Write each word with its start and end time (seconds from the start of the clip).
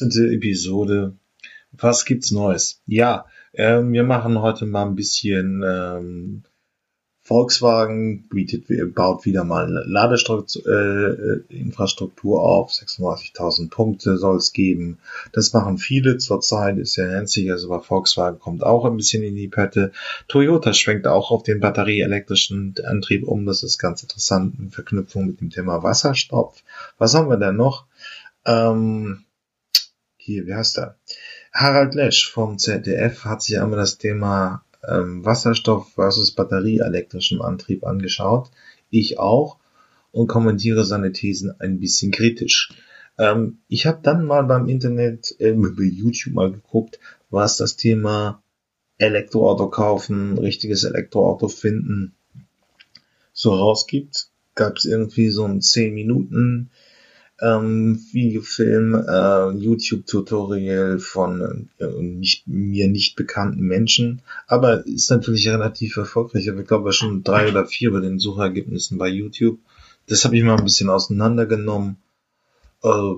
Episode. 0.00 1.16
Was 1.72 2.04
gibt's 2.04 2.30
Neues? 2.30 2.80
Ja, 2.86 3.26
ähm, 3.54 3.92
wir 3.92 4.04
machen 4.04 4.40
heute 4.40 4.66
mal 4.66 4.86
ein 4.86 4.96
bisschen 4.96 5.62
ähm, 5.66 6.42
Volkswagen 7.30 8.28
bietet, 8.28 8.64
baut 8.92 9.24
wieder 9.24 9.44
mal 9.44 9.66
eine 9.66 9.84
Ladeinfrastruktur 9.86 12.38
äh, 12.38 12.42
auf. 12.42 12.72
36.000 12.72 13.70
Punkte 13.70 14.18
soll 14.18 14.38
es 14.38 14.52
geben. 14.52 14.98
Das 15.32 15.52
machen 15.52 15.78
viele 15.78 16.18
zurzeit, 16.18 16.76
ist 16.78 16.96
ja 16.96 17.24
sich, 17.26 17.48
also 17.52 17.68
bei 17.68 17.78
Volkswagen 17.78 18.40
kommt 18.40 18.64
auch 18.64 18.84
ein 18.84 18.96
bisschen 18.96 19.22
in 19.22 19.36
die 19.36 19.46
Pette. 19.46 19.92
Toyota 20.26 20.72
schwenkt 20.72 21.06
auch 21.06 21.30
auf 21.30 21.44
den 21.44 21.60
batterieelektrischen 21.60 22.74
Antrieb 22.84 23.28
um. 23.28 23.46
Das 23.46 23.62
ist 23.62 23.78
ganz 23.78 24.02
interessant 24.02 24.58
in 24.58 24.70
Verknüpfung 24.70 25.26
mit 25.26 25.40
dem 25.40 25.50
Thema 25.50 25.84
Wasserstoff. 25.84 26.64
Was 26.98 27.14
haben 27.14 27.28
wir 27.28 27.36
denn 27.36 27.54
noch? 27.54 27.86
Ähm, 28.44 29.22
hier, 30.20 30.46
wie 30.46 30.54
heißt 30.54 30.78
er? 30.78 30.96
Harald 31.52 31.94
Lesch 31.94 32.30
vom 32.30 32.58
ZDF 32.58 33.24
hat 33.24 33.42
sich 33.42 33.58
einmal 33.58 33.78
das 33.78 33.98
Thema 33.98 34.64
ähm, 34.86 35.24
Wasserstoff 35.24 35.92
versus 35.94 36.32
batterieelektrischem 36.32 37.42
Antrieb 37.42 37.84
angeschaut. 37.84 38.50
Ich 38.90 39.18
auch 39.18 39.58
und 40.12 40.26
kommentiere 40.26 40.84
seine 40.84 41.12
Thesen 41.12 41.58
ein 41.60 41.80
bisschen 41.80 42.12
kritisch. 42.12 42.72
Ähm, 43.18 43.58
ich 43.68 43.86
habe 43.86 44.00
dann 44.02 44.24
mal 44.24 44.44
beim 44.44 44.68
Internet, 44.68 45.34
äh, 45.40 45.52
bei 45.52 45.82
YouTube 45.82 46.34
mal 46.34 46.52
geguckt, 46.52 47.00
was 47.30 47.56
das 47.56 47.76
Thema 47.76 48.42
Elektroauto 48.98 49.68
kaufen, 49.70 50.38
richtiges 50.38 50.84
Elektroauto 50.84 51.48
finden 51.48 52.14
so 53.32 53.54
rausgibt. 53.54 54.28
Gab 54.54 54.76
es 54.76 54.84
irgendwie 54.84 55.30
so 55.30 55.44
ein 55.44 55.62
10 55.62 55.94
Minuten 55.94 56.70
ähm, 57.40 57.98
Videofilm, 58.12 58.94
äh, 58.94 59.50
YouTube-Tutorial 59.50 60.98
von 60.98 61.68
äh, 61.78 61.86
nicht, 62.02 62.46
mir 62.46 62.88
nicht 62.88 63.16
bekannten 63.16 63.62
Menschen, 63.62 64.22
aber 64.46 64.86
ist 64.86 65.10
natürlich 65.10 65.48
relativ 65.48 65.96
erfolgreich. 65.96 66.46
Ich 66.46 66.66
glaube 66.66 66.92
schon 66.92 67.22
drei 67.22 67.48
oder 67.48 67.66
vier 67.66 67.92
bei 67.92 68.00
den 68.00 68.18
Suchergebnissen 68.18 68.98
bei 68.98 69.08
YouTube. 69.08 69.58
Das 70.06 70.24
habe 70.24 70.36
ich 70.36 70.42
mal 70.42 70.58
ein 70.58 70.64
bisschen 70.64 70.90
auseinandergenommen. 70.90 71.96
Äh, 72.82 73.14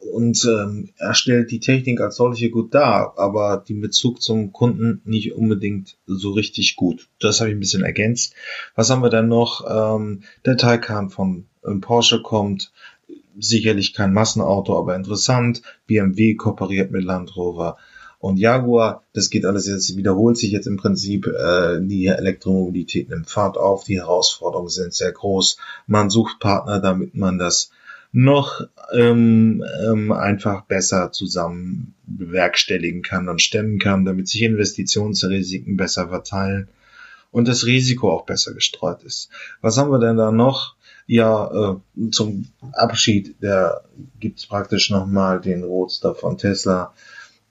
und 0.00 0.44
ähm, 0.44 0.90
er 0.98 1.14
stellt 1.14 1.50
die 1.50 1.60
Technik 1.60 2.00
als 2.00 2.16
solche 2.16 2.50
gut 2.50 2.74
dar, 2.74 3.14
aber 3.16 3.64
den 3.66 3.80
Bezug 3.80 4.20
zum 4.20 4.52
Kunden 4.52 5.00
nicht 5.04 5.32
unbedingt 5.32 5.96
so 6.06 6.32
richtig 6.32 6.76
gut. 6.76 7.08
Das 7.20 7.40
habe 7.40 7.50
ich 7.50 7.56
ein 7.56 7.60
bisschen 7.60 7.84
ergänzt. 7.84 8.34
Was 8.74 8.90
haben 8.90 9.02
wir 9.02 9.10
dann 9.10 9.28
noch? 9.28 9.64
Ähm, 9.68 10.22
der 10.44 10.56
Taycan 10.56 11.10
von 11.10 11.46
ähm, 11.66 11.80
Porsche 11.80 12.22
kommt, 12.22 12.72
sicherlich 13.38 13.94
kein 13.94 14.12
Massenauto, 14.12 14.78
aber 14.78 14.96
interessant. 14.96 15.62
BMW 15.86 16.34
kooperiert 16.34 16.90
mit 16.90 17.04
Land 17.04 17.36
Rover 17.36 17.76
und 18.18 18.38
Jaguar. 18.38 19.04
Das 19.12 19.30
geht 19.30 19.44
alles 19.44 19.66
jetzt, 19.66 19.96
wiederholt 19.96 20.36
sich 20.36 20.50
jetzt 20.50 20.66
im 20.66 20.76
Prinzip. 20.76 21.26
Äh, 21.26 21.80
die 21.80 22.06
Elektromobilität 22.06 23.08
nimmt 23.08 23.30
Fahrt 23.30 23.56
auf, 23.56 23.84
die 23.84 23.98
Herausforderungen 23.98 24.68
sind 24.68 24.94
sehr 24.94 25.12
groß. 25.12 25.58
Man 25.86 26.10
sucht 26.10 26.40
Partner, 26.40 26.80
damit 26.80 27.14
man 27.14 27.38
das 27.38 27.70
noch 28.10 28.62
ähm, 28.92 29.62
ähm, 29.86 30.12
einfach 30.12 30.62
besser 30.62 31.12
zusammen 31.12 31.94
bewerkstelligen 32.06 33.02
kann 33.02 33.28
und 33.28 33.42
stemmen 33.42 33.78
kann, 33.78 34.06
damit 34.06 34.28
sich 34.28 34.42
Investitionsrisiken 34.42 35.76
besser 35.76 36.08
verteilen 36.08 36.68
und 37.30 37.48
das 37.48 37.66
Risiko 37.66 38.10
auch 38.10 38.24
besser 38.24 38.54
gestreut 38.54 39.02
ist. 39.02 39.28
Was 39.60 39.76
haben 39.76 39.90
wir 39.90 39.98
denn 39.98 40.16
da 40.16 40.32
noch? 40.32 40.74
Ja, 41.08 41.80
äh, 41.96 42.10
zum 42.10 42.48
Abschied, 42.72 43.36
da 43.40 43.80
gibt's 44.20 44.46
praktisch 44.46 44.90
nochmal 44.90 45.40
den 45.40 45.64
Roadster 45.64 46.14
von 46.14 46.36
Tesla. 46.36 46.92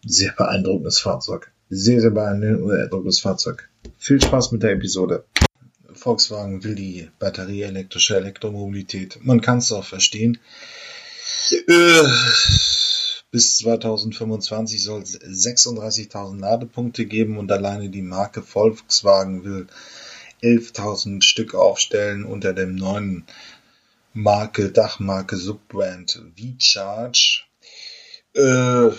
Sehr 0.05 0.31
beeindruckendes 0.31 0.99
Fahrzeug. 0.99 1.51
Sehr, 1.67 1.99
sehr 1.99 2.11
beeindruckendes 2.11 3.19
Fahrzeug. 3.19 3.67
Viel 3.97 4.21
Spaß 4.21 4.51
mit 4.51 4.61
der 4.61 4.73
Episode. 4.73 5.25
Volkswagen 5.91 6.63
will 6.63 6.75
die 6.75 7.09
batterieelektrische 7.17 8.15
Elektromobilität. 8.17 9.17
Man 9.23 9.41
kann 9.41 9.57
es 9.57 9.71
auch 9.71 9.83
verstehen. 9.83 10.37
Äh, 11.51 12.03
bis 13.31 13.57
2025 13.57 14.83
soll 14.83 15.01
es 15.01 15.19
36.000 15.19 16.39
Ladepunkte 16.39 17.07
geben 17.07 17.39
und 17.39 17.51
alleine 17.51 17.89
die 17.89 18.03
Marke 18.03 18.43
Volkswagen 18.43 19.43
will 19.43 19.67
11.000 20.41 21.23
Stück 21.23 21.55
aufstellen 21.55 22.25
unter 22.25 22.53
dem 22.53 22.75
neuen 22.75 23.25
Marke, 24.13 24.71
Dachmarke, 24.71 25.37
Subbrand 25.37 26.21
V-Charge. 26.35 27.43
Äh, 28.33 28.89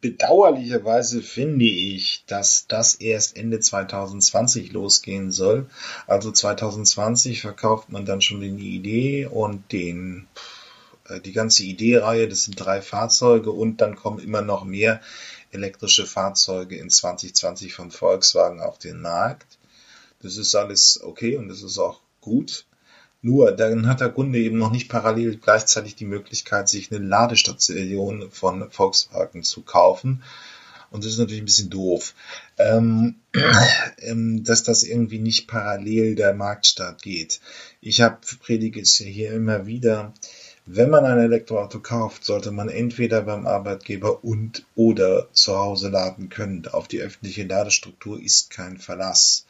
bedauerlicherweise 0.00 1.22
finde 1.22 1.66
ich, 1.66 2.24
dass 2.26 2.66
das 2.66 2.94
erst 2.94 3.36
Ende 3.36 3.60
2020 3.60 4.72
losgehen 4.72 5.30
soll. 5.30 5.68
Also 6.06 6.32
2020 6.32 7.42
verkauft 7.42 7.90
man 7.90 8.06
dann 8.06 8.22
schon 8.22 8.40
die 8.40 8.76
Idee 8.76 9.26
und 9.26 9.72
den 9.72 10.26
äh, 11.08 11.20
die 11.20 11.32
ganze 11.32 11.64
Idee-Reihe, 11.64 12.28
das 12.28 12.44
sind 12.44 12.54
drei 12.58 12.80
Fahrzeuge 12.80 13.50
und 13.50 13.80
dann 13.80 13.96
kommen 13.96 14.18
immer 14.18 14.42
noch 14.42 14.64
mehr 14.64 15.00
elektrische 15.50 16.06
Fahrzeuge 16.06 16.76
in 16.76 16.88
2020 16.88 17.74
von 17.74 17.90
Volkswagen 17.90 18.60
auf 18.60 18.78
den 18.78 19.00
Markt. 19.00 19.58
Das 20.22 20.36
ist 20.36 20.54
alles 20.54 21.00
okay 21.02 21.36
und 21.36 21.48
das 21.48 21.62
ist 21.62 21.78
auch 21.78 22.00
gut. 22.20 22.66
Nur, 23.20 23.52
dann 23.52 23.86
hat 23.86 24.00
der 24.00 24.08
Kunde 24.08 24.38
eben 24.38 24.58
noch 24.58 24.72
nicht 24.72 24.88
parallel 24.88 25.36
gleichzeitig 25.36 25.94
die 25.94 26.06
Möglichkeit, 26.06 26.68
sich 26.68 26.90
eine 26.90 27.04
Ladestation 27.04 28.30
von 28.30 28.68
Volkswagen 28.70 29.44
zu 29.44 29.62
kaufen. 29.62 30.22
Und 30.90 31.04
das 31.04 31.12
ist 31.12 31.18
natürlich 31.18 31.40
ein 31.40 31.46
bisschen 31.46 31.70
doof, 31.70 32.14
ähm, 32.58 33.16
ähm, 33.98 34.44
dass 34.44 34.62
das 34.62 34.82
irgendwie 34.82 35.20
nicht 35.20 35.46
parallel 35.46 36.16
der 36.16 36.34
Marktstart 36.34 37.00
geht. 37.00 37.40
Ich 37.80 38.02
habe 38.02 38.18
predige 38.40 38.80
es 38.80 38.96
hier 38.96 39.32
immer 39.32 39.66
wieder. 39.66 40.12
Wenn 40.66 40.90
man 40.90 41.04
ein 41.04 41.18
Elektroauto 41.18 41.80
kauft, 41.80 42.24
sollte 42.24 42.52
man 42.52 42.68
entweder 42.68 43.22
beim 43.22 43.46
Arbeitgeber 43.46 44.22
und 44.22 44.64
oder 44.76 45.28
zu 45.32 45.56
Hause 45.56 45.88
laden 45.88 46.28
können. 46.28 46.66
Auf 46.68 46.88
die 46.88 47.00
öffentliche 47.00 47.44
Ladestruktur 47.44 48.20
ist 48.20 48.50
kein 48.50 48.78
Verlass. 48.78 49.46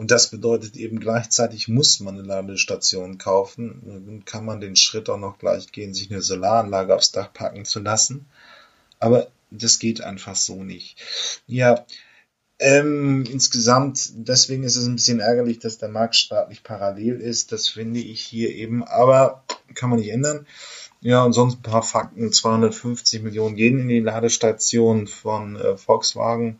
Und 0.00 0.10
das 0.10 0.30
bedeutet 0.30 0.78
eben 0.78 0.98
gleichzeitig 0.98 1.68
muss 1.68 2.00
man 2.00 2.18
eine 2.18 2.26
Ladestation 2.26 3.18
kaufen. 3.18 3.82
Dann 3.84 4.24
kann 4.24 4.46
man 4.46 4.58
den 4.58 4.74
Schritt 4.74 5.10
auch 5.10 5.18
noch 5.18 5.38
gleich 5.38 5.72
gehen, 5.72 5.92
sich 5.92 6.10
eine 6.10 6.22
Solaranlage 6.22 6.96
aufs 6.96 7.12
Dach 7.12 7.30
packen 7.30 7.66
zu 7.66 7.80
lassen. 7.80 8.24
Aber 8.98 9.28
das 9.50 9.78
geht 9.78 10.00
einfach 10.00 10.36
so 10.36 10.64
nicht. 10.64 10.96
Ja, 11.46 11.84
ähm, 12.58 13.26
insgesamt, 13.30 14.12
deswegen 14.14 14.62
ist 14.62 14.76
es 14.76 14.86
ein 14.86 14.94
bisschen 14.96 15.20
ärgerlich, 15.20 15.58
dass 15.58 15.76
der 15.76 15.90
Marktstart 15.90 16.48
nicht 16.48 16.64
parallel 16.64 17.20
ist. 17.20 17.52
Das 17.52 17.68
finde 17.68 18.00
ich 18.00 18.22
hier 18.22 18.54
eben, 18.54 18.82
aber 18.82 19.44
kann 19.74 19.90
man 19.90 19.98
nicht 19.98 20.12
ändern. 20.12 20.46
Ja, 21.02 21.24
und 21.24 21.34
sonst 21.34 21.56
ein 21.56 21.62
paar 21.62 21.82
Fakten. 21.82 22.32
250 22.32 23.20
Millionen 23.20 23.54
gehen 23.54 23.78
in 23.80 23.88
die 23.88 24.00
Ladestation 24.00 25.08
von 25.08 25.56
äh, 25.56 25.76
Volkswagen. 25.76 26.58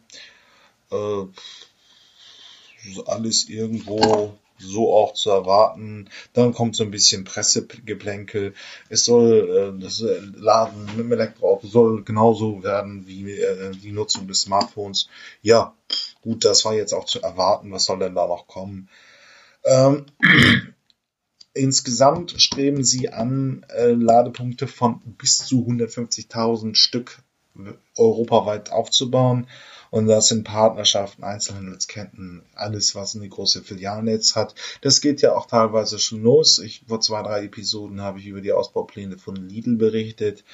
Äh, 0.93 1.25
alles 3.07 3.49
irgendwo 3.49 4.37
so 4.61 4.95
auch 4.95 5.15
zu 5.15 5.31
erwarten. 5.31 6.09
Dann 6.33 6.53
kommt 6.53 6.77
so 6.77 6.85
ein 6.85 6.91
bisschen 6.91 7.25
Pressegeplänkel. 7.25 8.55
Es 8.89 9.05
soll 9.05 9.75
äh, 9.79 9.83
das 9.83 10.05
Laden 10.35 10.85
mit 10.87 10.99
dem 10.99 11.13
Elektroauto 11.13 11.67
soll 11.67 12.05
genauso 12.05 12.63
werden 12.63 13.07
wie 13.07 13.31
äh, 13.33 13.73
die 13.73 13.93
Nutzung 13.93 14.29
des 14.29 14.43
Smartphones. 14.43 15.09
Ja, 15.43 15.75
gut, 16.23 16.45
das 16.45 16.65
war 16.65 16.75
jetzt 16.75 16.93
auch 16.93 17.07
zu 17.07 17.23
erwarten. 17.23 17.73
Was 17.73 17.87
soll 17.87 17.99
denn 17.99 18.15
da 18.15 18.27
noch 18.27 18.47
kommen? 18.47 18.89
Ähm, 19.65 20.07
insgesamt 21.55 22.41
streben 22.41 22.85
sie 22.85 23.11
an, 23.11 23.65
äh, 23.75 23.93
Ladepunkte 23.93 24.67
von 24.67 25.01
bis 25.19 25.39
zu 25.39 25.67
150.000 25.67 26.75
Stück 26.75 27.23
europaweit 27.97 28.71
aufzubauen. 28.71 29.47
Und 29.91 30.07
das 30.07 30.29
sind 30.29 30.45
Partnerschaften, 30.45 31.25
Einzelhandelsketten, 31.25 32.43
alles, 32.55 32.95
was 32.95 33.17
eine 33.17 33.29
große 33.29 33.63
Filialnetz 33.63 34.37
hat. 34.37 34.55
Das 34.83 35.01
geht 35.01 35.21
ja 35.21 35.35
auch 35.35 35.47
teilweise 35.47 35.99
schon 35.99 36.23
los. 36.23 36.61
Ich, 36.61 36.85
vor 36.87 37.01
zwei, 37.01 37.23
drei 37.23 37.45
Episoden 37.45 38.01
habe 38.01 38.21
ich 38.21 38.27
über 38.27 38.41
die 38.41 38.53
Ausbaupläne 38.53 39.19
von 39.19 39.35
Lidl 39.37 39.77
berichtet. 39.77 40.45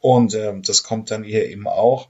Und 0.00 0.34
ähm, 0.34 0.62
das 0.62 0.82
kommt 0.82 1.10
dann 1.10 1.24
hier 1.24 1.48
eben 1.48 1.66
auch. 1.66 2.08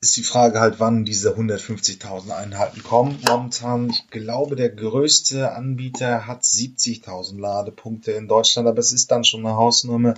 Ist 0.00 0.16
die 0.16 0.22
Frage 0.22 0.60
halt, 0.60 0.78
wann 0.78 1.04
diese 1.04 1.34
150.000 1.34 2.30
Einheiten 2.30 2.84
kommen. 2.84 3.18
Momentan, 3.26 3.90
ich 3.90 4.08
glaube, 4.10 4.54
der 4.54 4.68
größte 4.68 5.52
Anbieter 5.52 6.26
hat 6.26 6.44
70.000 6.44 7.40
Ladepunkte 7.40 8.12
in 8.12 8.28
Deutschland, 8.28 8.68
aber 8.68 8.78
es 8.78 8.92
ist 8.92 9.10
dann 9.10 9.24
schon 9.24 9.44
eine 9.44 9.56
Hausnummer. 9.56 10.14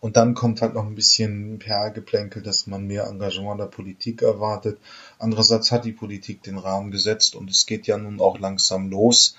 Und 0.00 0.16
dann 0.16 0.34
kommt 0.34 0.62
halt 0.62 0.74
noch 0.74 0.86
ein 0.86 0.94
bisschen 0.94 1.58
PR-Geplänkel, 1.58 2.42
dass 2.42 2.66
man 2.66 2.86
mehr 2.86 3.06
Engagement 3.06 3.60
der 3.60 3.66
Politik 3.66 4.22
erwartet. 4.22 4.78
Andererseits 5.18 5.70
hat 5.70 5.84
die 5.84 5.92
Politik 5.92 6.42
den 6.42 6.56
Rahmen 6.56 6.90
gesetzt 6.90 7.36
und 7.36 7.50
es 7.50 7.66
geht 7.66 7.86
ja 7.86 7.98
nun 7.98 8.20
auch 8.20 8.38
langsam 8.38 8.88
los. 8.88 9.36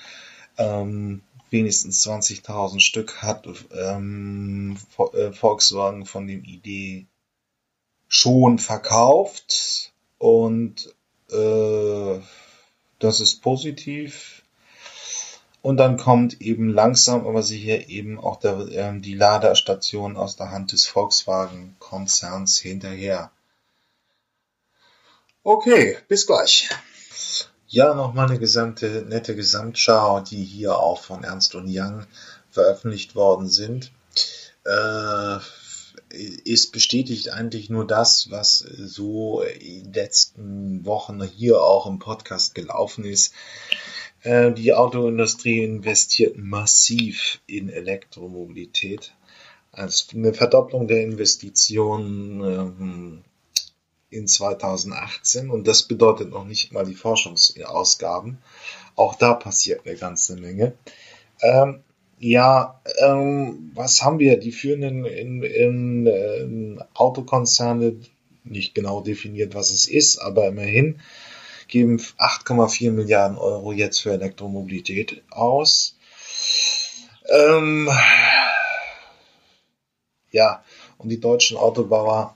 Ähm, 0.58 1.24
wenigstens 1.50 2.06
20.000 2.08 2.80
Stück 2.80 3.24
hat 3.24 3.48
ähm, 3.76 4.78
äh, 5.14 5.32
Volkswagen 5.32 6.06
von 6.06 6.28
dem 6.28 6.44
Idee 6.44 7.08
schon 8.08 8.60
verkauft 8.60 9.94
und 10.20 10.94
äh, 11.32 12.20
das 13.00 13.20
ist 13.20 13.42
positiv. 13.42 14.41
Und 15.62 15.78
dann 15.78 15.98
kommt 15.98 16.42
eben 16.42 16.70
langsam, 16.70 17.28
aber 17.28 17.44
sicher 17.44 17.88
eben 17.88 18.20
auch 18.20 18.38
der, 18.38 18.60
äh, 18.70 19.00
die 19.00 19.14
Ladestation 19.14 20.18
aus 20.18 20.36
der 20.36 20.52
Hand 20.52 20.72
des 20.72 20.88
Volkswagen-Konzerns 20.88 22.58
hinterher. 22.58 23.32
Okay, 25.44 25.98
bis 26.08 26.26
gleich. 26.26 26.70
Ja, 27.68 27.94
nochmal 27.94 28.28
eine 28.28 28.40
gesamte, 28.40 29.06
nette 29.08 29.36
Gesamtschau, 29.36 30.22
die 30.22 30.44
hier 30.44 30.78
auch 30.78 31.02
von 31.02 31.24
Ernst 31.24 31.56
und 31.56 31.68
Young 31.70 32.06
veröffentlicht 32.50 33.16
worden 33.16 33.48
sind. 33.48 33.92
Äh, 34.66 35.38
es 36.46 36.68
bestätigt 36.68 37.32
eigentlich 37.32 37.70
nur 37.70 37.88
das, 37.88 38.30
was 38.30 38.60
so 38.60 39.42
in 39.42 39.86
den 39.86 39.94
letzten 39.94 40.86
Wochen 40.86 41.24
hier 41.24 41.62
auch 41.62 41.86
im 41.86 42.00
Podcast 42.00 42.56
gelaufen 42.56 43.06
ist. 43.06 43.34
Äh, 44.24 44.52
die 44.52 44.74
Autoindustrie 44.74 45.64
investiert 45.64 46.38
massiv 46.38 47.40
in 47.48 47.70
Elektromobilität. 47.70 49.14
Also 49.72 50.18
eine 50.18 50.34
Verdopplung 50.34 50.88
der 50.88 51.02
Investitionen 51.02 52.42
ähm, 52.44 53.22
in 54.10 54.28
2018 54.28 55.50
und 55.50 55.68
das 55.68 55.84
bedeutet 55.84 56.30
noch 56.30 56.46
nicht 56.46 56.74
mal 56.74 56.86
die 56.86 56.94
Forschungsausgaben. 56.94 58.38
Auch 58.96 59.16
da 59.16 59.34
passiert 59.34 59.86
eine 59.86 59.96
ganze 59.96 60.36
Menge. 60.36 60.74
Ähm, 61.42 61.80
ja, 62.20 62.82
ähm, 63.00 63.72
was 63.74 64.04
haben 64.04 64.20
wir? 64.20 64.38
Die 64.38 64.52
führenden 64.52 65.06
in, 65.06 65.42
in, 65.42 66.06
in 66.06 66.84
Autokonzerne, 66.94 67.96
nicht 68.44 68.76
genau 68.76 69.02
definiert, 69.02 69.56
was 69.56 69.72
es 69.72 69.88
ist, 69.88 70.18
aber 70.18 70.48
immerhin, 70.48 71.00
geben 71.72 71.98
8,4 71.98 72.92
Milliarden 72.92 73.38
Euro 73.38 73.72
jetzt 73.72 74.02
für 74.02 74.12
Elektromobilität 74.12 75.24
aus. 75.32 75.98
Ähm, 77.30 77.90
ja, 80.30 80.64
und 80.98 81.10
die 81.10 81.20
deutschen 81.20 81.58
Autobauer 81.58 82.36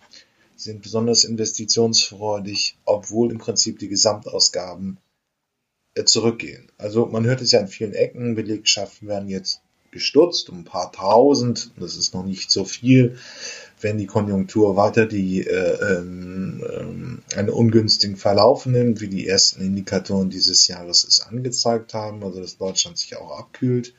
sind 0.55 0.81
besonders 0.81 1.25
investitionsfreudig, 1.25 2.77
obwohl 2.85 3.31
im 3.31 3.37
Prinzip 3.37 3.77
die 3.77 3.89
Gesamtausgaben 3.89 4.97
äh, 5.95 6.05
zurückgehen. 6.05 6.71
Also 6.77 7.05
man 7.05 7.25
hört 7.25 7.41
es 7.41 7.51
ja 7.51 7.59
an 7.59 7.67
vielen 7.67 7.93
Ecken, 7.93 8.35
Belegschaften 8.35 9.07
werden 9.07 9.27
jetzt 9.27 9.61
gestutzt 9.95 10.49
um 10.49 10.59
ein 10.59 10.63
paar 10.65 10.91
tausend, 10.91 11.71
das 11.79 11.95
ist 11.95 12.13
noch 12.13 12.25
nicht 12.25 12.51
so 12.51 12.65
viel. 12.65 13.17
Wenn 13.79 13.97
die 13.97 14.07
Konjunktur 14.07 14.75
weiter 14.75 15.05
die 15.05 15.47
äh, 15.47 15.97
ähm, 15.97 17.21
einen 17.33 17.49
ungünstigen 17.49 18.17
Verlauf 18.17 18.65
nimmt, 18.65 18.99
wie 18.99 19.07
die 19.07 19.25
ersten 19.25 19.61
Indikatoren 19.61 20.29
dieses 20.29 20.67
Jahres 20.67 21.05
es 21.05 21.21
angezeigt 21.21 21.93
haben, 21.93 22.23
also 22.23 22.41
dass 22.41 22.57
Deutschland 22.57 22.97
sich 22.97 23.15
auch 23.15 23.39
abkühlt, 23.39 23.93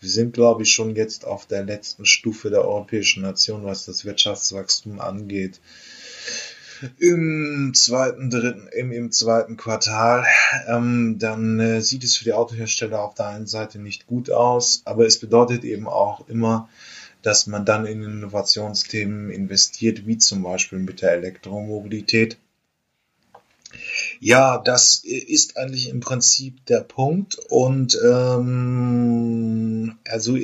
wir 0.00 0.08
sind, 0.10 0.32
glaube 0.32 0.62
ich, 0.62 0.72
schon 0.72 0.94
jetzt 0.94 1.26
auf 1.26 1.46
der 1.46 1.64
letzten 1.64 2.06
Stufe 2.06 2.50
der 2.50 2.64
europäischen 2.64 3.22
Nation, 3.22 3.64
was 3.64 3.86
das 3.86 4.04
Wirtschaftswachstum 4.04 5.00
angeht. 5.00 5.60
Im 6.98 7.72
zweiten, 7.74 8.30
dritten, 8.30 8.68
im, 8.68 8.92
im 8.92 9.12
zweiten 9.12 9.56
Quartal, 9.56 10.24
ähm, 10.68 11.18
dann 11.18 11.60
äh, 11.60 11.80
sieht 11.80 12.04
es 12.04 12.16
für 12.16 12.24
die 12.24 12.32
Autohersteller 12.32 13.02
auf 13.02 13.14
der 13.14 13.28
einen 13.28 13.46
Seite 13.46 13.78
nicht 13.78 14.06
gut 14.06 14.30
aus, 14.30 14.82
aber 14.84 15.06
es 15.06 15.18
bedeutet 15.18 15.64
eben 15.64 15.88
auch 15.88 16.28
immer, 16.28 16.68
dass 17.22 17.46
man 17.46 17.64
dann 17.64 17.86
in 17.86 18.02
Innovationsthemen 18.02 19.30
investiert, 19.30 20.06
wie 20.06 20.18
zum 20.18 20.42
Beispiel 20.42 20.78
mit 20.78 21.02
der 21.02 21.12
Elektromobilität. 21.12 22.38
Ja, 24.20 24.58
das 24.58 25.02
ist 25.04 25.56
eigentlich 25.56 25.88
im 25.88 26.00
Prinzip 26.00 26.64
der 26.66 26.80
Punkt. 26.80 27.36
Und 27.48 27.98
ähm, 28.04 29.96
also, 30.08 30.36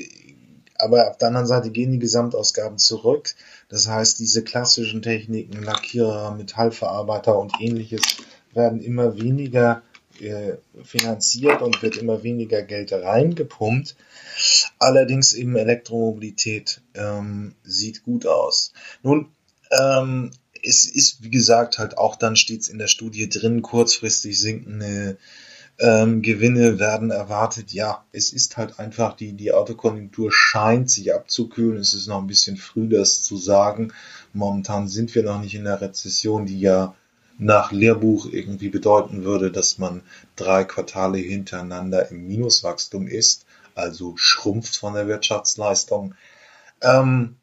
aber 0.77 1.11
auf 1.11 1.19
der 1.19 1.29
anderen 1.29 1.47
Seite 1.47 1.71
gehen 1.71 1.93
die 1.93 1.99
Gesamtausgaben 1.99 2.79
zurück. 2.79 3.35
Das 3.73 3.89
heißt, 3.89 4.19
diese 4.19 4.45
klassischen 4.45 5.01
Techniken, 5.01 5.63
Lackierer, 5.63 6.33
Metallverarbeiter 6.33 7.39
und 7.39 7.55
ähnliches 7.59 8.03
werden 8.53 8.83
immer 8.83 9.17
weniger 9.17 9.81
äh, 10.21 10.59
finanziert 10.85 11.63
und 11.63 11.83
wird 11.83 11.97
immer 11.97 12.23
weniger 12.23 12.61
Geld 12.61 12.93
reingepumpt. 12.93 13.97
Allerdings 14.79 15.33
eben 15.33 15.57
Elektromobilität 15.57 16.83
ähm, 16.93 17.55
sieht 17.65 18.05
gut 18.05 18.27
aus. 18.27 18.75
Nun, 19.03 19.33
ähm, 19.81 20.33
es 20.63 20.85
ist, 20.85 21.23
wie 21.23 21.31
gesagt, 21.31 21.79
halt 21.79 21.97
auch 21.97 22.17
dann 22.17 22.37
stets 22.37 22.69
in 22.69 22.77
der 22.77 22.89
Studie 22.89 23.31
drin, 23.31 23.63
kurzfristig 23.63 24.39
sinkende 24.39 25.17
ähm, 25.83 26.23
Gewinne 26.23 26.79
werden 26.79 27.11
erwartet. 27.11 27.73
Ja, 27.73 28.05
es 28.13 28.33
ist 28.33 28.57
halt 28.57 28.79
einfach, 28.79 29.17
die, 29.17 29.33
die 29.33 29.53
Autokonjunktur 29.53 30.31
scheint 30.33 30.89
sich 30.89 31.13
abzukühlen. 31.13 31.79
Es 31.79 31.93
ist 31.93 32.07
noch 32.07 32.21
ein 32.21 32.29
bisschen 32.29 32.57
früh, 32.57 32.89
das 32.89 33.25
zu 33.25 33.37
sagen. 33.37 33.93
Momentan 34.33 34.87
sind 34.87 35.15
wir 35.17 35.25
noch 35.25 35.41
nicht 35.41 35.57
in 35.57 35.65
der 35.65 35.81
Rezession, 35.81 36.47
die 36.47 36.61
ja 36.61 36.95
nach 37.37 37.73
Lehrbuch 37.73 38.27
irgendwie 38.31 38.69
bedeuten 38.69 39.25
würde, 39.25 39.51
dass 39.51 39.79
man 39.79 40.03
drei 40.37 40.63
Quartale 40.63 41.19
hintereinander 41.19 42.11
im 42.11 42.29
Minuswachstum 42.29 43.09
ist, 43.09 43.45
also 43.75 44.15
schrumpft 44.17 44.77
von 44.77 44.95
der 44.95 45.09
Wirtschaftsleistung. 45.09 46.15
Ähm, 46.81 47.37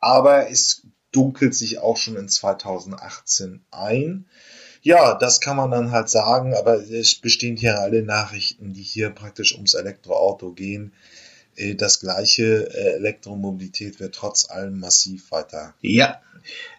aber 0.00 0.50
es 0.50 0.82
dunkelt 1.12 1.54
sich 1.54 1.78
auch 1.78 1.96
schon 1.96 2.16
in 2.16 2.28
2018 2.28 3.62
ein. 3.70 4.26
Ja, 4.82 5.14
das 5.14 5.40
kann 5.40 5.56
man 5.56 5.70
dann 5.70 5.90
halt 5.90 6.08
sagen, 6.08 6.54
aber 6.54 6.80
es 6.90 7.14
bestehen 7.14 7.56
hier 7.56 7.80
alle 7.80 8.02
Nachrichten, 8.02 8.72
die 8.72 8.82
hier 8.82 9.10
praktisch 9.10 9.54
ums 9.54 9.74
Elektroauto 9.74 10.52
gehen. 10.52 10.92
Äh, 11.56 11.74
das 11.74 12.00
gleiche 12.00 12.74
äh, 12.74 12.94
Elektromobilität 12.94 14.00
wird 14.00 14.14
trotz 14.14 14.50
allem 14.50 14.80
massiv 14.80 15.30
weiter. 15.30 15.74
Ja, 15.82 16.20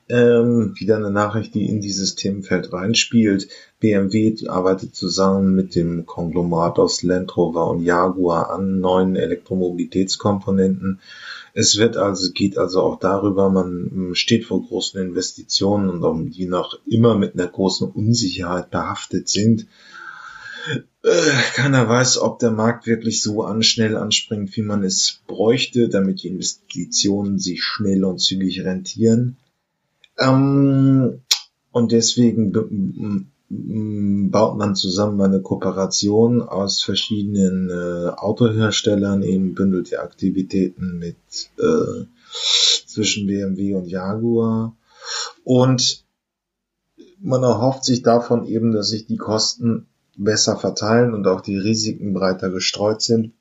ähm, 0.09 0.73
wieder 0.77 0.97
eine 0.97 1.11
Nachricht, 1.11 1.53
die 1.53 1.67
in 1.67 1.81
dieses 1.81 2.15
Themenfeld 2.15 2.73
reinspielt. 2.73 3.47
BMW 3.81 4.47
arbeitet 4.47 4.95
zusammen 4.95 5.53
mit 5.53 5.75
dem 5.75 6.05
Konglomerat 6.05 6.79
aus 6.79 7.03
Land 7.03 7.35
Rover 7.35 7.69
und 7.69 7.83
Jaguar 7.83 8.49
an 8.51 8.79
neuen 8.79 9.17
Elektromobilitätskomponenten 9.17 11.01
es 11.53 11.77
wird 11.77 11.97
also, 11.97 12.31
geht 12.31 12.57
also 12.57 12.81
auch 12.81 12.99
darüber, 12.99 13.49
man 13.49 14.11
steht 14.13 14.45
vor 14.45 14.65
großen 14.65 15.01
Investitionen 15.01 15.89
und 15.89 16.03
auch 16.03 16.17
die 16.17 16.45
noch 16.45 16.79
immer 16.85 17.17
mit 17.17 17.33
einer 17.33 17.47
großen 17.47 17.89
Unsicherheit 17.89 18.71
behaftet 18.71 19.27
sind. 19.27 19.67
Äh, 21.03 21.31
keiner 21.55 21.89
weiß, 21.89 22.19
ob 22.19 22.39
der 22.39 22.51
Markt 22.51 22.85
wirklich 22.85 23.21
so 23.21 23.43
an 23.43 23.63
schnell 23.63 23.97
anspringt, 23.97 24.55
wie 24.55 24.61
man 24.61 24.83
es 24.83 25.21
bräuchte, 25.27 25.89
damit 25.89 26.23
die 26.23 26.27
Investitionen 26.27 27.39
sich 27.39 27.63
schnell 27.63 28.05
und 28.05 28.19
zügig 28.19 28.63
rentieren. 28.63 29.37
Ähm, 30.19 31.21
und 31.71 31.91
deswegen 31.91 33.31
baut 33.53 34.57
man 34.57 34.75
zusammen 34.75 35.19
eine 35.21 35.41
Kooperation 35.41 36.41
aus 36.41 36.81
verschiedenen 36.81 37.69
äh, 37.69 38.09
Autoherstellern, 38.09 39.23
eben 39.23 39.55
bündelt 39.55 39.91
die 39.91 39.97
Aktivitäten 39.97 40.99
mit 40.99 41.17
äh, 41.57 42.05
zwischen 42.85 43.27
BMW 43.27 43.75
und 43.75 43.87
Jaguar 43.87 44.75
und 45.43 46.05
man 47.19 47.43
erhofft 47.43 47.83
sich 47.83 48.01
davon 48.03 48.45
eben, 48.45 48.71
dass 48.71 48.89
sich 48.89 49.05
die 49.05 49.17
Kosten 49.17 49.87
besser 50.17 50.57
verteilen 50.57 51.13
und 51.13 51.27
auch 51.27 51.41
die 51.41 51.57
Risiken 51.57 52.13
breiter 52.13 52.49
gestreut 52.49 53.01
sind. 53.01 53.33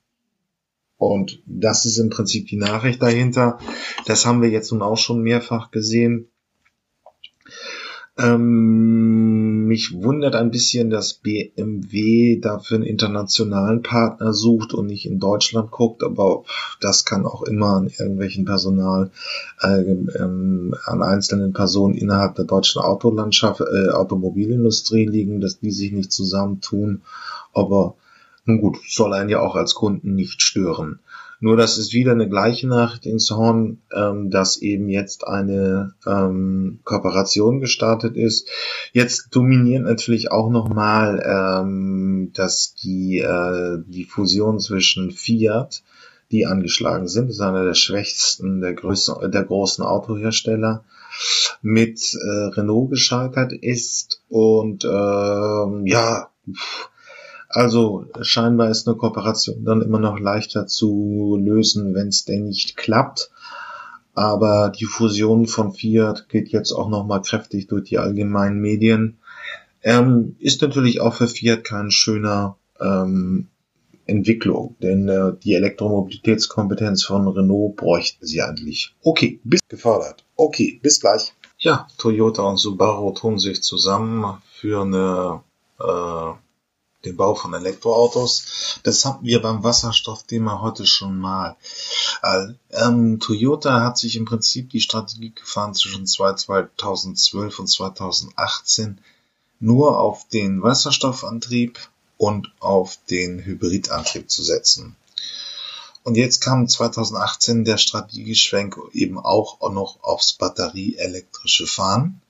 Und 0.99 1.43
das 1.47 1.87
ist 1.87 1.99
im 1.99 2.11
Prinzip 2.11 2.49
die 2.49 2.59
Nachricht 2.59 3.01
dahinter. 3.01 3.59
Das 4.07 4.27
haben 4.27 4.43
wir 4.43 4.51
jetzt 4.51 4.71
nun 4.71 4.83
auch 4.83 4.99
schon 4.99 5.23
mehrfach 5.23 5.71
gesehen. 5.71 6.29
Ähm, 8.21 9.67
mich 9.67 9.95
wundert 9.95 10.35
ein 10.35 10.51
bisschen, 10.51 10.91
dass 10.91 11.15
BMW 11.15 12.39
dafür 12.39 12.77
einen 12.77 12.87
internationalen 12.87 13.83
Partner 13.83 14.35
sucht 14.35 14.75
und 14.75 14.87
nicht 14.87 15.07
in 15.07 15.19
Deutschland 15.19 15.71
guckt, 15.71 16.03
aber 16.03 16.45
das 16.81 17.05
kann 17.07 17.25
auch 17.25 17.43
immer 17.43 17.77
an 17.77 17.87
irgendwelchen 17.87 18.45
Personal, 18.45 19.11
äh, 19.63 19.81
ähm, 19.81 20.75
an 20.85 21.03
einzelnen 21.03 21.55
Personen 21.55 21.95
innerhalb 21.95 22.35
der 22.35 22.45
deutschen 22.45 22.83
Autolandschaft, 22.83 23.61
äh, 23.61 23.91
Automobilindustrie 23.91 25.07
liegen, 25.07 25.41
dass 25.41 25.61
die 25.61 25.71
sich 25.71 25.93
nicht 25.93 26.13
zusammentun. 26.13 27.03
Aber 27.55 27.95
nun 28.45 28.61
gut, 28.61 28.79
soll 28.87 29.15
einen 29.15 29.31
ja 29.31 29.41
auch 29.41 29.57
als 29.57 29.75
Kunden 29.75 30.15
nicht 30.15 30.43
stören. 30.43 30.99
Nur 31.43 31.57
das 31.57 31.79
ist 31.79 31.95
wieder 31.95 32.13
eine 32.13 32.29
gleiche 32.29 32.69
Nachricht 32.69 33.07
ins 33.07 33.31
Horn, 33.31 33.79
ähm, 33.97 34.31
dass 34.31 34.59
eben 34.59 34.91
jetzt 34.91 35.27
eine 35.27 35.95
ähm, 36.07 36.81
Kooperation 36.85 37.61
gestartet 37.61 38.15
ist. 38.15 38.49
Jetzt 38.93 39.29
dominiert 39.35 39.85
natürlich 39.85 40.31
auch 40.31 40.51
nochmal, 40.51 41.23
ähm, 41.27 42.31
dass 42.35 42.75
die, 42.75 43.21
äh, 43.21 43.79
die 43.87 44.05
Fusion 44.05 44.61
zwischen 44.61 45.13
Fiat, 45.13 45.83
die 46.31 46.45
angeschlagen 46.45 47.09
sind, 47.09 47.31
ist 47.31 47.41
einer 47.41 47.65
der 47.65 47.75
schwächsten 47.75 48.61
der, 48.61 48.75
größten, 48.75 49.33
der 49.33 49.45
großen 49.45 49.83
Autohersteller, 49.83 50.85
mit 51.63 52.01
äh, 52.15 52.45
Renault 52.55 52.91
gescheitert 52.91 53.53
ist 53.53 54.23
und 54.29 54.85
ähm, 54.85 55.87
ja, 55.87 56.29
also 57.51 58.07
scheinbar 58.23 58.71
ist 58.71 58.87
eine 58.87 58.97
Kooperation 58.97 59.65
dann 59.65 59.83
immer 59.83 59.99
noch 59.99 60.19
leichter 60.19 60.67
zu 60.67 61.37
lösen, 61.41 61.95
wenn 61.95 62.09
es 62.09 62.25
denn 62.25 62.45
nicht 62.45 62.77
klappt. 62.77 63.31
Aber 64.15 64.71
die 64.71 64.85
Fusion 64.85 65.47
von 65.47 65.73
Fiat 65.73 66.29
geht 66.29 66.49
jetzt 66.49 66.73
auch 66.73 66.89
nochmal 66.89 67.23
kräftig 67.23 67.69
durch 67.69 67.89
die 67.89 67.99
allgemeinen 67.99 68.61
Medien. 68.61 69.19
Ähm, 69.83 70.37
ist 70.39 70.63
natürlich 70.63 71.01
auch 71.01 71.15
für 71.15 71.27
Fiat 71.27 71.65
kein 71.65 71.91
schöner 71.91 72.57
ähm, 72.81 73.49
Entwicklung, 74.07 74.77
denn 74.83 75.09
äh, 75.09 75.33
die 75.43 75.55
Elektromobilitätskompetenz 75.55 77.05
von 77.05 77.27
Renault 77.29 77.77
bräuchten 77.77 78.27
sie 78.27 78.43
eigentlich. 78.43 78.95
Okay, 79.03 79.41
bis 79.45 79.61
gefordert. 79.69 80.25
Okay, 80.37 80.79
bis 80.83 81.01
gleich. 81.01 81.33
Ja, 81.59 81.87
Toyota 81.99 82.43
und 82.43 82.57
Subaru 82.59 83.13
tun 83.13 83.39
sich 83.39 83.63
zusammen 83.63 84.43
für 84.51 84.83
eine 84.83 85.43
äh, 85.79 86.39
den 87.05 87.17
Bau 87.17 87.35
von 87.35 87.55
Elektroautos. 87.55 88.79
Das 88.83 89.05
hatten 89.05 89.25
wir 89.25 89.41
beim 89.41 89.63
Wasserstoffthema 89.63 90.61
heute 90.61 90.87
schon 90.87 91.19
mal. 91.19 91.57
Äh, 92.23 92.49
ähm, 92.73 93.21
Toyota 93.21 93.81
hat 93.83 93.99
sich 93.99 94.17
im 94.17 94.25
Prinzip 94.25 94.71
die 94.71 94.81
Strategie 94.81 95.33
gefahren 95.35 95.75
zwischen 95.75 96.07
2012 96.07 97.59
und 97.59 97.67
2018 97.67 98.99
nur 99.61 99.99
auf 99.99 100.27
den 100.29 100.63
Wasserstoffantrieb 100.63 101.79
und 102.17 102.53
auf 102.61 102.99
den 103.09 103.39
Hybridantrieb 103.39 104.31
zu 104.31 104.43
setzen. 104.43 104.97
Und 106.03 106.17
jetzt 106.17 106.41
kam 106.41 106.67
2018 106.67 107.65
der 107.65 107.77
Strategieschwenk 107.77 108.79
eben 108.93 109.19
auch 109.19 109.61
noch 109.71 110.03
aufs 110.03 110.33
batterieelektrische 110.33 111.67
Fahren. 111.67 112.23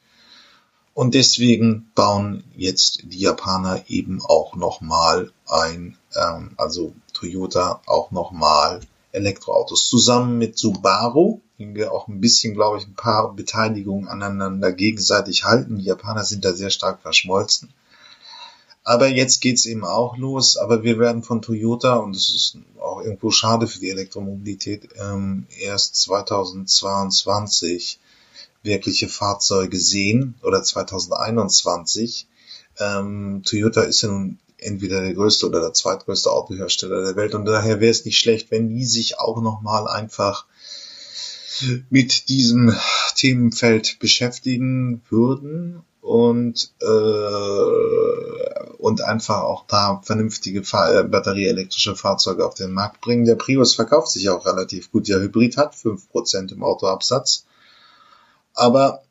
Und 0.94 1.14
deswegen 1.14 1.90
bauen 1.94 2.44
jetzt 2.56 3.02
die 3.04 3.20
Japaner 3.20 3.85
eben 3.88 4.20
auch 4.23 4.56
nochmal 4.56 5.30
ein, 5.47 5.97
ähm, 6.16 6.52
also 6.56 6.94
Toyota 7.12 7.80
auch 7.87 8.11
nochmal 8.11 8.80
Elektroautos 9.12 9.88
zusammen 9.88 10.38
mit 10.38 10.59
Subaru, 10.59 11.40
wir 11.75 11.92
auch 11.92 12.09
ein 12.09 12.20
bisschen, 12.20 12.54
glaube 12.54 12.78
ich, 12.78 12.87
ein 12.87 12.94
paar 12.94 13.35
Beteiligungen 13.35 14.09
aneinander 14.09 14.73
gegenseitig 14.73 15.44
halten. 15.44 15.78
Die 15.78 15.85
Japaner 15.85 16.25
sind 16.25 16.44
da 16.44 16.54
sehr 16.54 16.70
stark 16.70 17.02
verschmolzen. 17.02 17.73
Aber 18.82 19.09
jetzt 19.09 19.40
geht's 19.40 19.66
eben 19.66 19.85
auch 19.85 20.16
los. 20.16 20.56
Aber 20.56 20.82
wir 20.82 20.99
werden 20.99 21.23
von 21.23 21.42
Toyota, 21.42 21.97
und 21.97 22.16
es 22.16 22.30
ist 22.30 22.56
auch 22.80 23.02
irgendwo 23.02 23.30
schade 23.30 23.66
für 23.66 23.78
die 23.78 23.90
Elektromobilität, 23.90 24.88
ähm, 24.99 25.47
erst 25.61 25.97
2022 25.97 28.00
wirkliche 28.62 29.09
Fahrzeuge 29.09 29.79
sehen 29.79 30.35
oder 30.43 30.62
2021. 30.62 32.26
Ähm, 32.79 33.43
Toyota 33.45 33.83
ist 33.83 34.02
ja 34.02 34.09
nun 34.09 34.38
entweder 34.59 35.00
der 35.00 35.14
größte 35.14 35.47
oder 35.47 35.61
der 35.61 35.73
zweitgrößte 35.73 36.31
Autohersteller 36.31 37.02
der 37.02 37.17
Welt 37.17 37.35
und 37.35 37.47
daher 37.47 37.81
wäre 37.81 37.90
es 37.90 38.05
nicht 38.05 38.19
schlecht, 38.19 38.50
wenn 38.50 38.69
die 38.69 38.85
sich 38.85 39.19
auch 39.19 39.40
nochmal 39.40 39.88
einfach 39.88 40.47
mit 41.90 42.29
diesem 42.29 42.75
Themenfeld 43.17 43.99
beschäftigen 43.99 45.02
würden 45.09 45.83
und 46.00 46.73
äh, 46.81 48.71
und 48.79 49.02
einfach 49.02 49.43
auch 49.43 49.67
da 49.67 50.00
vernünftige 50.02 50.64
Fahr 50.64 50.95
äh, 50.95 51.05
batterieelektrische 51.05 51.95
Fahrzeuge 51.95 52.47
auf 52.47 52.55
den 52.55 52.73
Markt 52.73 53.02
bringen. 53.02 53.26
Der 53.26 53.35
Prius 53.35 53.75
verkauft 53.75 54.09
sich 54.09 54.31
auch 54.31 54.47
relativ 54.47 54.90
gut. 54.90 55.09
Der 55.09 55.21
Hybrid 55.21 55.59
hat 55.59 55.75
fünf 55.75 56.09
Prozent 56.11 56.50
im 56.52 56.62
Autoabsatz. 56.62 57.45
Aber 58.54 59.02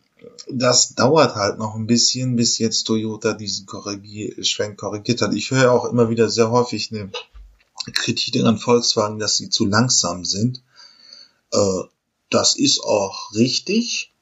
das 0.50 0.96
dauert 0.96 1.36
halt 1.36 1.58
noch 1.58 1.76
ein 1.76 1.88
bisschen, 1.88 2.36
bis 2.36 2.58
jetzt 2.58 2.84
Toyota 2.84 3.34
diesen 3.34 3.66
Korrigier 3.66 4.44
Schwenk 4.44 4.78
korrigiert 4.78 5.22
hat. 5.22 5.34
Ich 5.34 5.52
höre 5.52 5.72
auch 5.72 5.86
immer 5.86 6.10
wieder 6.10 6.30
sehr 6.30 6.52
häufig 6.52 6.92
eine 6.92 7.12
Kritik 7.94 8.44
an 8.44 8.58
Volkswagen, 8.58 9.20
dass 9.20 9.38
sie 9.38 9.50
zu 9.50 9.66
langsam 9.66 10.26
sind. 10.26 10.62
Äh, 11.52 11.84
das 12.30 12.56
ist 12.56 12.84
auch 12.84 13.34
richtig, 13.34 14.14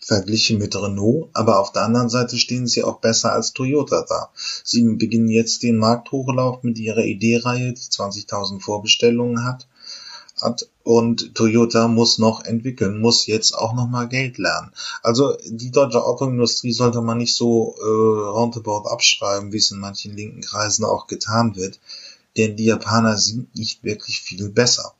verglichen 0.00 0.58
mit 0.58 0.74
Renault, 0.74 1.28
aber 1.34 1.60
auf 1.60 1.72
der 1.72 1.82
anderen 1.82 2.08
Seite 2.08 2.38
stehen 2.38 2.66
sie 2.66 2.82
auch 2.82 3.00
besser 3.00 3.32
als 3.32 3.52
Toyota 3.52 4.04
da. 4.08 4.30
Sie 4.64 4.82
beginnen 4.94 5.28
jetzt 5.28 5.62
den 5.62 5.76
Markthochlauf 5.76 6.62
mit 6.62 6.78
ihrer 6.78 7.04
ID-Reihe, 7.04 7.74
die 7.74 7.80
20.000 7.80 8.60
Vorbestellungen 8.60 9.44
hat 9.44 9.67
hat 10.42 10.68
und 10.82 11.34
Toyota 11.34 11.88
muss 11.88 12.18
noch 12.18 12.44
entwickeln, 12.44 13.00
muss 13.00 13.26
jetzt 13.26 13.52
auch 13.52 13.74
noch 13.74 13.88
mal 13.88 14.08
Geld 14.08 14.38
lernen. 14.38 14.72
Also 15.02 15.36
die 15.46 15.70
deutsche 15.70 16.02
Autoindustrie 16.02 16.72
sollte 16.72 17.00
man 17.00 17.18
nicht 17.18 17.34
so 17.34 17.74
äh, 17.78 17.84
roundabout 17.84 18.88
abschreiben, 18.88 19.52
wie 19.52 19.58
es 19.58 19.70
in 19.70 19.80
manchen 19.80 20.16
linken 20.16 20.40
Kreisen 20.40 20.84
auch 20.84 21.06
getan 21.06 21.56
wird, 21.56 21.80
denn 22.36 22.56
die 22.56 22.66
Japaner 22.66 23.18
sind 23.18 23.54
nicht 23.54 23.84
wirklich 23.84 24.20
viel 24.20 24.48
besser. 24.48 24.94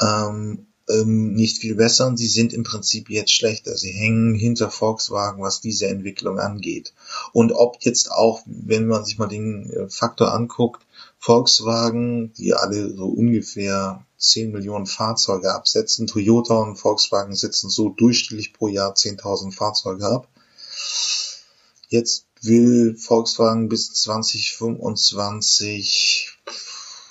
Ähm, 0.00 0.66
ähm, 0.88 1.34
nicht 1.34 1.58
viel 1.58 1.74
besser 1.74 2.06
und 2.06 2.16
sie 2.16 2.26
sind 2.26 2.52
im 2.52 2.64
Prinzip 2.64 3.08
jetzt 3.10 3.32
schlechter. 3.32 3.76
Sie 3.76 3.92
hängen 3.92 4.34
hinter 4.34 4.70
Volkswagen, 4.70 5.42
was 5.42 5.60
diese 5.60 5.86
Entwicklung 5.86 6.38
angeht. 6.38 6.92
Und 7.32 7.52
ob 7.52 7.76
jetzt 7.80 8.10
auch, 8.10 8.42
wenn 8.46 8.86
man 8.86 9.04
sich 9.04 9.18
mal 9.18 9.28
den 9.28 9.70
äh, 9.70 9.88
Faktor 9.88 10.34
anguckt, 10.34 10.82
Volkswagen, 11.22 12.32
die 12.32 12.52
alle 12.52 12.94
so 12.96 13.06
ungefähr 13.06 14.04
10 14.18 14.50
Millionen 14.50 14.86
Fahrzeuge 14.86 15.54
absetzen. 15.54 16.08
Toyota 16.08 16.56
und 16.56 16.74
Volkswagen 16.74 17.36
setzen 17.36 17.70
so 17.70 17.90
durchschnittlich 17.90 18.52
pro 18.52 18.66
Jahr 18.66 18.94
10.000 18.94 19.52
Fahrzeuge 19.52 20.04
ab. 20.04 20.26
Jetzt 21.86 22.26
will 22.40 22.96
Volkswagen 22.96 23.68
bis 23.68 23.92
2025 23.92 26.38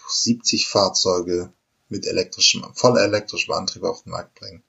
70 0.09 0.67
Fahrzeuge 0.67 1.53
mit 1.87 2.05
elektrischem, 2.05 2.65
voll 2.73 2.97
elektrischem 2.97 3.53
Antrieb 3.53 3.83
auf 3.83 4.03
den 4.03 4.11
Markt 4.11 4.35
bringen. 4.35 4.61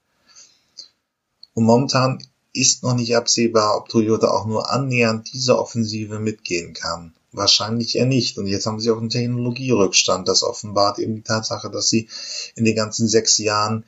Und 1.55 1.65
momentan 1.65 2.25
ist 2.53 2.85
noch 2.85 2.95
nicht 2.95 3.17
absehbar, 3.17 3.77
ob 3.77 3.89
Toyota 3.89 4.31
auch 4.31 4.47
nur 4.47 4.71
annähernd 4.71 5.33
diese 5.33 5.59
Offensive 5.59 6.21
mitgehen 6.21 6.75
kann. 6.75 7.13
Wahrscheinlich 7.33 7.97
eher 7.97 8.07
nicht. 8.07 8.37
Und 8.37 8.47
jetzt 8.47 8.67
haben 8.67 8.79
sie 8.79 8.91
auch 8.91 8.99
einen 8.99 9.09
Technologierückstand. 9.09 10.29
Das 10.29 10.43
offenbart 10.43 10.99
eben 10.99 11.15
die 11.15 11.23
Tatsache, 11.23 11.71
dass 11.71 11.89
sie 11.89 12.09
in 12.57 12.65
den 12.65 12.77
ganzen 12.77 13.09
sechs 13.09 13.39
Jahren 13.39 13.85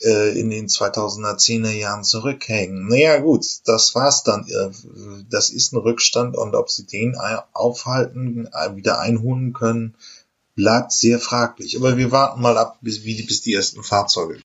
äh, 0.00 0.38
in 0.38 0.48
den 0.48 0.68
2010er 0.68 1.70
Jahren 1.70 2.02
zurückhängen. 2.02 2.88
Naja 2.88 3.18
gut, 3.18 3.44
das 3.66 3.94
war's 3.94 4.22
dann. 4.22 4.46
Äh, 4.48 4.70
das 5.28 5.50
ist 5.50 5.72
ein 5.72 5.78
Rückstand 5.78 6.36
und 6.36 6.54
ob 6.54 6.70
sie 6.70 6.86
den 6.86 7.16
aufhalten, 7.52 8.48
äh, 8.52 8.74
wieder 8.74 9.00
einholen 9.00 9.52
können, 9.52 9.94
bleibt 10.54 10.92
sehr 10.92 11.18
fraglich. 11.18 11.76
Aber 11.76 11.96
wir 11.96 12.10
warten 12.10 12.40
mal 12.40 12.56
ab, 12.56 12.78
bis, 12.80 13.04
wie, 13.04 13.22
bis 13.22 13.42
die 13.42 13.54
ersten 13.54 13.82
Fahrzeuge 13.82 14.40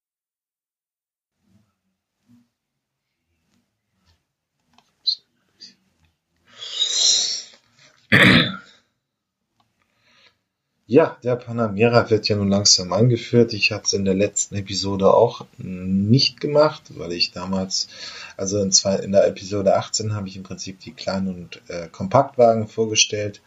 Ja, 10.90 11.18
der 11.22 11.36
Panamera 11.36 12.10
wird 12.10 12.30
ja 12.30 12.38
nun 12.38 12.48
langsam 12.48 12.94
eingeführt. 12.94 13.52
Ich 13.52 13.74
hatte 13.74 13.84
es 13.88 13.94
in 13.94 14.06
der 14.06 14.14
letzten 14.14 14.56
Episode 14.56 15.14
auch 15.14 15.46
nicht 15.58 16.40
gemacht, 16.40 16.84
weil 16.96 17.12
ich 17.12 17.34
damals, 17.34 17.90
also 18.38 18.62
in, 18.62 18.72
zwei, 18.72 18.96
in 18.96 19.12
der 19.12 19.28
Episode 19.28 19.76
18 19.76 20.16
habe 20.16 20.30
ich 20.30 20.38
im 20.38 20.44
Prinzip 20.44 20.80
die 20.80 20.94
Klein- 20.94 21.28
und 21.28 21.62
äh, 21.68 21.90
Kompaktwagen 21.90 22.70
vorgestellt. 22.70 23.42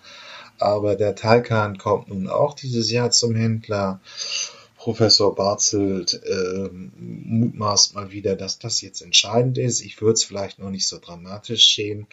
Aber 0.58 0.96
der 0.96 1.14
Taycan 1.14 1.78
kommt 1.78 2.08
nun 2.08 2.28
auch 2.28 2.52
dieses 2.52 2.90
Jahr 2.90 3.10
zum 3.10 3.34
Händler. 3.34 4.00
Professor 4.76 5.34
Barzelt 5.34 6.20
äh, 6.22 6.68
mutmaßt 6.70 7.94
mal 7.94 8.12
wieder, 8.12 8.36
dass 8.36 8.58
das 8.58 8.82
jetzt 8.82 9.00
entscheidend 9.00 9.56
ist. 9.56 9.80
Ich 9.80 10.00
würde 10.02 10.14
es 10.14 10.24
vielleicht 10.24 10.58
noch 10.58 10.70
nicht 10.70 10.86
so 10.86 10.98
dramatisch 10.98 11.74
sehen. 11.74 12.06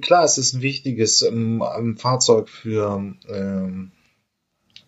Klar, 0.00 0.24
es 0.24 0.38
ist 0.38 0.52
ein 0.52 0.62
wichtiges 0.62 1.22
ähm, 1.22 1.60
ein 1.60 1.96
Fahrzeug 1.96 2.48
für, 2.48 3.14
ähm, 3.28 3.90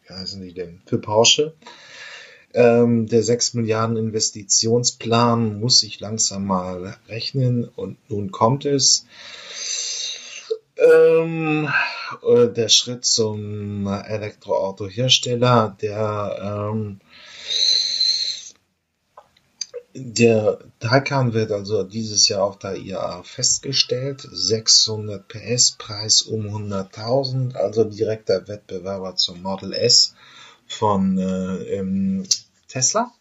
wie 0.07 0.15
heißen 0.15 0.41
die 0.41 0.55
denn, 0.55 0.83
für 0.87 0.99
Porsche. 0.99 1.55
Ähm, 2.53 3.09
der 3.09 3.25
6 3.25 3.55
Milliarden 3.55 3.97
Investitionsplan 3.97 5.59
muss 5.59 5.81
sich 5.81 5.99
langsam 5.99 6.47
mal 6.47 6.97
rechnen 7.09 7.65
und 7.65 7.99
nun 8.09 8.31
kommt 8.31 8.67
es. 8.67 9.07
Ähm, 10.77 11.69
äh, 12.23 12.47
der 12.47 12.69
Schritt 12.69 13.05
zum 13.05 13.89
Elektroautohersteller, 13.89 15.77
der 15.83 16.71
ähm, 16.73 17.01
der 19.95 20.59
Taycan 20.81 21.35
wird 21.35 21.53
also 21.53 21.85
dieses 21.85 22.27
Jahr 22.29 22.43
auf 22.43 22.59
der 22.59 22.77
IAA 22.77 23.23
festgestellt. 23.23 24.27
600 24.31 25.27
PS, 25.29 25.73
Preis 25.73 26.23
um 26.23 26.47
100.000, 26.47 27.55
also 27.55 27.85
direkter 27.85 28.49
Wettbewerber 28.49 29.15
zum 29.17 29.43
Model 29.43 29.73
S 29.73 30.15
von 30.67 31.19
äh, 31.19 32.25
Tesla. 32.69 33.13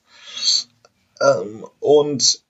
Ähm, 1.21 1.65
und 1.79 2.43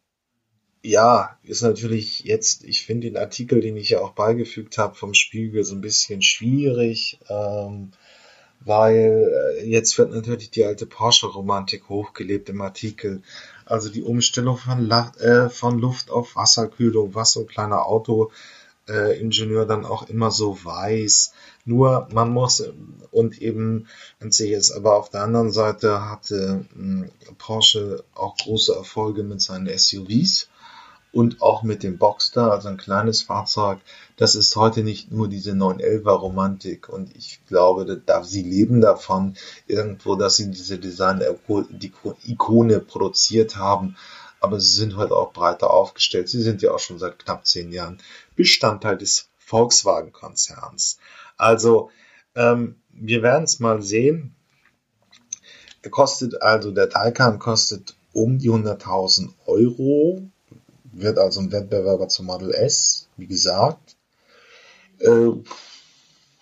ja, 0.83 1.37
ist 1.43 1.61
natürlich 1.61 2.21
jetzt, 2.21 2.63
ich 2.63 2.85
finde 2.85 3.07
den 3.07 3.17
Artikel, 3.17 3.61
den 3.61 3.77
ich 3.77 3.89
ja 3.89 3.99
auch 3.99 4.11
beigefügt 4.11 4.77
habe 4.77 4.95
vom 4.95 5.13
Spiegel, 5.13 5.63
so 5.63 5.75
ein 5.75 5.81
bisschen 5.81 6.21
schwierig, 6.21 7.19
ähm, 7.29 7.91
weil 8.61 9.59
äh, 9.59 9.65
jetzt 9.65 9.97
wird 9.97 10.11
natürlich 10.11 10.51
die 10.51 10.65
alte 10.65 10.85
Porsche-Romantik 10.85 11.89
hochgelebt 11.89 12.49
im 12.49 12.61
Artikel. 12.61 13.21
Also 13.65 13.89
die 13.89 14.03
Umstellung 14.03 14.57
von, 14.57 14.89
äh, 14.91 15.49
von 15.49 15.79
Luft 15.79 16.11
auf 16.11 16.35
Wasserkühlung, 16.35 17.15
was 17.15 17.33
so 17.33 17.41
ein 17.41 17.47
kleiner 17.47 17.85
Autoingenieur 17.85 19.63
äh, 19.63 19.67
dann 19.67 19.85
auch 19.85 20.09
immer 20.09 20.31
so 20.31 20.63
weiß. 20.63 21.33
Nur 21.65 22.07
man 22.11 22.31
muss 22.31 22.63
und 23.11 23.41
eben, 23.41 23.87
wenn 24.19 24.31
sich 24.31 24.49
jetzt 24.49 24.71
aber 24.71 24.95
auf 24.97 25.09
der 25.09 25.23
anderen 25.23 25.51
Seite 25.51 26.09
hatte 26.09 26.65
äh, 26.75 27.33
Porsche 27.37 28.03
auch 28.15 28.35
große 28.37 28.73
Erfolge 28.73 29.23
mit 29.23 29.41
seinen 29.41 29.67
SUVs 29.77 30.49
und 31.13 31.41
auch 31.43 31.63
mit 31.63 31.83
dem 31.83 31.99
Boxster, 31.99 32.51
also 32.51 32.67
ein 32.67 32.77
kleines 32.77 33.21
Fahrzeug. 33.21 33.79
Das 34.17 34.35
ist 34.35 34.55
heute 34.55 34.83
nicht 34.83 35.11
nur 35.11 35.27
diese 35.29 35.51
911er 35.51 36.09
Romantik 36.09 36.89
und 36.89 37.15
ich 37.15 37.39
glaube, 37.47 38.01
da 38.03 38.23
sie 38.23 38.41
leben 38.41 38.81
davon 38.81 39.35
irgendwo, 39.67 40.15
dass 40.15 40.37
sie 40.37 40.49
diese 40.49 40.79
Design-Ikone 40.79 42.79
produziert 42.79 43.57
haben, 43.57 43.95
aber 44.39 44.59
sie 44.59 44.73
sind 44.73 44.97
heute 44.97 45.15
auch 45.15 45.33
breiter 45.33 45.69
aufgestellt. 45.69 46.29
Sie 46.29 46.41
sind 46.41 46.63
ja 46.63 46.71
auch 46.71 46.79
schon 46.79 46.97
seit 46.97 47.19
knapp 47.19 47.45
zehn 47.45 47.71
Jahren 47.71 47.99
Bestandteil 48.35 48.97
des 48.97 49.29
Volkswagen-Konzerns. 49.37 50.97
Also 51.37 51.91
ähm, 52.35 52.77
wir 52.89 53.21
werden 53.21 53.43
es 53.43 53.59
mal 53.59 53.83
sehen. 53.83 54.33
Kostet 55.91 56.41
also 56.41 56.71
der 56.71 56.89
Taycan 56.89 57.37
kostet 57.37 57.95
um 58.13 58.39
die 58.39 58.49
100.000 58.49 59.29
Euro 59.45 60.32
wird 60.93 61.17
also 61.17 61.41
ein 61.41 61.51
Wettbewerber 61.51 62.07
zum 62.07 62.27
Model 62.27 62.51
S, 62.51 63.09
wie 63.17 63.27
gesagt. 63.27 63.97
Äh, 64.99 65.31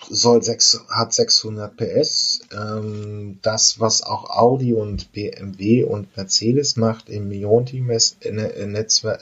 soll 0.10 0.44
6, 0.44 0.86
hat 0.90 1.14
600 1.14 1.78
PS. 1.78 2.42
Ähm, 2.52 3.40
das, 3.42 3.80
was 3.80 4.04
auch 4.04 4.30
Audi 4.30 4.74
und 4.74 5.12
BMW 5.12 5.84
und 5.84 6.16
Mercedes 6.18 6.76
macht 6.76 7.10
im 7.10 7.32
äh, 7.32 7.46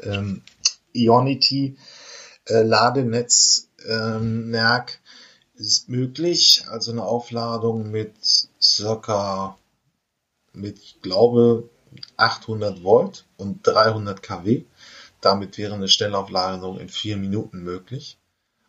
ähm, 0.04 0.42
Ionity 0.94 1.78
äh, 2.46 2.64
Ladenetzwerk 2.64 5.00
ist 5.56 5.90
möglich. 5.90 6.64
Also 6.70 6.92
eine 6.92 7.04
Aufladung 7.04 7.92
mit 7.92 8.14
circa, 8.62 9.58
mit, 10.54 10.80
ich 10.80 11.02
glaube, 11.02 11.70
800 12.18 12.84
Volt 12.84 13.26
und 13.38 13.66
300 13.66 14.22
kW. 14.24 14.64
Damit 15.22 15.58
wäre 15.58 15.76
eine 15.76 15.88
Schnellaufladung 15.88 16.80
in 16.80 16.90
vier 16.90 17.18
Minuten 17.18 17.64
möglich. 17.64 18.18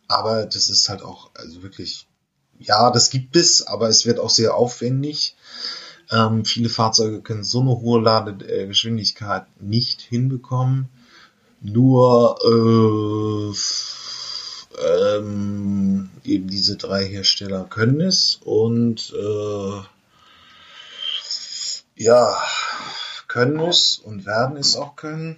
Aber 0.08 0.44
das 0.46 0.70
ist 0.70 0.88
halt 0.88 1.02
auch, 1.02 1.30
also 1.34 1.62
wirklich, 1.62 2.06
ja, 2.58 2.90
das 2.90 3.10
gibt 3.10 3.36
es, 3.36 3.66
aber 3.66 3.88
es 3.88 4.06
wird 4.06 4.18
auch 4.18 4.30
sehr 4.30 4.54
aufwendig. 4.54 5.36
Ähm, 6.10 6.44
viele 6.44 6.68
Fahrzeuge 6.68 7.22
können 7.22 7.44
so 7.44 7.60
eine 7.60 7.70
hohe 7.70 8.00
Ladegeschwindigkeit 8.00 9.44
nicht 9.60 10.00
hinbekommen. 10.00 10.88
Nur 11.60 12.38
äh, 12.44 13.54
ähm, 14.80 16.10
eben 16.24 16.48
diese 16.48 16.76
drei 16.76 17.04
Hersteller 17.06 17.64
können 17.64 18.00
es 18.00 18.40
und 18.44 19.12
äh, 19.14 19.80
ja, 21.96 22.36
können 23.28 23.60
es 23.60 23.98
und 23.98 24.26
werden 24.26 24.56
es 24.56 24.76
auch 24.76 24.96
können. 24.96 25.36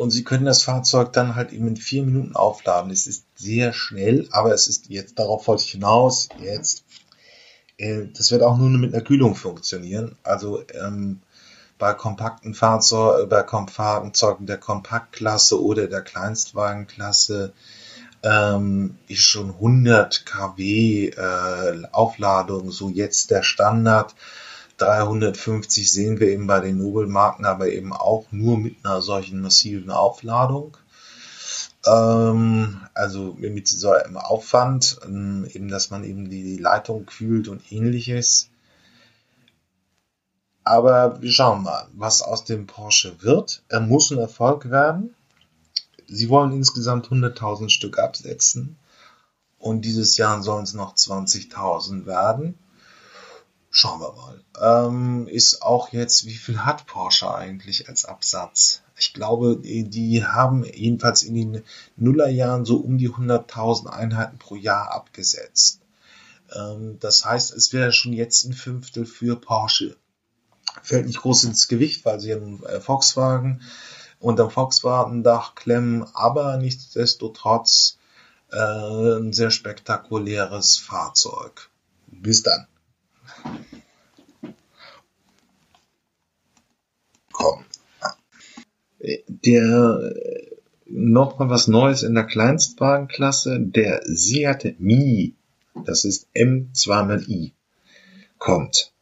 Und 0.00 0.10
Sie 0.10 0.24
können 0.24 0.46
das 0.46 0.62
Fahrzeug 0.62 1.12
dann 1.12 1.34
halt 1.34 1.52
eben 1.52 1.68
in 1.68 1.76
vier 1.76 2.02
Minuten 2.02 2.34
aufladen. 2.34 2.90
Es 2.90 3.06
ist 3.06 3.26
sehr 3.34 3.74
schnell, 3.74 4.26
aber 4.30 4.54
es 4.54 4.66
ist 4.66 4.88
jetzt, 4.88 5.18
darauf 5.18 5.46
wollte 5.46 5.64
ich 5.64 5.72
hinaus, 5.72 6.30
jetzt, 6.42 6.84
äh, 7.76 8.06
das 8.16 8.30
wird 8.30 8.42
auch 8.42 8.56
nur 8.56 8.70
mit 8.70 8.94
einer 8.94 9.04
Kühlung 9.04 9.34
funktionieren. 9.34 10.16
Also 10.22 10.62
ähm, 10.72 11.20
bei 11.76 11.92
kompakten 11.92 12.54
Fahrzeugen, 12.54 13.28
bei 13.28 13.44
Fahrzeugen 13.44 14.46
der 14.46 14.56
Kompaktklasse 14.56 15.62
oder 15.62 15.86
der 15.86 16.00
Kleinstwagenklasse 16.00 17.52
ähm, 18.22 18.96
ist 19.06 19.24
schon 19.24 19.50
100 19.50 20.24
kW 20.24 21.08
äh, 21.08 21.82
Aufladung 21.92 22.70
so 22.70 22.88
jetzt 22.88 23.30
der 23.30 23.42
Standard. 23.42 24.14
350 24.80 25.90
sehen 25.90 26.20
wir 26.20 26.28
eben 26.28 26.46
bei 26.46 26.60
den 26.60 26.78
Nobelmarken, 26.78 27.44
aber 27.44 27.68
eben 27.68 27.92
auch 27.92 28.26
nur 28.30 28.58
mit 28.58 28.84
einer 28.84 29.02
solchen 29.02 29.40
massiven 29.40 29.90
Aufladung. 29.90 30.76
Ähm, 31.86 32.80
also 32.94 33.36
mit 33.38 33.68
so 33.68 33.92
einem 33.92 34.16
Aufwand, 34.16 34.98
ähm, 35.04 35.46
eben, 35.52 35.68
dass 35.68 35.90
man 35.90 36.04
eben 36.04 36.30
die, 36.30 36.42
die 36.42 36.56
Leitung 36.56 37.06
kühlt 37.06 37.48
und 37.48 37.72
ähnliches. 37.72 38.48
Aber 40.64 41.20
wir 41.20 41.32
schauen 41.32 41.62
mal, 41.62 41.86
was 41.94 42.22
aus 42.22 42.44
dem 42.44 42.66
Porsche 42.66 43.22
wird. 43.22 43.62
Er 43.68 43.80
muss 43.80 44.10
ein 44.10 44.18
Erfolg 44.18 44.70
werden. 44.70 45.14
Sie 46.06 46.28
wollen 46.28 46.52
insgesamt 46.52 47.08
100.000 47.08 47.70
Stück 47.70 47.98
absetzen. 47.98 48.78
Und 49.58 49.84
dieses 49.84 50.16
Jahr 50.16 50.42
sollen 50.42 50.64
es 50.64 50.74
noch 50.74 50.94
20.000 50.94 52.06
werden. 52.06 52.58
Schauen 53.72 54.00
wir 54.00 54.12
mal. 54.12 54.88
Ähm, 54.88 55.28
ist 55.28 55.62
auch 55.62 55.92
jetzt, 55.92 56.26
wie 56.26 56.34
viel 56.34 56.64
hat 56.64 56.86
Porsche 56.86 57.32
eigentlich 57.32 57.88
als 57.88 58.04
Absatz? 58.04 58.82
Ich 58.96 59.14
glaube, 59.14 59.56
die 59.62 60.24
haben 60.24 60.64
jedenfalls 60.64 61.22
in 61.22 61.34
den 61.34 61.64
Nullerjahren 61.96 62.64
so 62.64 62.78
um 62.78 62.98
die 62.98 63.08
100.000 63.08 63.86
Einheiten 63.86 64.38
pro 64.38 64.56
Jahr 64.56 64.92
abgesetzt. 64.92 65.80
Ähm, 66.52 66.98
das 66.98 67.24
heißt, 67.24 67.52
es 67.52 67.72
wäre 67.72 67.92
schon 67.92 68.12
jetzt 68.12 68.44
ein 68.44 68.54
Fünftel 68.54 69.06
für 69.06 69.36
Porsche. 69.36 69.96
Fällt 70.82 71.06
nicht 71.06 71.20
groß 71.20 71.44
ins 71.44 71.68
Gewicht, 71.68 72.04
weil 72.04 72.18
sie 72.18 72.34
einen 72.34 72.62
äh, 72.64 72.80
Volkswagen 72.80 73.62
unterm 74.18 74.50
Volkswagen-Dach 74.50 75.54
klemmen, 75.54 76.04
aber 76.12 76.56
nichtsdestotrotz 76.56 77.98
äh, 78.50 78.56
ein 78.56 79.32
sehr 79.32 79.50
spektakuläres 79.50 80.76
Fahrzeug. 80.76 81.70
Bis 82.08 82.42
dann. 82.42 82.66
Komm. 87.32 87.64
Der 89.28 90.12
noch 90.90 91.38
mal 91.38 91.48
was 91.48 91.68
Neues 91.68 92.02
in 92.02 92.14
der 92.14 92.24
Kleinstwagenklasse, 92.24 93.60
der 93.60 94.02
Seat 94.04 94.76
Mi, 94.78 95.34
das 95.84 96.04
ist 96.04 96.28
M 96.34 96.70
zweimal 96.72 97.22
I, 97.28 97.52
kommt. 98.38 98.92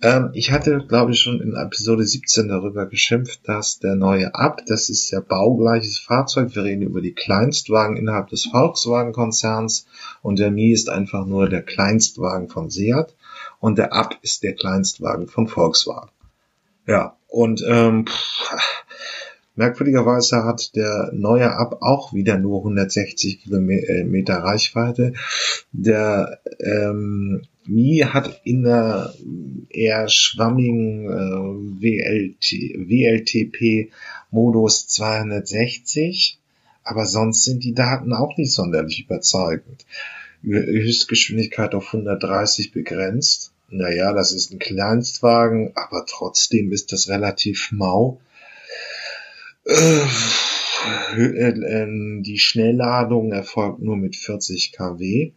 Ähm, 0.00 0.30
ich 0.32 0.52
hatte, 0.52 0.84
glaube 0.86 1.10
ich, 1.10 1.20
schon 1.20 1.40
in 1.40 1.56
Episode 1.56 2.04
17 2.04 2.48
darüber 2.48 2.86
geschimpft, 2.86 3.40
dass 3.48 3.80
der 3.80 3.96
neue 3.96 4.32
Ab, 4.34 4.62
das 4.66 4.90
ist 4.90 5.10
ja 5.10 5.18
baugleiches 5.20 5.98
Fahrzeug, 5.98 6.54
wir 6.54 6.62
reden 6.62 6.82
über 6.82 7.00
die 7.00 7.14
Kleinstwagen 7.14 7.96
innerhalb 7.96 8.28
des 8.28 8.44
Volkswagen-Konzerns 8.44 9.86
und 10.22 10.38
der 10.38 10.52
Mi 10.52 10.70
ist 10.70 10.88
einfach 10.88 11.26
nur 11.26 11.48
der 11.48 11.62
Kleinstwagen 11.62 12.48
von 12.48 12.70
Seat 12.70 13.16
und 13.60 13.78
der 13.78 13.92
Up 13.92 14.18
ist 14.22 14.42
der 14.42 14.54
Kleinstwagen 14.54 15.28
von 15.28 15.46
Volkswagen. 15.48 16.10
Ja, 16.86 17.16
und 17.28 17.62
ähm, 17.68 18.06
pff, 18.06 18.50
merkwürdigerweise 19.56 20.44
hat 20.44 20.74
der 20.76 21.10
neue 21.12 21.52
Up 21.52 21.82
auch 21.82 22.14
wieder 22.14 22.38
nur 22.38 22.60
160 22.60 23.42
Kilometer 23.42 24.38
Reichweite. 24.38 25.12
Der 25.72 26.40
ähm, 26.60 27.42
Mi 27.66 27.98
hat 27.98 28.40
in 28.44 28.62
der 28.62 29.12
eher 29.68 30.08
schwammigen 30.08 31.04
äh, 31.04 31.82
WLT, 31.82 32.88
WLTP-Modus 32.88 34.88
260, 34.88 36.38
aber 36.82 37.04
sonst 37.04 37.44
sind 37.44 37.62
die 37.64 37.74
Daten 37.74 38.14
auch 38.14 38.38
nicht 38.38 38.54
sonderlich 38.54 39.04
überzeugend. 39.04 39.84
Höchstgeschwindigkeit 40.42 41.74
auf 41.74 41.86
130 41.92 42.72
begrenzt. 42.72 43.52
Naja, 43.70 44.12
das 44.12 44.32
ist 44.32 44.52
ein 44.52 44.58
Kleinstwagen, 44.58 45.72
aber 45.74 46.06
trotzdem 46.06 46.72
ist 46.72 46.92
das 46.92 47.08
relativ 47.08 47.70
mau. 47.70 48.20
Äh, 49.64 50.00
äh, 51.16 52.22
die 52.22 52.38
Schnellladung 52.38 53.32
erfolgt 53.32 53.80
nur 53.80 53.96
mit 53.96 54.16
40 54.16 54.72
kW 54.72 55.32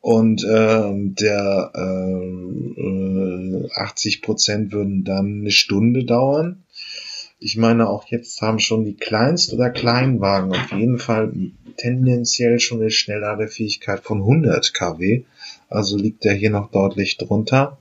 und 0.00 0.44
äh, 0.44 0.92
der 0.92 1.72
äh, 1.74 3.68
80 3.74 4.22
Prozent 4.22 4.72
würden 4.72 5.04
dann 5.04 5.40
eine 5.40 5.50
Stunde 5.50 6.04
dauern. 6.04 6.65
Ich 7.38 7.56
meine, 7.56 7.88
auch 7.88 8.08
jetzt 8.08 8.40
haben 8.40 8.58
schon 8.58 8.84
die 8.84 8.96
Kleinst- 8.96 9.52
oder 9.52 9.70
Kleinwagen 9.70 10.52
auf 10.52 10.72
jeden 10.72 10.98
Fall 10.98 11.32
tendenziell 11.76 12.58
schon 12.60 12.80
eine 12.80 12.90
Schnellladefähigkeit 12.90 14.00
von 14.00 14.18
100 14.20 14.72
kW. 14.72 15.24
Also 15.68 15.96
liegt 15.96 16.24
er 16.24 16.34
hier 16.34 16.50
noch 16.50 16.70
deutlich 16.70 17.18
drunter. 17.18 17.78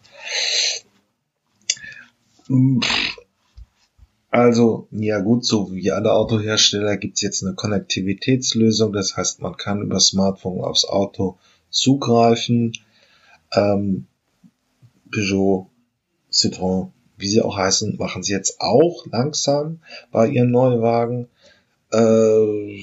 Also, 4.30 4.88
ja 4.91 5.20
gut, 5.20 5.46
so 5.46 5.74
wie 5.74 5.91
alle 5.91 6.12
Autohersteller 6.12 6.98
gibt's 6.98 7.22
jetzt 7.22 7.41
eine 7.44 7.56
Konnektivitätslösung. 7.56 8.91
Das 8.91 9.15
heißt, 9.15 9.41
man 9.41 9.56
kann 9.56 9.82
über 9.82 10.00
Smartphone 10.02 10.62
aufs 10.62 10.84
Auto 10.84 11.38
zugreifen. 11.70 12.74
Ähm, 13.54 14.08
Peugeot, 15.10 15.70
Citroën, 16.32 16.91
wie 17.17 17.28
sie 17.28 17.41
auch 17.41 17.58
heißen, 17.58 17.97
machen 17.97 18.23
sie 18.23 18.34
jetzt 18.34 18.60
auch 18.60 19.06
langsam 19.12 19.80
bei 20.12 20.28
ihren 20.28 20.51
Neuwagen. 20.51 21.28
Äh, 21.91 22.80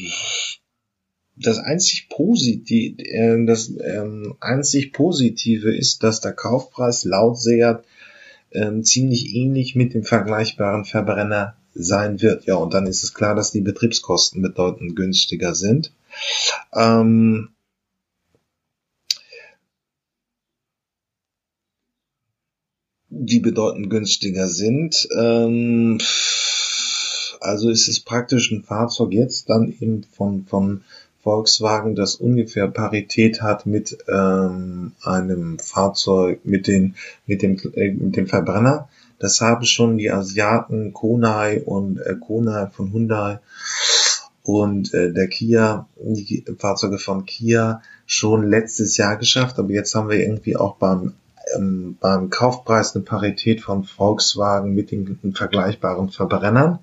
das 1.36 1.58
einzig 1.58 2.08
Positive, 2.08 3.02
äh, 3.02 3.44
das 3.46 3.72
ähm, 3.80 4.34
einzig 4.40 4.92
Positive 4.92 5.74
ist, 5.74 6.02
dass 6.02 6.20
der 6.20 6.32
Kaufpreis 6.32 7.04
laut 7.04 7.38
Seat 7.38 7.84
ähm, 8.52 8.84
ziemlich 8.84 9.34
ähnlich 9.34 9.74
mit 9.74 9.94
dem 9.94 10.04
vergleichbaren 10.04 10.84
Verbrenner 10.84 11.56
sein 11.74 12.20
wird. 12.20 12.44
Ja, 12.44 12.56
und 12.56 12.74
dann 12.74 12.86
ist 12.86 13.02
es 13.02 13.14
klar, 13.14 13.34
dass 13.34 13.50
die 13.50 13.62
Betriebskosten 13.62 14.42
bedeutend 14.42 14.94
günstiger 14.94 15.54
sind. 15.54 15.92
Ähm, 16.74 17.48
die 23.26 23.40
bedeutend 23.40 23.90
günstiger 23.90 24.48
sind. 24.48 25.08
Ähm, 25.18 25.98
also 27.40 27.70
ist 27.70 27.88
es 27.88 28.00
praktisch 28.00 28.50
ein 28.50 28.62
Fahrzeug 28.62 29.12
jetzt 29.12 29.48
dann 29.48 29.74
eben 29.80 30.04
von, 30.12 30.44
von 30.46 30.82
Volkswagen, 31.22 31.94
das 31.94 32.16
ungefähr 32.16 32.68
Parität 32.68 33.42
hat 33.42 33.64
mit 33.66 33.96
ähm, 34.08 34.92
einem 35.02 35.58
Fahrzeug, 35.58 36.40
mit, 36.44 36.66
den, 36.66 36.96
mit, 37.26 37.42
dem, 37.42 37.58
äh, 37.74 37.92
mit 37.92 38.16
dem 38.16 38.26
Verbrenner. 38.26 38.88
Das 39.18 39.40
haben 39.40 39.64
schon 39.64 39.98
die 39.98 40.10
Asiaten 40.10 40.92
Konai 40.92 41.62
und 41.64 41.98
äh, 41.98 42.16
Konai 42.16 42.66
von 42.70 42.92
Hyundai 42.92 43.38
und 44.42 44.92
äh, 44.94 45.12
der 45.12 45.28
Kia, 45.28 45.86
die 45.96 46.44
Fahrzeuge 46.58 46.98
von 46.98 47.24
Kia 47.24 47.82
schon 48.04 48.48
letztes 48.48 48.96
Jahr 48.96 49.16
geschafft, 49.16 49.60
aber 49.60 49.70
jetzt 49.70 49.94
haben 49.94 50.08
wir 50.08 50.18
irgendwie 50.18 50.56
auch 50.56 50.74
beim 50.76 51.14
ähm, 51.56 51.96
beim 52.00 52.30
Kaufpreis 52.30 52.94
eine 52.94 53.04
Parität 53.04 53.60
von 53.60 53.84
Volkswagen 53.84 54.74
mit 54.74 54.90
den 54.90 55.34
vergleichbaren 55.34 56.10
Verbrennern. 56.10 56.78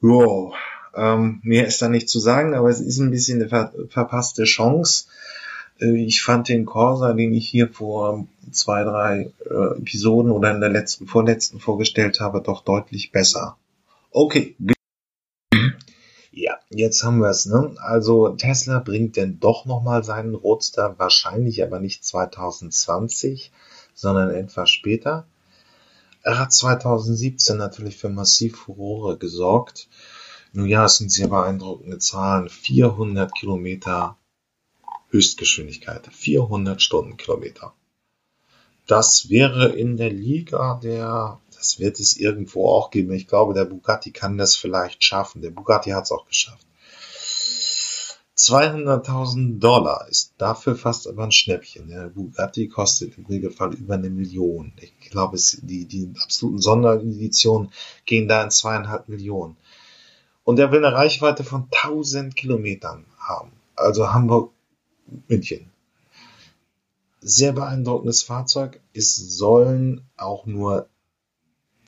Wow, 0.00 0.54
ähm, 0.94 1.40
mehr 1.42 1.66
ist 1.66 1.80
da 1.82 1.88
nicht 1.88 2.08
zu 2.08 2.18
sagen, 2.18 2.54
aber 2.54 2.68
es 2.68 2.80
ist 2.80 2.98
ein 2.98 3.10
bisschen 3.10 3.40
eine 3.40 3.48
ver 3.48 3.72
verpasste 3.88 4.44
Chance. 4.44 5.06
Äh, 5.80 6.04
ich 6.04 6.22
fand 6.22 6.48
den 6.48 6.66
Corsa, 6.66 7.12
den 7.12 7.32
ich 7.32 7.48
hier 7.48 7.68
vor 7.68 8.26
zwei, 8.50 8.84
drei 8.84 9.30
äh, 9.48 9.78
Episoden 9.78 10.30
oder 10.30 10.52
in 10.52 10.60
der 10.60 10.70
letzten, 10.70 11.06
vorletzten 11.06 11.60
vorgestellt 11.60 12.20
habe, 12.20 12.42
doch 12.42 12.64
deutlich 12.64 13.12
besser. 13.12 13.56
Okay. 14.10 14.56
Jetzt 16.72 17.02
haben 17.02 17.18
wir 17.18 17.30
es. 17.30 17.46
Ne? 17.46 17.74
Also 17.78 18.28
Tesla 18.28 18.78
bringt 18.78 19.16
denn 19.16 19.40
doch 19.40 19.66
nochmal 19.66 20.04
seinen 20.04 20.36
Roadster, 20.36 20.94
wahrscheinlich 20.98 21.64
aber 21.64 21.80
nicht 21.80 22.04
2020, 22.04 23.50
sondern 23.92 24.30
etwas 24.30 24.70
später. 24.70 25.26
Er 26.22 26.38
hat 26.38 26.52
2017 26.52 27.56
natürlich 27.56 27.96
für 27.96 28.08
massiv 28.08 28.56
Furore 28.56 29.18
gesorgt. 29.18 29.88
Nun 30.52 30.68
ja, 30.68 30.84
es 30.84 30.98
sind 30.98 31.10
sehr 31.10 31.28
beeindruckende 31.28 31.98
Zahlen. 31.98 32.48
400 32.48 33.34
Kilometer 33.34 34.16
Höchstgeschwindigkeit. 35.10 36.06
400 36.12 36.80
Stundenkilometer. 36.80 37.72
Das 38.86 39.28
wäre 39.28 39.68
in 39.70 39.96
der 39.96 40.10
Liga 40.10 40.78
der, 40.82 41.40
das 41.60 41.78
wird 41.78 42.00
es 42.00 42.16
irgendwo 42.16 42.68
auch 42.70 42.90
geben. 42.90 43.12
Ich 43.12 43.26
glaube, 43.26 43.52
der 43.52 43.66
Bugatti 43.66 44.12
kann 44.12 44.38
das 44.38 44.56
vielleicht 44.56 45.04
schaffen. 45.04 45.42
Der 45.42 45.50
Bugatti 45.50 45.90
hat 45.90 46.04
es 46.04 46.10
auch 46.10 46.26
geschafft. 46.26 46.66
200.000 48.34 49.58
Dollar 49.58 50.08
ist 50.08 50.32
dafür 50.38 50.74
fast 50.74 51.06
aber 51.06 51.24
ein 51.24 51.32
Schnäppchen. 51.32 51.88
Der 51.88 52.08
Bugatti 52.08 52.68
kostet 52.68 53.18
im 53.18 53.26
Regelfall 53.26 53.74
über 53.74 53.94
eine 53.94 54.08
Million. 54.08 54.72
Ich 54.80 55.10
glaube, 55.10 55.36
es, 55.36 55.58
die, 55.60 55.84
die 55.84 56.14
absoluten 56.24 56.58
Sondereditionen 56.58 57.70
gehen 58.06 58.26
da 58.26 58.42
in 58.42 58.50
zweieinhalb 58.50 59.10
Millionen. 59.10 59.58
Und 60.44 60.58
er 60.58 60.72
will 60.72 60.82
eine 60.82 60.96
Reichweite 60.96 61.44
von 61.44 61.68
1000 61.70 62.34
Kilometern 62.34 63.04
haben. 63.18 63.52
Also 63.76 64.14
Hamburg, 64.14 64.52
München. 65.28 65.70
Sehr 67.20 67.52
beeindruckendes 67.52 68.22
Fahrzeug. 68.22 68.80
Es 68.94 69.14
sollen 69.16 70.08
auch 70.16 70.46
nur 70.46 70.88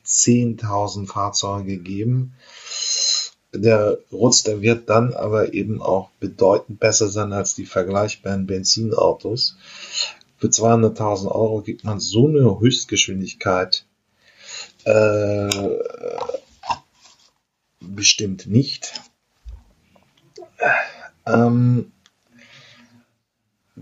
10.000 0.07 1.07
Fahrzeuge 1.07 1.79
geben. 1.79 2.35
Der 3.55 3.99
Roadster 4.11 4.63
wird 4.63 4.89
dann 4.89 5.13
aber 5.13 5.53
eben 5.53 5.83
auch 5.83 6.11
bedeutend 6.21 6.81
besser 6.81 7.09
sein 7.09 7.33
als 7.33 7.55
die 7.55 7.67
vergleichbaren 7.67 8.47
Benzinautos. 8.47 9.57
Für 10.39 10.49
200.000 10.49 11.27
Euro 11.31 11.61
gibt 11.61 11.85
man 11.85 12.01
so 12.01 12.27
eine 12.27 12.59
Höchstgeschwindigkeit 12.59 13.85
äh, 14.85 15.49
bestimmt 17.81 18.47
nicht. 18.47 19.01
Ähm, 21.27 21.93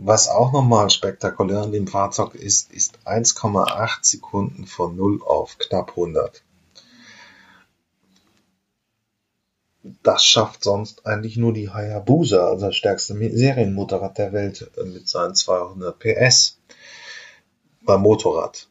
was 0.02 0.28
auch 0.28 0.52
nochmal 0.52 0.88
spektakulär 0.88 1.60
an 1.62 1.72
dem 1.72 1.86
Fahrzeug 1.86 2.34
ist, 2.34 2.72
ist 2.72 2.98
1,8 3.04 3.98
Sekunden 4.02 4.66
von 4.66 4.96
0 4.96 5.20
auf 5.22 5.58
knapp 5.58 5.90
100. 5.90 6.42
Das 10.02 10.24
schafft 10.24 10.64
sonst 10.64 11.06
eigentlich 11.06 11.36
nur 11.36 11.52
die 11.52 11.70
Hayabusa, 11.70 12.48
also 12.48 12.66
das 12.66 12.76
stärkste 12.76 13.14
Serienmotorrad 13.14 14.16
der 14.16 14.32
Welt 14.32 14.70
äh, 14.76 14.84
mit 14.84 15.08
seinen 15.08 15.34
200 15.34 15.98
PS 15.98 16.58
beim 17.82 18.00
Motorrad. 18.02 18.68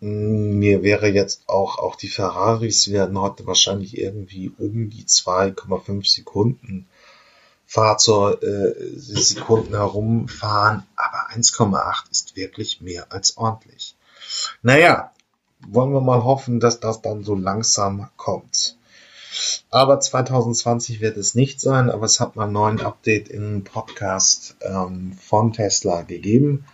Mir 0.00 0.82
wäre 0.82 1.08
jetzt 1.08 1.48
auch, 1.48 1.78
auch 1.78 1.96
die 1.96 2.08
Ferraris 2.08 2.90
werden 2.90 3.18
heute 3.18 3.46
wahrscheinlich 3.46 3.96
irgendwie 3.96 4.52
um 4.58 4.90
die 4.90 5.04
2,5 5.04 6.06
Sekunden 6.06 6.86
Fahrzeug, 7.66 8.42
äh, 8.42 8.74
Sekunden 8.96 9.74
herumfahren, 9.74 10.84
aber 10.94 11.30
1,8 11.34 12.10
ist 12.10 12.36
wirklich 12.36 12.80
mehr 12.80 13.12
als 13.12 13.36
ordentlich. 13.36 13.96
Naja, 14.62 15.12
wollen 15.66 15.92
wir 15.92 16.00
mal 16.00 16.22
hoffen, 16.24 16.60
dass 16.60 16.80
das 16.80 17.02
dann 17.02 17.24
so 17.24 17.34
langsam 17.34 18.08
kommt. 18.16 18.76
Aber 19.70 20.00
2020 20.00 21.00
wird 21.00 21.16
es 21.16 21.34
nicht 21.34 21.60
sein, 21.60 21.90
aber 21.90 22.06
es 22.06 22.20
hat 22.20 22.36
mal 22.36 22.44
einen 22.44 22.52
neuen 22.52 22.80
Update 22.80 23.28
im 23.28 23.64
Podcast 23.64 24.56
ähm, 24.60 25.12
von 25.20 25.52
Tesla 25.52 26.02
gegeben. 26.02 26.64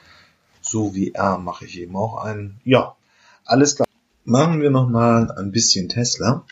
So 0.61 0.95
wie 0.95 1.13
er 1.13 1.39
mache 1.39 1.65
ich 1.65 1.81
eben 1.81 1.97
auch 1.97 2.23
einen. 2.23 2.61
Ja, 2.65 2.95
alles 3.45 3.77
klar. 3.77 3.89
Machen 4.25 4.61
wir 4.61 4.71
noch 4.71 4.89
mal 4.89 5.33
ein 5.33 5.51
bisschen 5.51 5.89
Tesla. 5.89 6.45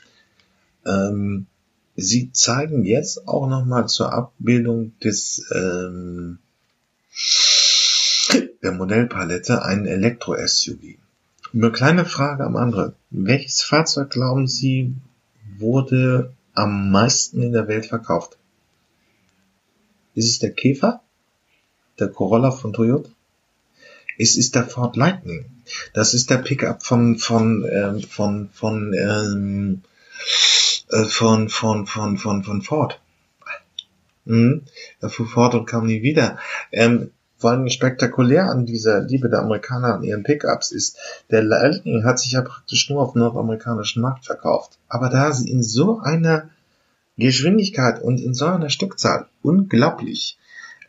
Ähm, 0.85 1.47
sie 1.97 2.33
zeigen 2.33 2.85
jetzt 2.85 3.29
auch 3.29 3.47
noch 3.47 3.65
mal 3.65 3.87
zur 3.87 4.13
Abbildung 4.13 4.99
des 5.01 5.47
ähm, 5.55 6.39
der 8.63 8.73
Modellpalette 8.73 9.65
einen 9.65 9.87
Elektro-SUV. 9.87 10.99
Eine 11.53 11.73
kleine 11.73 12.05
Frage 12.05 12.45
am 12.45 12.57
anderen. 12.57 12.95
Welches 13.11 13.63
Fahrzeug 13.63 14.11
glauben 14.11 14.47
Sie 14.47 14.95
wurde 15.59 16.33
am 16.55 16.91
meisten 16.91 17.43
in 17.43 17.53
der 17.53 17.69
Welt 17.69 17.87
verkauft? 17.87 18.39
Ist 20.15 20.29
es 20.29 20.39
der 20.39 20.53
Käfer? 20.53 21.03
Der 21.99 22.09
Corolla 22.09 22.51
von 22.51 22.73
Toyota? 22.73 23.11
Es 24.19 24.37
ist 24.37 24.55
der 24.55 24.67
Ford 24.67 24.97
Lightning. 24.97 25.47
Das 25.95 26.15
ist 26.15 26.31
der 26.31 26.39
Pickup 26.39 26.83
von 26.83 27.17
von 27.17 27.67
ähm, 27.71 28.01
von 28.03 28.51
von 28.53 28.93
ähm, 28.95 29.83
äh, 30.91 31.05
von 31.05 31.49
von 31.49 31.87
von 31.87 32.17
von 32.17 32.45
von 32.45 32.63
Ford. 32.63 33.01
Mhm. 34.25 34.63
Er 35.01 35.09
fuhr 35.09 35.27
fort 35.27 35.55
und 35.55 35.67
kam 35.67 35.87
nie 35.87 36.03
wieder. 36.03 36.39
Ähm, 36.73 37.11
vor 37.37 37.53
allem 37.53 37.69
spektakulär 37.71 38.51
an 38.51 38.67
dieser 38.67 39.01
Liebe 39.01 39.31
der 39.31 39.41
Amerikaner 39.41 39.95
an 39.95 40.03
ihren 40.03 40.25
Pickups 40.25 40.73
ist, 40.73 40.99
der 41.31 41.43
Lightning 41.43 42.05
hat 42.05 42.19
sich 42.19 42.33
ja 42.33 42.43
praktisch 42.43 42.91
nur 42.91 43.01
auf 43.01 43.13
dem 43.13 43.21
nordamerikanischen 43.21 44.03
Markt 44.03 44.27
verkauft. 44.27 44.79
Aber 44.89 45.09
da 45.09 45.33
sie 45.33 45.51
in 45.51 45.63
so 45.63 46.01
einer 46.01 46.51
Geschwindigkeit 47.17 48.03
und 48.03 48.21
in 48.21 48.35
so 48.35 48.45
einer 48.45 48.69
Stückzahl 48.69 49.27
unglaublich, 49.43 50.39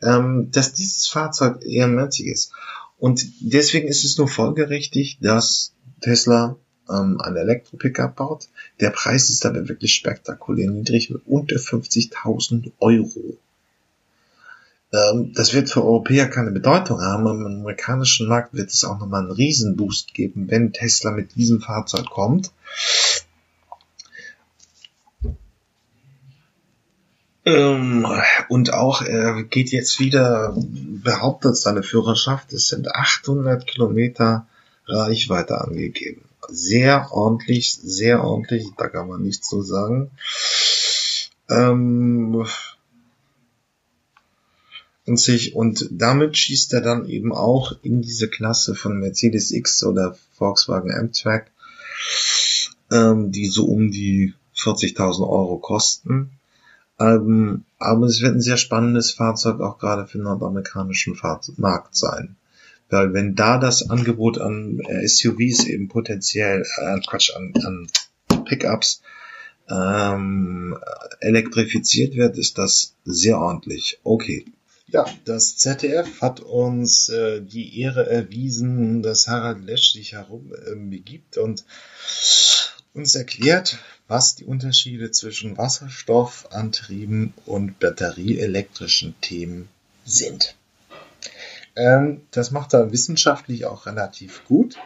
ähm, 0.01 0.49
dass 0.51 0.73
dieses 0.73 1.07
Fahrzeug 1.07 1.63
eher 1.63 1.87
mäßig 1.87 2.27
ist. 2.27 2.51
Und 2.97 3.25
deswegen 3.39 3.87
ist 3.87 4.03
es 4.03 4.17
nur 4.17 4.27
folgerichtig, 4.27 5.19
dass 5.21 5.73
Tesla 6.01 6.57
ähm, 6.91 7.21
ein 7.21 7.35
Elektro-Pickup 7.35 8.15
baut. 8.15 8.47
Der 8.79 8.89
Preis 8.89 9.29
ist 9.29 9.45
aber 9.45 9.67
wirklich 9.67 9.93
spektakulär 9.93 10.69
niedrig 10.69 11.09
mit 11.09 11.21
unter 11.25 11.55
50.000 11.55 12.71
Euro. 12.79 13.37
Ähm, 14.93 15.33
das 15.33 15.53
wird 15.53 15.69
für 15.69 15.83
Europäer 15.83 16.27
keine 16.27 16.51
Bedeutung 16.51 17.01
haben. 17.01 17.25
Im 17.27 17.45
amerikanischen 17.45 18.27
Markt 18.27 18.53
wird 18.53 18.71
es 18.71 18.83
auch 18.83 18.99
nochmal 18.99 19.21
einen 19.21 19.31
Riesenboost 19.31 20.13
geben, 20.13 20.49
wenn 20.49 20.73
Tesla 20.73 21.11
mit 21.11 21.35
diesem 21.35 21.61
Fahrzeug 21.61 22.09
kommt. 22.09 22.51
Ähm, 27.43 28.05
und 28.49 28.73
auch 28.73 29.01
er 29.01 29.43
geht 29.43 29.71
jetzt 29.71 29.99
wieder, 29.99 30.55
behauptet 30.55 31.57
seine 31.57 31.81
Führerschaft, 31.81 32.53
es 32.53 32.67
sind 32.67 32.93
800 32.93 33.65
Kilometer 33.65 34.45
Reichweite 34.87 35.59
angegeben. 35.59 36.23
Sehr 36.53 37.11
ordentlich, 37.11 37.73
sehr 37.73 38.23
ordentlich, 38.23 38.67
da 38.77 38.89
kann 38.89 39.07
man 39.07 39.21
nichts 39.23 39.49
so 39.49 39.61
sagen. 39.61 40.11
Ähm, 41.49 42.45
und 45.05 45.19
sich 45.19 45.55
und 45.55 45.87
damit 45.91 46.37
schießt 46.37 46.73
er 46.73 46.81
dann 46.81 47.07
eben 47.07 47.33
auch 47.33 47.73
in 47.81 48.01
diese 48.01 48.27
Klasse 48.27 48.75
von 48.75 48.99
Mercedes 48.99 49.51
X 49.51 49.83
oder 49.83 50.17
Volkswagen 50.33 50.91
M-Track, 50.91 51.51
ähm, 52.91 53.31
die 53.31 53.47
so 53.47 53.65
um 53.65 53.91
die 53.91 54.33
40.000 54.55 55.21
Euro 55.21 55.57
kosten. 55.57 56.31
Ähm, 56.99 57.63
aber 57.79 58.05
es 58.05 58.21
wird 58.21 58.35
ein 58.35 58.41
sehr 58.41 58.57
spannendes 58.57 59.11
Fahrzeug 59.11 59.59
auch 59.61 59.79
gerade 59.79 60.05
für 60.05 60.17
den 60.17 60.25
nordamerikanischen 60.25 61.17
Markt 61.57 61.95
sein. 61.95 62.35
Weil 62.91 63.13
wenn 63.13 63.35
da 63.35 63.57
das 63.57 63.89
Angebot 63.89 64.37
an 64.37 64.79
SUVs 65.05 65.65
eben 65.65 65.87
potenziell, 65.87 66.63
äh, 66.77 66.99
Quatsch, 67.07 67.31
an, 67.35 67.53
an 67.65 68.43
Pickups 68.45 69.01
ähm, 69.69 70.77
elektrifiziert 71.21 72.15
wird, 72.15 72.37
ist 72.37 72.57
das 72.57 72.95
sehr 73.05 73.39
ordentlich. 73.39 73.99
Okay, 74.03 74.45
ja, 74.91 75.05
das 75.23 75.55
ZDF 75.55 76.21
hat 76.21 76.41
uns 76.41 77.07
äh, 77.07 77.41
die 77.41 77.79
Ehre 77.79 78.09
erwiesen, 78.09 79.01
dass 79.01 79.27
Harald 79.27 79.63
Lesch 79.63 79.93
sich 79.93 80.11
herum 80.13 80.51
äh, 80.53 80.75
begibt 80.75 81.37
und 81.37 81.63
uns 82.93 83.15
erklärt, 83.15 83.77
was 84.09 84.35
die 84.35 84.43
Unterschiede 84.43 85.11
zwischen 85.11 85.57
Wasserstoffantrieben 85.57 87.33
und 87.45 87.79
batterieelektrischen 87.79 89.15
Themen 89.21 89.69
sind. 90.03 90.57
Ähm, 91.81 92.21
das 92.29 92.51
macht 92.51 92.73
er 92.73 92.91
wissenschaftlich 92.91 93.65
auch 93.65 93.87
relativ 93.87 94.45
gut. 94.45 94.77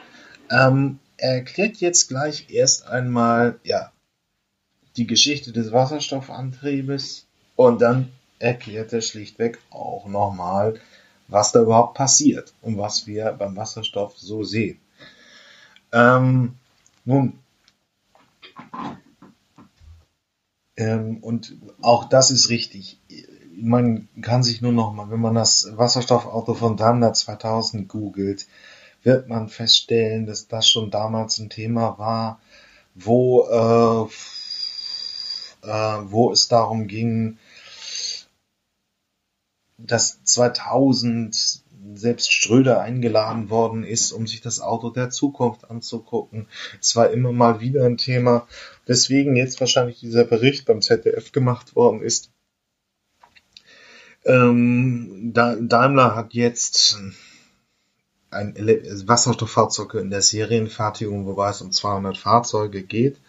Ähm, 0.50 1.00
er 1.18 1.36
erklärt 1.36 1.78
jetzt 1.78 2.08
gleich 2.08 2.50
erst 2.50 2.88
einmal, 2.88 3.60
ja, 3.64 3.92
die 4.96 5.06
Geschichte 5.06 5.52
des 5.52 5.74
Wasserstoffantriebes 5.74 7.26
und 7.58 7.82
dann 7.82 8.14
erklärt 8.40 8.94
er 8.94 9.02
schlichtweg 9.02 9.60
auch 9.72 10.08
nochmal, 10.08 10.80
was 11.28 11.52
da 11.52 11.62
überhaupt 11.62 11.96
passiert 11.96 12.54
und 12.62 12.78
was 12.78 13.08
wir 13.08 13.34
beim 13.34 13.58
Wasserstoff 13.58 14.18
so 14.18 14.44
sehen. 14.44 14.80
Ähm, 15.92 16.56
nun, 17.04 17.40
ähm, 20.78 21.18
und 21.18 21.58
auch 21.82 22.06
das 22.06 22.32
ist 22.32 22.50
richtig. 22.50 23.00
Man 23.58 24.08
kann 24.22 24.44
sich 24.44 24.62
nur 24.62 24.72
noch 24.72 24.94
mal, 24.94 25.10
wenn 25.10 25.22
man 25.22 25.36
das 25.36 25.78
Wasserstoffauto 25.78 26.54
von 26.54 26.78
Daimler 26.78 27.14
2000 27.14 27.88
googelt, 27.88 28.48
wird 29.04 29.30
man 29.30 29.50
feststellen, 29.50 30.26
dass 30.26 30.48
das 30.48 30.68
schon 30.68 30.92
damals 30.92 31.40
ein 31.40 31.50
Thema 31.50 31.98
war, 31.98 32.40
wo, 32.96 33.48
äh, 33.48 34.08
äh, 35.68 35.98
wo 36.10 36.32
es 36.32 36.48
darum 36.48 36.88
ging, 36.88 37.38
dass 39.78 40.24
2000 40.24 41.64
selbst 41.94 42.32
Ströder 42.32 42.82
eingeladen 42.82 43.50
worden 43.50 43.84
ist, 43.84 44.12
um 44.12 44.28
sich 44.28 44.42
das 44.42 44.60
Auto 44.60 44.90
der 44.90 45.12
Zukunft 45.12 45.70
anzugucken. 45.70 46.48
Es 46.82 46.96
war 46.96 47.12
immer 47.12 47.32
mal 47.32 47.60
wieder 47.60 47.86
ein 47.86 47.98
Thema, 47.98 48.48
weswegen 48.86 49.36
jetzt 49.36 49.60
wahrscheinlich 49.60 50.00
dieser 50.00 50.24
Bericht 50.24 50.66
beim 50.66 50.82
ZDF 50.82 51.32
gemacht 51.32 51.76
worden 51.76 52.02
ist. 52.02 52.32
Ähm, 54.26 55.34
Daimler 55.34 56.16
hat 56.16 56.34
jetzt 56.34 56.98
ein 58.32 58.56
Wasserstofffahrzeug 59.08 59.94
in 59.96 60.10
der 60.10 60.22
Serienfertigung, 60.22 61.26
wobei 61.26 61.50
es 61.50 61.62
um 61.62 61.72
200 61.72 62.18
Fahrzeuge 62.18 62.84
geht. 62.84 63.20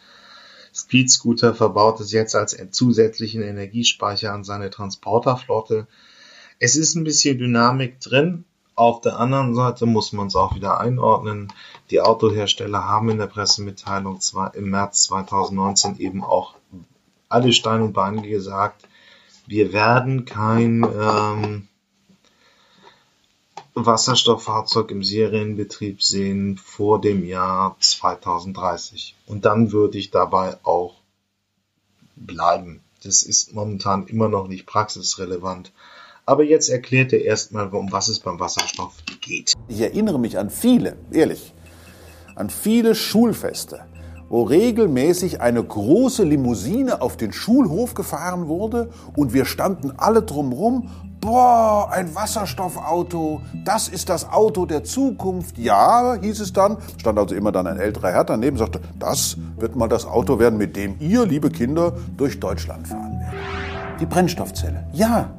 Speed 0.75 1.11
Scooter 1.11 1.55
verbaut 1.55 2.01
es 2.01 2.13
jetzt 2.13 2.35
als 2.35 2.57
zusätzlichen 2.71 3.43
Energiespeicher 3.43 4.33
an 4.33 4.45
seine 4.45 4.71
Transporterflotte. 4.71 5.87
Es 6.59 6.77
ist 6.77 6.97
ein 6.97 7.05
bisschen 7.05 7.39
Dynamik 7.39 8.01
drin. 8.01 8.45
Auf 8.75 9.01
der 9.01 9.19
anderen 9.19 9.55
Seite 9.55 9.87
muss 9.87 10.13
man 10.13 10.27
es 10.27 10.37
auch 10.37 10.55
wieder 10.55 10.79
einordnen. 10.79 11.53
Die 11.91 12.01
Autohersteller 12.01 12.85
haben 12.85 13.09
in 13.09 13.19
der 13.19 13.27
Pressemitteilung 13.27 14.21
zwar 14.21 14.55
im 14.55 14.71
März 14.71 15.05
2019 15.05 15.99
eben 15.99 16.23
auch 16.23 16.55
alle 17.29 17.53
Steine 17.53 17.85
und 17.85 17.93
Beine 17.95 18.21
gesagt, 18.23 18.87
wir 19.47 19.73
werden 19.73 20.25
kein 20.25 20.85
ähm, 20.85 21.69
Wasserstofffahrzeug 23.75 24.91
im 24.91 25.05
Serienbetrieb 25.05 26.03
sehen 26.03 26.57
vor 26.57 27.01
dem 27.01 27.25
Jahr 27.25 27.77
2030. 27.79 29.15
Und 29.27 29.45
dann 29.45 29.73
würde 29.73 29.99
ich 29.99 30.11
dabei 30.11 30.57
auch 30.63 30.95
bleiben. 32.17 32.81
Das 33.05 33.23
ist 33.23 33.55
momentan 33.55 34.07
immer 34.07 34.29
noch 34.29 34.49
nicht 34.49 34.67
praxisrelevant. 34.67 35.73
Aber 36.25 36.43
jetzt 36.43 36.69
erklärt 36.69 37.13
er 37.13 37.23
erstmal, 37.23 37.69
um 37.69 37.93
was 37.93 38.09
es 38.09 38.19
beim 38.19 38.41
Wasserstoff 38.41 38.95
geht. 39.21 39.53
Ich 39.69 39.81
erinnere 39.81 40.19
mich 40.19 40.39
an 40.39 40.51
viele, 40.51 40.97
ehrlich, 41.13 41.55
an 42.35 42.51
viele 42.51 42.95
Schulfeste, 42.95 43.87
wo 44.29 44.43
regelmäßig 44.43 45.41
eine 45.41 45.63
große 45.63 46.25
Limousine 46.25 47.01
auf 47.01 47.17
den 47.17 47.33
Schulhof 47.33 47.95
gefahren 47.95 48.49
wurde 48.49 48.91
und 49.15 49.33
wir 49.33 49.45
standen 49.45 49.93
alle 49.97 50.23
drumrum. 50.23 50.89
Boah, 51.21 51.89
ein 51.91 52.15
Wasserstoffauto, 52.15 53.41
das 53.65 53.89
ist 53.89 54.09
das 54.09 54.31
Auto 54.31 54.67
der 54.67 54.85
Zukunft. 54.85 55.59
Ja, 55.59 56.17
hieß 56.21 56.41
es 56.41 56.53
dann, 56.53 56.77
stand 56.99 57.19
also 57.19 57.35
immer 57.35 57.53
dann 57.53 57.67
ein 57.67 57.79
älterer 57.79 58.13
Herr 58.13 58.25
daneben, 58.25 58.57
sagte, 58.57 58.81
das 58.99 59.37
wird 59.57 59.77
mal 59.77 59.89
das 59.89 60.07
Auto 60.07 60.39
werden, 60.39 60.59
mit 60.59 60.77
dem 60.77 60.97
ihr, 61.01 61.25
liebe 61.25 61.51
Kinder, 61.51 61.95
durch 62.17 62.39
Deutschland 62.39 62.87
fahren 62.87 63.19
werdet. 63.19 64.01
Die 64.01 64.07
Brennstoffzelle. 64.07 64.87
Ja, 64.93 65.31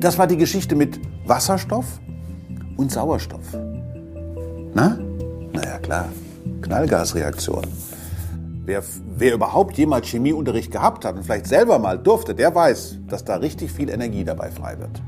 das 0.00 0.16
war 0.16 0.26
die 0.26 0.36
Geschichte 0.36 0.74
mit 0.74 0.98
Wasserstoff 1.26 2.00
und 2.76 2.90
Sauerstoff. 2.90 3.56
Na? 4.74 4.98
Naja, 5.52 5.78
klar. 5.78 6.08
Knallgasreaktion. 6.62 7.64
Wer, 8.64 8.84
wer 9.16 9.34
überhaupt 9.34 9.76
jemals 9.76 10.06
Chemieunterricht 10.06 10.70
gehabt 10.70 11.04
hat 11.04 11.16
und 11.16 11.24
vielleicht 11.24 11.48
selber 11.48 11.80
mal 11.80 11.98
durfte, 11.98 12.32
der 12.32 12.54
weiß, 12.54 12.98
dass 13.08 13.24
da 13.24 13.36
richtig 13.36 13.72
viel 13.72 13.90
Energie 13.90 14.22
dabei 14.22 14.52
frei 14.52 14.78
wird. 14.78 15.02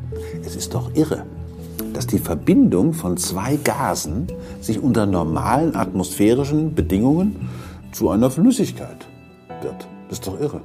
Es 0.44 0.56
ist 0.56 0.74
doch 0.74 0.90
irre, 0.94 1.24
dass 1.92 2.08
die 2.08 2.18
Verbindung 2.18 2.94
von 2.94 3.16
zwei 3.16 3.56
Gasen 3.62 4.26
sich 4.60 4.82
unter 4.82 5.06
normalen 5.06 5.76
atmosphärischen 5.76 6.74
Bedingungen 6.74 7.48
zu 7.92 8.10
einer 8.10 8.28
Flüssigkeit 8.28 9.06
wird. 9.62 9.86
Das 10.08 10.18
ist 10.18 10.26
doch 10.26 10.40
irre. 10.40 10.60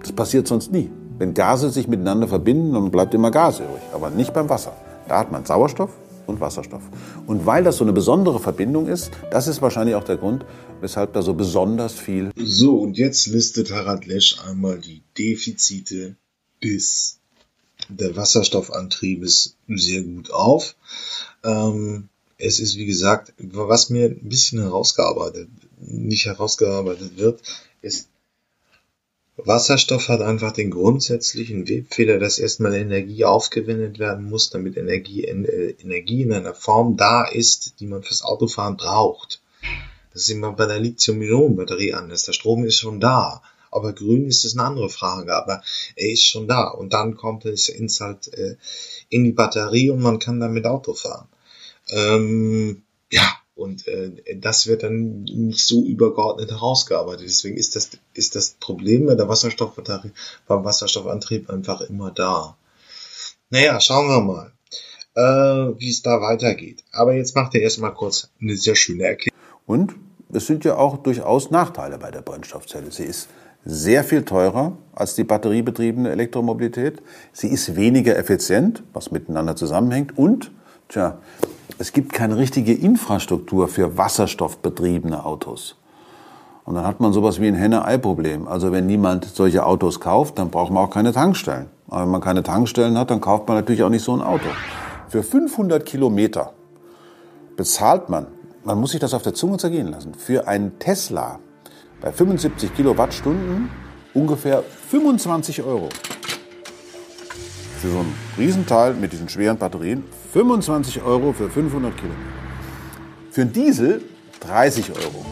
Das 0.00 0.12
passiert 0.12 0.46
sonst 0.46 0.70
nie. 0.70 0.90
Wenn 1.16 1.32
Gase 1.32 1.70
sich 1.70 1.88
miteinander 1.88 2.28
verbinden, 2.28 2.74
dann 2.74 2.90
bleibt 2.90 3.14
immer 3.14 3.30
Gas 3.30 3.60
übrig, 3.60 3.80
aber 3.94 4.10
nicht 4.10 4.34
beim 4.34 4.50
Wasser. 4.50 4.72
Da 5.08 5.18
hat 5.18 5.32
man 5.32 5.46
Sauerstoff 5.46 5.90
und 6.26 6.40
Wasserstoff. 6.40 6.82
Und 7.26 7.46
weil 7.46 7.64
das 7.64 7.76
so 7.76 7.84
eine 7.84 7.92
besondere 7.92 8.40
Verbindung 8.40 8.88
ist, 8.88 9.10
das 9.30 9.46
ist 9.46 9.62
wahrscheinlich 9.62 9.94
auch 9.94 10.04
der 10.04 10.16
Grund, 10.16 10.44
weshalb 10.80 11.12
da 11.12 11.22
so 11.22 11.34
besonders 11.34 11.94
viel. 11.94 12.30
So, 12.36 12.78
und 12.78 12.96
jetzt 12.98 13.26
listet 13.26 13.72
Harald 13.72 14.06
Lesch 14.06 14.38
einmal 14.40 14.78
die 14.78 15.02
Defizite 15.16 16.16
des 16.62 17.18
der 17.88 18.16
Wasserstoffantriebes 18.16 19.56
sehr 19.68 20.02
gut 20.02 20.30
auf. 20.30 20.76
Ähm, 21.42 22.08
es 22.38 22.60
ist, 22.60 22.76
wie 22.76 22.86
gesagt, 22.86 23.32
was 23.38 23.90
mir 23.90 24.06
ein 24.06 24.28
bisschen 24.28 24.60
herausgearbeitet, 24.60 25.48
nicht 25.80 26.26
herausgearbeitet 26.26 27.16
wird, 27.16 27.42
ist, 27.82 28.08
Wasserstoff 29.36 30.08
hat 30.08 30.20
einfach 30.20 30.52
den 30.52 30.70
grundsätzlichen 30.70 31.68
Webfehler, 31.68 32.18
dass 32.18 32.38
erstmal 32.38 32.74
Energie 32.74 33.24
aufgewendet 33.24 33.98
werden 33.98 34.28
muss, 34.30 34.50
damit 34.50 34.76
Energie 34.76 35.24
in, 35.24 35.44
äh, 35.44 35.70
Energie 35.82 36.22
in 36.22 36.32
einer 36.32 36.54
Form 36.54 36.96
da 36.96 37.24
ist, 37.24 37.80
die 37.80 37.86
man 37.86 38.02
fürs 38.02 38.22
Autofahren 38.22 38.76
braucht. 38.76 39.40
Das 40.12 40.22
ist 40.22 40.28
immer 40.28 40.52
bei 40.52 40.66
der 40.66 40.78
Lithium-Ionen-Batterie 40.78 41.94
anders. 41.94 42.22
Der 42.22 42.32
Strom 42.32 42.64
ist 42.64 42.78
schon 42.78 43.00
da. 43.00 43.42
Ob 43.72 43.82
er 43.82 43.92
grün 43.92 44.28
ist, 44.28 44.44
ist 44.44 44.56
eine 44.56 44.68
andere 44.68 44.88
Frage, 44.88 45.34
aber 45.34 45.60
er 45.96 46.12
ist 46.12 46.24
schon 46.24 46.46
da. 46.46 46.68
Und 46.68 46.92
dann 46.92 47.16
kommt 47.16 47.44
es 47.44 47.68
ins 47.68 48.00
halt 48.00 48.32
äh, 48.34 48.54
in 49.08 49.24
die 49.24 49.32
Batterie 49.32 49.90
und 49.90 50.00
man 50.00 50.20
kann 50.20 50.38
damit 50.38 50.64
Auto 50.64 50.94
fahren. 50.94 51.26
Ähm, 51.88 52.82
ja, 53.10 53.28
und 53.54 53.86
äh, 53.86 54.10
das 54.36 54.66
wird 54.66 54.82
dann 54.82 55.22
nicht 55.22 55.66
so 55.66 55.84
übergeordnet 55.84 56.50
herausgearbeitet. 56.50 57.26
Deswegen 57.26 57.56
ist 57.56 57.76
das, 57.76 57.90
ist 58.12 58.34
das 58.34 58.56
Problem 58.60 59.06
bei 59.06 59.14
der 59.14 59.28
Wasserstoffbatterie, 59.28 60.10
beim 60.46 60.64
Wasserstoffantrieb 60.64 61.50
einfach 61.50 61.80
immer 61.82 62.10
da. 62.10 62.56
Naja, 63.50 63.78
schauen 63.80 64.08
wir 64.08 64.20
mal, 64.20 64.52
äh, 65.14 65.78
wie 65.78 65.90
es 65.90 66.02
da 66.02 66.20
weitergeht. 66.20 66.82
Aber 66.92 67.14
jetzt 67.14 67.36
macht 67.36 67.54
er 67.54 67.62
erstmal 67.62 67.94
kurz 67.94 68.30
eine 68.40 68.56
sehr 68.56 68.74
schöne 68.74 69.04
Erklärung. 69.04 69.38
Und 69.66 69.94
es 70.32 70.46
sind 70.46 70.64
ja 70.64 70.76
auch 70.76 70.98
durchaus 70.98 71.50
Nachteile 71.50 71.98
bei 71.98 72.10
der 72.10 72.22
Brennstoffzelle. 72.22 72.90
Sie 72.90 73.04
ist 73.04 73.28
sehr 73.64 74.04
viel 74.04 74.24
teurer 74.24 74.76
als 74.92 75.14
die 75.14 75.24
batteriebetriebene 75.24 76.10
Elektromobilität. 76.10 77.00
Sie 77.32 77.48
ist 77.48 77.76
weniger 77.76 78.16
effizient, 78.16 78.82
was 78.92 79.10
miteinander 79.10 79.56
zusammenhängt. 79.56 80.18
Und, 80.18 80.50
tja, 80.88 81.18
es 81.78 81.92
gibt 81.92 82.12
keine 82.12 82.36
richtige 82.36 82.72
Infrastruktur 82.72 83.68
für 83.68 83.96
wasserstoffbetriebene 83.96 85.24
Autos. 85.24 85.76
Und 86.64 86.76
dann 86.76 86.86
hat 86.86 87.00
man 87.00 87.12
sowas 87.12 87.40
wie 87.40 87.48
ein 87.48 87.54
Henne-Ei-Problem. 87.54 88.48
Also 88.48 88.72
wenn 88.72 88.86
niemand 88.86 89.26
solche 89.26 89.66
Autos 89.66 90.00
kauft, 90.00 90.38
dann 90.38 90.50
braucht 90.50 90.72
man 90.72 90.84
auch 90.84 90.90
keine 90.90 91.12
Tankstellen. 91.12 91.66
Aber 91.88 92.02
wenn 92.02 92.10
man 92.10 92.20
keine 92.20 92.42
Tankstellen 92.42 92.96
hat, 92.96 93.10
dann 93.10 93.20
kauft 93.20 93.46
man 93.48 93.56
natürlich 93.58 93.82
auch 93.82 93.90
nicht 93.90 94.04
so 94.04 94.14
ein 94.14 94.22
Auto. 94.22 94.46
Für 95.08 95.22
500 95.22 95.84
Kilometer 95.84 96.52
bezahlt 97.56 98.08
man, 98.08 98.26
man 98.64 98.80
muss 98.80 98.92
sich 98.92 99.00
das 99.00 99.12
auf 99.12 99.22
der 99.22 99.34
Zunge 99.34 99.58
zergehen 99.58 99.88
lassen, 99.88 100.14
für 100.14 100.48
einen 100.48 100.78
Tesla 100.78 101.38
bei 102.00 102.10
75 102.10 102.74
Kilowattstunden 102.74 103.68
ungefähr 104.14 104.62
25 104.88 105.62
Euro. 105.62 105.88
Für 107.80 107.90
so 107.90 107.98
ein 107.98 108.14
Riesenteil 108.38 108.94
mit 108.94 109.12
diesen 109.12 109.28
schweren 109.28 109.58
Batterien 109.58 110.04
25 110.34 111.00
Euro 111.04 111.32
für 111.32 111.48
500 111.48 111.96
Kilometer. 111.96 112.20
Für 113.30 113.42
einen 113.42 113.52
Diesel 113.52 114.02
30 114.40 114.90
Euro. 114.90 115.24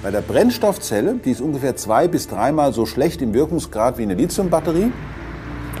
Bei 0.00 0.12
der 0.12 0.20
Brennstoffzelle, 0.20 1.14
die 1.16 1.32
ist 1.32 1.40
ungefähr 1.40 1.74
zwei 1.74 2.06
bis 2.06 2.28
dreimal 2.28 2.72
so 2.72 2.86
schlecht 2.86 3.20
im 3.20 3.34
Wirkungsgrad 3.34 3.98
wie 3.98 4.04
eine 4.04 4.14
Lithiumbatterie 4.14 4.92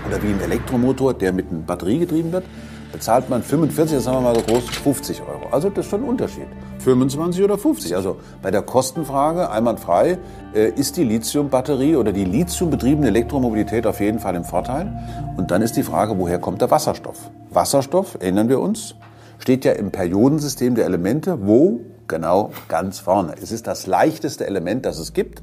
oder 0.08 0.20
wie 0.24 0.26
ein 0.26 0.40
Elektromotor, 0.40 1.14
der 1.14 1.32
mit 1.32 1.52
einer 1.52 1.60
Batterie 1.60 2.00
getrieben 2.00 2.32
wird, 2.32 2.46
bezahlt 2.90 3.30
man 3.30 3.44
45, 3.44 3.94
das 3.94 4.04
sagen 4.06 4.16
wir 4.16 4.22
mal 4.22 4.34
so 4.34 4.42
groß, 4.42 4.68
50 4.68 5.22
Euro. 5.22 5.50
Also 5.52 5.70
das 5.70 5.84
ist 5.84 5.90
schon 5.90 6.02
ein 6.02 6.08
Unterschied. 6.08 6.48
25 6.84 7.42
oder 7.42 7.58
50. 7.58 7.96
Also 7.96 8.18
bei 8.42 8.50
der 8.50 8.62
Kostenfrage 8.62 9.50
einwandfrei 9.50 10.18
äh, 10.54 10.68
ist 10.70 10.96
die 10.96 11.04
Lithiumbatterie 11.04 11.96
oder 11.96 12.12
die 12.12 12.24
lithiumbetriebene 12.24 13.08
Elektromobilität 13.08 13.86
auf 13.86 14.00
jeden 14.00 14.20
Fall 14.20 14.34
im 14.36 14.44
Vorteil. 14.44 14.92
Und 15.36 15.50
dann 15.50 15.62
ist 15.62 15.76
die 15.76 15.82
Frage, 15.82 16.18
woher 16.18 16.38
kommt 16.38 16.60
der 16.60 16.70
Wasserstoff? 16.70 17.30
Wasserstoff, 17.50 18.16
erinnern 18.20 18.48
wir 18.48 18.60
uns, 18.60 18.94
steht 19.38 19.64
ja 19.64 19.72
im 19.72 19.90
Periodensystem 19.90 20.74
der 20.74 20.84
Elemente, 20.84 21.38
wo? 21.46 21.80
Genau, 22.06 22.50
ganz 22.68 22.98
vorne. 22.98 23.34
Es 23.40 23.50
ist 23.50 23.66
das 23.66 23.86
leichteste 23.86 24.46
Element, 24.46 24.84
das 24.84 24.98
es 24.98 25.14
gibt. 25.14 25.42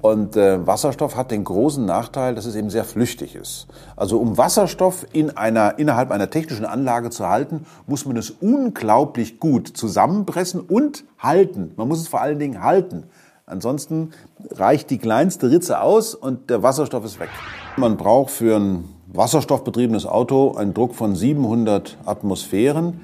Und 0.00 0.36
äh, 0.36 0.64
Wasserstoff 0.64 1.16
hat 1.16 1.32
den 1.32 1.42
großen 1.42 1.84
Nachteil, 1.84 2.34
dass 2.34 2.46
es 2.46 2.54
eben 2.54 2.70
sehr 2.70 2.84
flüchtig 2.84 3.34
ist. 3.34 3.66
Also 3.96 4.18
um 4.18 4.38
Wasserstoff 4.38 5.06
in 5.12 5.36
einer, 5.36 5.78
innerhalb 5.78 6.12
einer 6.12 6.30
technischen 6.30 6.64
Anlage 6.64 7.10
zu 7.10 7.26
halten, 7.26 7.66
muss 7.86 8.06
man 8.06 8.16
es 8.16 8.30
unglaublich 8.30 9.40
gut 9.40 9.66
zusammenpressen 9.68 10.60
und 10.60 11.04
halten. 11.18 11.72
Man 11.76 11.88
muss 11.88 12.00
es 12.00 12.08
vor 12.08 12.20
allen 12.20 12.38
Dingen 12.38 12.62
halten. 12.62 13.04
Ansonsten 13.44 14.10
reicht 14.50 14.90
die 14.90 14.98
kleinste 14.98 15.50
Ritze 15.50 15.80
aus 15.80 16.14
und 16.14 16.50
der 16.50 16.62
Wasserstoff 16.62 17.04
ist 17.04 17.18
weg. 17.18 17.30
Man 17.76 17.96
braucht 17.96 18.30
für 18.30 18.56
ein 18.56 18.84
wasserstoffbetriebenes 19.08 20.06
Auto 20.06 20.54
einen 20.54 20.74
Druck 20.74 20.94
von 20.94 21.16
700 21.16 21.96
Atmosphären. 22.04 23.00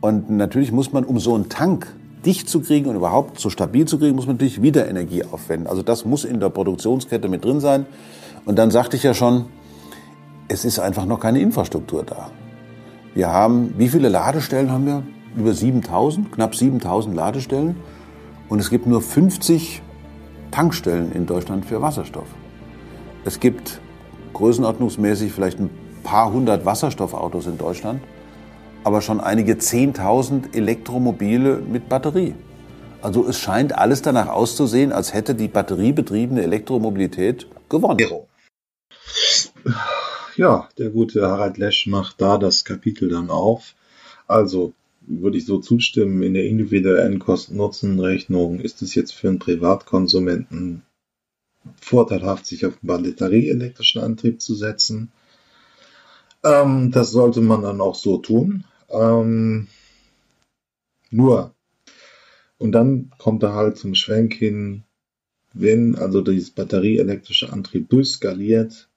Und 0.00 0.30
natürlich 0.30 0.72
muss 0.72 0.92
man 0.92 1.04
um 1.04 1.18
so 1.20 1.34
einen 1.34 1.48
Tank 1.48 1.94
dicht 2.24 2.48
zu 2.48 2.60
kriegen 2.60 2.88
und 2.88 2.96
überhaupt 2.96 3.38
so 3.38 3.50
stabil 3.50 3.86
zu 3.86 3.98
kriegen, 3.98 4.16
muss 4.16 4.26
man 4.26 4.36
natürlich 4.36 4.62
wieder 4.62 4.88
Energie 4.88 5.24
aufwenden. 5.24 5.66
Also 5.66 5.82
das 5.82 6.04
muss 6.04 6.24
in 6.24 6.40
der 6.40 6.48
Produktionskette 6.48 7.28
mit 7.28 7.44
drin 7.44 7.60
sein. 7.60 7.86
Und 8.44 8.58
dann 8.58 8.70
sagte 8.70 8.96
ich 8.96 9.02
ja 9.02 9.14
schon, 9.14 9.46
es 10.48 10.64
ist 10.64 10.78
einfach 10.78 11.06
noch 11.06 11.20
keine 11.20 11.40
Infrastruktur 11.40 12.02
da. 12.02 12.30
Wir 13.14 13.28
haben, 13.28 13.74
wie 13.78 13.88
viele 13.88 14.08
Ladestellen 14.08 14.70
haben 14.70 14.86
wir? 14.86 15.02
Über 15.36 15.54
7000, 15.54 16.32
knapp 16.32 16.54
7000 16.54 17.14
Ladestellen. 17.14 17.76
Und 18.48 18.58
es 18.58 18.70
gibt 18.70 18.86
nur 18.86 19.00
50 19.00 19.82
Tankstellen 20.50 21.12
in 21.12 21.26
Deutschland 21.26 21.64
für 21.64 21.80
Wasserstoff. 21.80 22.28
Es 23.24 23.40
gibt 23.40 23.80
größenordnungsmäßig 24.34 25.32
vielleicht 25.32 25.58
ein 25.58 25.70
paar 26.02 26.32
hundert 26.32 26.66
Wasserstoffautos 26.66 27.46
in 27.46 27.56
Deutschland 27.56 28.00
aber 28.84 29.00
schon 29.00 29.20
einige 29.20 29.58
Zehntausend 29.58 30.54
Elektromobile 30.54 31.56
mit 31.56 31.88
Batterie. 31.88 32.34
Also 33.02 33.26
es 33.26 33.38
scheint 33.38 33.76
alles 33.76 34.02
danach 34.02 34.28
auszusehen, 34.28 34.92
als 34.92 35.12
hätte 35.12 35.34
die 35.34 35.48
batteriebetriebene 35.48 36.42
Elektromobilität 36.42 37.46
gewonnen. 37.68 37.98
Ja, 40.36 40.68
der 40.78 40.90
gute 40.90 41.22
Harald 41.22 41.58
Lesch 41.58 41.86
macht 41.86 42.20
da 42.20 42.38
das 42.38 42.64
Kapitel 42.64 43.08
dann 43.08 43.30
auf. 43.30 43.74
Also 44.26 44.72
würde 45.06 45.38
ich 45.38 45.46
so 45.46 45.58
zustimmen, 45.58 46.22
in 46.22 46.34
der 46.34 46.46
individuellen 46.46 47.18
Kosten-Nutzen-Rechnung 47.18 48.60
ist 48.60 48.82
es 48.82 48.94
jetzt 48.94 49.12
für 49.12 49.28
einen 49.28 49.38
Privatkonsumenten 49.38 50.82
vorteilhaft, 51.80 52.46
sich 52.46 52.66
auf 52.66 52.74
einen 52.82 53.12
batterieelektrischen 53.12 54.02
Antrieb 54.02 54.40
zu 54.40 54.54
setzen. 54.54 55.12
Ähm, 56.42 56.90
das 56.90 57.10
sollte 57.10 57.40
man 57.40 57.62
dann 57.62 57.80
auch 57.80 57.94
so 57.94 58.18
tun. 58.18 58.64
Ähm, 58.94 59.66
nur. 61.10 61.54
Und 62.58 62.72
dann 62.72 63.10
kommt 63.18 63.42
er 63.42 63.54
halt 63.54 63.76
zum 63.76 63.94
Schwenk 63.94 64.34
hin, 64.34 64.84
wenn 65.52 65.96
also 65.96 66.20
dieses 66.20 66.50
batterieelektrische 66.50 67.52
Antrieb 67.52 67.88
durchskaliert, 67.90 68.88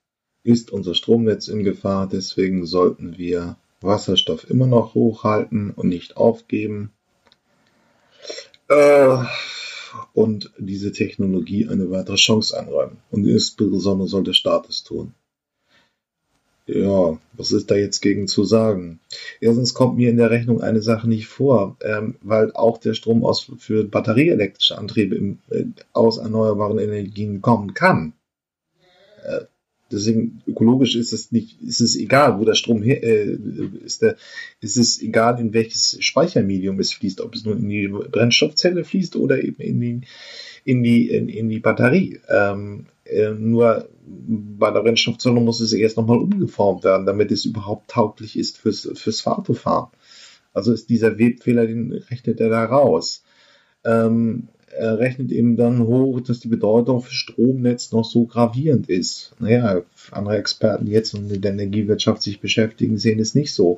ist 0.43 0.71
unser 0.71 0.95
Stromnetz 0.95 1.47
in 1.47 1.63
Gefahr. 1.63 2.07
Deswegen 2.07 2.65
sollten 2.65 3.17
wir 3.17 3.57
Wasserstoff 3.81 4.49
immer 4.49 4.67
noch 4.67 4.95
hochhalten 4.95 5.71
und 5.71 5.89
nicht 5.89 6.17
aufgeben. 6.17 6.91
Äh, 8.69 9.23
und 10.13 10.51
diese 10.57 10.91
Technologie 10.91 11.67
eine 11.67 11.89
weitere 11.91 12.15
Chance 12.15 12.57
einräumen. 12.57 12.97
Und 13.11 13.25
insbesondere 13.25 14.07
soll 14.07 14.23
der 14.23 14.33
Staat 14.33 14.69
es 14.69 14.83
tun. 14.83 15.13
Ja, 16.67 17.17
was 17.31 17.53
ist 17.53 17.71
da 17.71 17.75
jetzt 17.75 18.01
gegen 18.01 18.27
zu 18.27 18.43
sagen? 18.43 18.99
Erstens 19.39 19.73
kommt 19.73 19.95
mir 19.95 20.09
in 20.09 20.17
der 20.17 20.31
Rechnung 20.31 20.61
eine 20.61 20.81
Sache 20.81 21.07
nicht 21.07 21.27
vor, 21.27 21.77
ähm, 21.81 22.15
weil 22.21 22.51
auch 22.53 22.77
der 22.77 22.93
Strom 22.93 23.23
aus, 23.23 23.49
für 23.57 23.85
batterieelektrische 23.85 24.77
Antriebe 24.77 25.15
im, 25.15 25.39
äh, 25.49 25.63
aus 25.93 26.17
erneuerbaren 26.17 26.77
Energien 26.77 27.41
kommen 27.41 27.73
kann. 27.73 28.11
Äh, 29.23 29.45
deswegen 29.89 30.41
ökologisch 30.45 30.97
ist 30.97 31.13
es 31.13 31.31
nicht, 31.31 31.61
ist 31.61 31.79
es 31.79 31.95
egal, 31.95 32.37
wo 32.37 32.43
der 32.43 32.55
Strom 32.55 32.83
her, 32.83 33.01
äh, 33.01 33.37
ist 33.85 34.01
der, 34.01 34.17
ist 34.59 34.75
es 34.75 35.01
egal, 35.01 35.39
in 35.39 35.53
welches 35.53 35.97
Speichermedium 36.03 36.81
es 36.81 36.91
fließt, 36.91 37.21
ob 37.21 37.33
es 37.33 37.45
nur 37.45 37.55
in 37.55 37.69
die 37.69 37.87
Brennstoffzelle 37.87 38.83
fließt 38.83 39.15
oder 39.15 39.41
eben 39.41 39.61
in 39.61 39.79
die, 39.79 40.01
in 40.65 40.83
die, 40.83 41.09
in, 41.11 41.29
in 41.29 41.47
die 41.47 41.59
Batterie. 41.59 42.19
Ähm, 42.27 42.87
äh, 43.09 43.31
nur 43.31 43.89
bei 44.05 44.71
der 44.71 44.81
Brennstoffzelle 44.81 45.39
muss 45.39 45.59
es 45.59 45.73
erst 45.73 45.97
nochmal 45.97 46.19
umgeformt 46.19 46.83
werden, 46.83 47.05
damit 47.05 47.31
es 47.31 47.45
überhaupt 47.45 47.89
tauglich 47.89 48.37
ist 48.37 48.57
fürs, 48.57 48.89
fürs 48.95 49.25
Autofahren. 49.27 49.89
Also 50.53 50.73
ist 50.73 50.89
dieser 50.89 51.19
Webfehler, 51.19 51.67
den 51.67 51.91
rechnet 51.93 52.39
er 52.39 52.49
da 52.49 52.65
raus. 52.65 53.23
Ähm, 53.85 54.47
er 54.75 54.99
rechnet 54.99 55.31
eben 55.31 55.55
dann 55.55 55.85
hoch, 55.85 56.21
dass 56.21 56.39
die 56.39 56.47
Bedeutung 56.49 57.01
für 57.01 57.13
Stromnetz 57.13 57.91
noch 57.91 58.05
so 58.05 58.25
gravierend 58.25 58.89
ist. 58.89 59.33
Naja, 59.39 59.81
andere 60.11 60.37
Experten, 60.37 60.85
die 60.85 60.91
jetzt 60.91 61.17
mit 61.19 61.43
der 61.43 61.53
Energiewirtschaft 61.53 62.21
sich 62.21 62.39
beschäftigen, 62.39 62.97
sehen 62.97 63.19
es 63.19 63.35
nicht 63.35 63.53
so. 63.53 63.77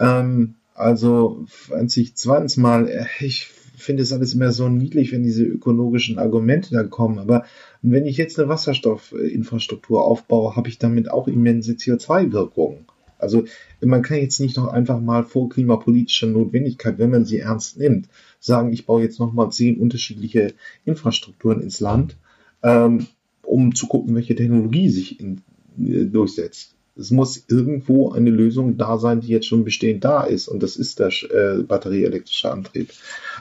Ähm, 0.00 0.54
also, 0.74 1.46
wenn 1.68 1.88
sich 1.88 2.14
zweitens 2.14 2.56
mal, 2.56 3.06
ich 3.20 3.48
finde 3.76 4.02
es 4.02 4.12
alles 4.12 4.34
immer 4.34 4.52
so 4.52 4.68
niedlich, 4.68 5.12
wenn 5.12 5.22
diese 5.22 5.44
ökologischen 5.44 6.18
Argumente 6.18 6.74
dann 6.74 6.90
kommen. 6.90 7.18
Aber 7.18 7.44
wenn 7.82 8.06
ich 8.06 8.16
jetzt 8.16 8.38
eine 8.38 8.48
Wasserstoffinfrastruktur 8.48 10.04
aufbaue, 10.04 10.56
habe 10.56 10.68
ich 10.68 10.78
damit 10.78 11.10
auch 11.10 11.28
immense 11.28 11.72
CO2-Wirkungen. 11.72 12.86
Also 13.18 13.44
man 13.80 14.02
kann 14.02 14.18
jetzt 14.18 14.40
nicht 14.40 14.56
noch 14.56 14.68
einfach 14.68 15.00
mal 15.00 15.22
vor 15.22 15.48
klimapolitischer 15.48 16.26
Notwendigkeit, 16.26 16.98
wenn 16.98 17.10
man 17.10 17.24
sie 17.24 17.38
ernst 17.38 17.78
nimmt, 17.78 18.08
sagen, 18.40 18.72
ich 18.72 18.86
baue 18.86 19.02
jetzt 19.02 19.20
nochmal 19.20 19.50
zehn 19.50 19.78
unterschiedliche 19.78 20.54
Infrastrukturen 20.84 21.60
ins 21.60 21.78
Land, 21.78 22.16
ähm, 22.64 23.06
um 23.42 23.74
zu 23.74 23.86
gucken, 23.86 24.14
welche 24.16 24.34
Technologie 24.34 24.88
sich 24.88 25.20
in, 25.20 25.40
äh, 25.78 26.04
durchsetzt. 26.04 26.74
Es 26.96 27.10
muss 27.10 27.44
irgendwo 27.48 28.10
eine 28.12 28.30
Lösung 28.30 28.76
da 28.76 28.98
sein, 28.98 29.20
die 29.20 29.28
jetzt 29.28 29.46
schon 29.46 29.64
bestehend 29.64 30.04
da 30.04 30.24
ist. 30.24 30.48
Und 30.48 30.62
das 30.62 30.76
ist 30.76 30.98
der 30.98 31.08
äh, 31.08 31.62
batterieelektrische 31.62 32.50
Antrieb. 32.50 32.90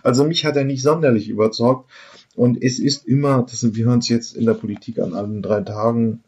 Also 0.04 0.24
mich 0.24 0.46
hat 0.46 0.56
er 0.56 0.64
nicht 0.64 0.82
sonderlich 0.82 1.28
überzeugt. 1.28 1.90
Und 2.36 2.62
es 2.64 2.80
ist 2.80 3.06
immer, 3.06 3.46
das, 3.50 3.76
wir 3.76 3.86
hören 3.86 4.00
es 4.00 4.10
jetzt 4.10 4.36
in 4.36 4.46
der 4.46 4.54
Politik 4.54 5.00
an 5.00 5.14
allen 5.14 5.42
drei 5.42 5.62
Tagen, 5.62 6.24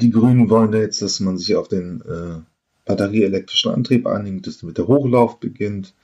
die 0.00 0.10
Grünen 0.10 0.50
wollen 0.50 0.72
jetzt, 0.74 1.02
dass 1.02 1.20
man 1.20 1.38
sich 1.38 1.56
auf 1.56 1.68
den 1.68 2.02
äh, 2.02 2.40
batterieelektrischen 2.84 3.72
Antrieb 3.72 4.06
einigt, 4.06 4.46
dass 4.46 4.62
mit 4.62 4.78
der 4.78 4.86
Hochlauf 4.86 5.40
beginnt. 5.40 5.94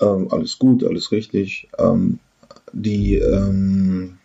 Ähm, 0.00 0.28
alles 0.30 0.58
gut, 0.58 0.84
alles 0.84 1.10
richtig. 1.10 1.68
Ähm, 1.78 2.18
die 2.72 3.14
ähm, 3.16 4.18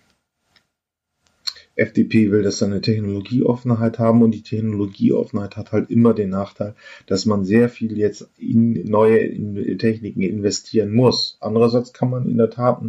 FDP 1.76 2.30
will, 2.32 2.44
dass 2.44 2.60
sie 2.60 2.66
eine 2.66 2.82
Technologieoffenheit 2.82 3.98
haben 4.00 4.22
und 4.22 4.32
die 4.32 4.44
Technologieoffenheit 4.44 5.58
hat 5.58 5.72
halt 5.72 5.90
immer 5.90 6.14
den 6.14 6.30
Nachteil, 6.30 6.76
dass 7.08 7.26
man 7.26 7.46
sehr 7.46 7.70
viel 7.70 7.98
jetzt 7.98 8.30
in 8.38 8.74
neue 8.86 9.78
Techniken 9.78 10.22
investieren 10.22 10.94
muss. 10.94 11.38
Andererseits 11.40 11.94
kann 11.94 12.12
man 12.12 12.30
in 12.30 12.38
der 12.38 12.52
Tat 12.52 12.82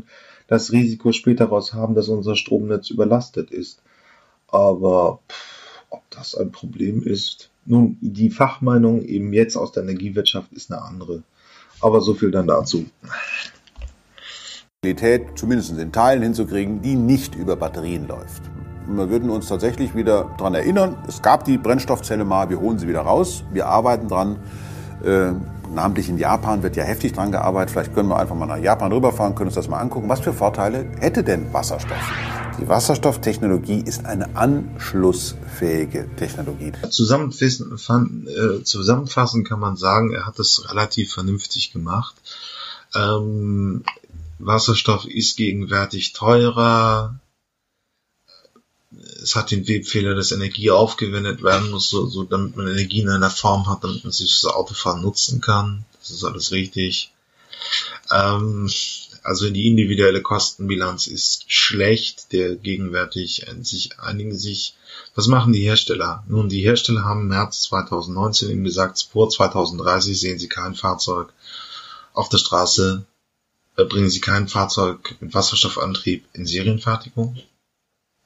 das 0.46 0.72
Risiko 0.72 1.12
später 1.12 1.46
raus 1.46 1.72
haben, 1.72 1.94
dass 1.94 2.08
unser 2.08 2.36
Stromnetz 2.36 2.90
überlastet 2.90 3.50
ist. 3.50 3.82
Aber 4.48 5.20
pff, 5.30 5.84
ob 5.90 6.02
das 6.10 6.34
ein 6.34 6.52
Problem 6.52 7.02
ist, 7.02 7.50
nun, 7.66 7.96
die 8.00 8.30
Fachmeinung 8.30 9.02
eben 9.02 9.32
jetzt 9.32 9.56
aus 9.56 9.72
der 9.72 9.84
Energiewirtschaft 9.84 10.52
ist 10.52 10.70
eine 10.70 10.82
andere. 10.82 11.22
Aber 11.80 12.00
so 12.00 12.14
viel 12.14 12.30
dann 12.30 12.46
dazu. 12.46 12.84
Zumindest 15.34 15.78
in 15.78 15.92
Teilen 15.92 16.22
hinzukriegen, 16.22 16.82
die 16.82 16.94
nicht 16.94 17.34
über 17.34 17.56
Batterien 17.56 18.06
läuft. 18.06 18.42
Wir 18.86 19.08
würden 19.08 19.30
uns 19.30 19.48
tatsächlich 19.48 19.94
wieder 19.94 20.34
daran 20.36 20.54
erinnern, 20.54 21.02
es 21.08 21.22
gab 21.22 21.44
die 21.44 21.56
Brennstoffzelle 21.56 22.24
mal, 22.24 22.50
wir 22.50 22.60
holen 22.60 22.78
sie 22.78 22.86
wieder 22.86 23.00
raus, 23.00 23.44
wir 23.50 23.66
arbeiten 23.66 24.08
dran. 24.08 24.38
Äh, 25.02 25.32
namentlich 25.74 26.08
in 26.08 26.18
Japan 26.18 26.62
wird 26.62 26.76
ja 26.76 26.84
heftig 26.84 27.12
dran 27.12 27.32
gearbeitet. 27.32 27.72
Vielleicht 27.72 27.94
können 27.94 28.08
wir 28.08 28.18
einfach 28.18 28.34
mal 28.34 28.46
nach 28.46 28.58
Japan 28.58 28.92
rüberfahren, 28.92 29.34
können 29.34 29.48
uns 29.48 29.54
das 29.54 29.68
mal 29.68 29.78
angucken. 29.78 30.08
Was 30.08 30.20
für 30.20 30.32
Vorteile 30.32 30.86
hätte 31.00 31.22
denn 31.22 31.52
Wasserstoff? 31.52 31.98
Die 32.60 32.68
Wasserstofftechnologie 32.68 33.82
ist 33.84 34.06
eine 34.06 34.36
anschlussfähige 34.36 36.08
Technologie. 36.16 36.72
Zusammenfassen, 36.88 38.28
äh, 38.28 38.62
zusammenfassend 38.62 39.48
kann 39.48 39.58
man 39.58 39.76
sagen, 39.76 40.12
er 40.12 40.24
hat 40.26 40.38
es 40.38 40.70
relativ 40.70 41.12
vernünftig 41.12 41.72
gemacht. 41.72 42.14
Ähm, 42.94 43.84
Wasserstoff 44.38 45.06
ist 45.06 45.36
gegenwärtig 45.36 46.12
teurer, 46.12 47.16
es 49.24 49.34
hat 49.34 49.50
den 49.50 49.66
Webfehler, 49.66 50.14
dass 50.14 50.32
Energie 50.32 50.70
aufgewendet 50.70 51.42
werden 51.42 51.70
muss, 51.70 51.88
so, 51.88 52.06
so 52.06 52.24
damit 52.24 52.56
man 52.56 52.68
Energie 52.68 53.00
in 53.00 53.08
einer 53.08 53.30
Form 53.30 53.66
hat, 53.66 53.82
damit 53.82 54.04
man 54.04 54.12
sich 54.12 54.40
das 54.40 54.52
Autofahren 54.52 55.00
nutzen 55.00 55.40
kann. 55.40 55.84
Das 55.98 56.10
ist 56.10 56.24
alles 56.24 56.52
richtig. 56.52 57.10
Ähm, 58.10 58.70
also 59.22 59.48
die 59.48 59.66
individuelle 59.66 60.20
Kostenbilanz 60.20 61.06
ist 61.06 61.50
schlecht, 61.50 62.32
der 62.32 62.56
gegenwärtig 62.56 63.46
sich 63.62 63.98
einigen 63.98 64.36
sich. 64.36 64.74
Was 65.14 65.26
machen 65.26 65.54
die 65.54 65.62
Hersteller? 65.62 66.22
Nun, 66.28 66.50
die 66.50 66.60
Hersteller 66.60 67.04
haben 67.04 67.22
im 67.22 67.28
März 67.28 67.62
2019 67.62 68.50
eben 68.50 68.64
gesagt, 68.64 69.08
vor 69.10 69.30
2030 69.30 70.20
sehen 70.20 70.38
sie 70.38 70.48
kein 70.48 70.74
Fahrzeug 70.74 71.32
auf 72.12 72.28
der 72.28 72.38
Straße, 72.38 73.06
äh, 73.76 73.84
bringen 73.84 74.10
sie 74.10 74.20
kein 74.20 74.48
Fahrzeug 74.48 75.16
mit 75.20 75.32
Wasserstoffantrieb 75.32 76.26
in 76.34 76.44
Serienfertigung. 76.44 77.38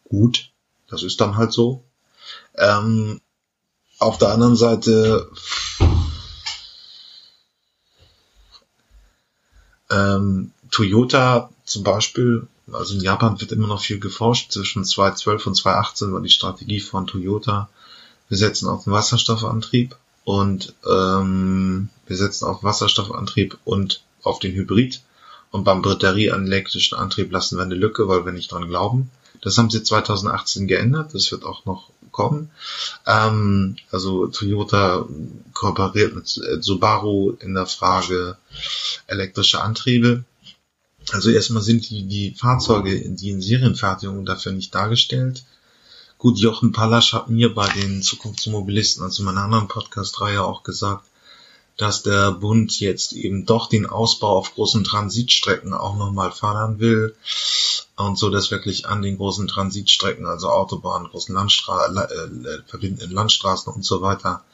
Gut, 0.03 0.51
das 0.89 1.03
ist 1.03 1.20
dann 1.20 1.36
halt 1.36 1.53
so. 1.53 1.84
Ähm, 2.57 3.20
auf 3.99 4.18
der 4.18 4.30
anderen 4.30 4.57
Seite 4.57 5.30
ähm, 9.91 10.53
Toyota 10.70 11.51
zum 11.64 11.82
Beispiel, 11.82 12.47
also 12.72 12.95
in 12.95 13.01
Japan 13.01 13.41
wird 13.41 13.53
immer 13.53 13.66
noch 13.66 13.80
viel 13.82 13.99
geforscht. 13.99 14.53
Zwischen 14.53 14.84
2012 14.84 15.47
und 15.47 15.55
2018 15.55 16.12
war 16.12 16.20
die 16.20 16.30
Strategie 16.30 16.80
von 16.80 17.07
Toyota, 17.07 17.68
wir 18.28 18.36
setzen 18.36 18.68
auf 18.68 18.84
den 18.84 18.93
Wasserstoffantrieb 18.93 19.97
und 20.24 20.74
ähm, 20.89 21.89
wir 22.07 22.16
setzen 22.16 22.45
auf 22.45 22.62
Wasserstoffantrieb 22.62 23.59
und 23.64 24.03
auf 24.22 24.39
den 24.39 24.53
Hybrid. 24.55 25.01
Und 25.51 25.64
beim 25.64 25.80
batterieelektrischen 25.80 26.99
Antrieb 26.99 27.32
lassen 27.32 27.57
wir 27.57 27.62
eine 27.62 27.74
Lücke, 27.74 28.07
weil 28.07 28.26
wir 28.26 28.32
nicht 28.32 28.53
dran 28.53 28.68
glauben. 28.68 29.11
Das 29.43 29.57
haben 29.59 29.70
sie 29.70 29.82
2018 29.82 30.66
geändert, 30.66 31.14
das 31.14 31.30
wird 31.30 31.45
auch 31.45 31.64
noch 31.64 31.91
kommen. 32.11 32.51
Ähm, 33.07 33.76
also 33.91 34.26
Toyota 34.26 35.07
kooperiert 35.55 36.14
mit 36.14 36.28
Subaru 36.28 37.36
in 37.41 37.55
der 37.55 37.66
Frage 37.66 38.36
elektrische 39.07 39.61
Antriebe. 39.61 40.24
Also 41.12 41.30
erstmal 41.30 41.62
sind 41.62 41.89
die, 41.89 42.03
die 42.05 42.34
Fahrzeuge, 42.34 43.01
die 43.01 43.30
in 43.30 43.41
Serienfertigung 43.41 44.26
dafür 44.26 44.53
nicht 44.53 44.74
dargestellt. 44.74 45.45
Gut, 46.18 46.39
Jochen 46.39 46.72
Pallasch 46.72 47.12
hat 47.12 47.30
mir 47.30 47.55
bei 47.55 47.68
den 47.68 48.03
Zukunftsmobilisten, 48.03 49.05
also 49.05 49.22
meiner 49.22 49.43
anderen 49.43 49.68
Podcast-Reihe 49.68 50.43
auch 50.43 50.64
gesagt, 50.64 51.05
dass 51.79 52.03
der 52.03 52.33
Bund 52.33 52.79
jetzt 52.81 53.12
eben 53.12 53.47
doch 53.47 53.68
den 53.68 53.87
Ausbau 53.87 54.37
auf 54.37 54.55
großen 54.55 54.85
Transitstrecken 54.85 55.72
auch 55.72 55.97
nochmal 55.97 56.33
fördern 56.33 56.81
will 56.81 57.14
und 57.97 58.18
so, 58.18 58.31
dass 58.31 58.51
wirklich 58.51 58.87
an 58.87 59.01
den 59.01 59.16
großen 59.16 59.47
Transitstrecken, 59.47 60.26
also 60.26 60.51
Autobahnen, 60.51 61.09
großen 61.09 61.35
Landstra 61.35 61.87
äh, 61.87 62.62
verbindenden 62.66 63.12
Landstraßen 63.12 63.72
und 63.72 63.85
so 63.85 64.03
weiter, 64.03 64.45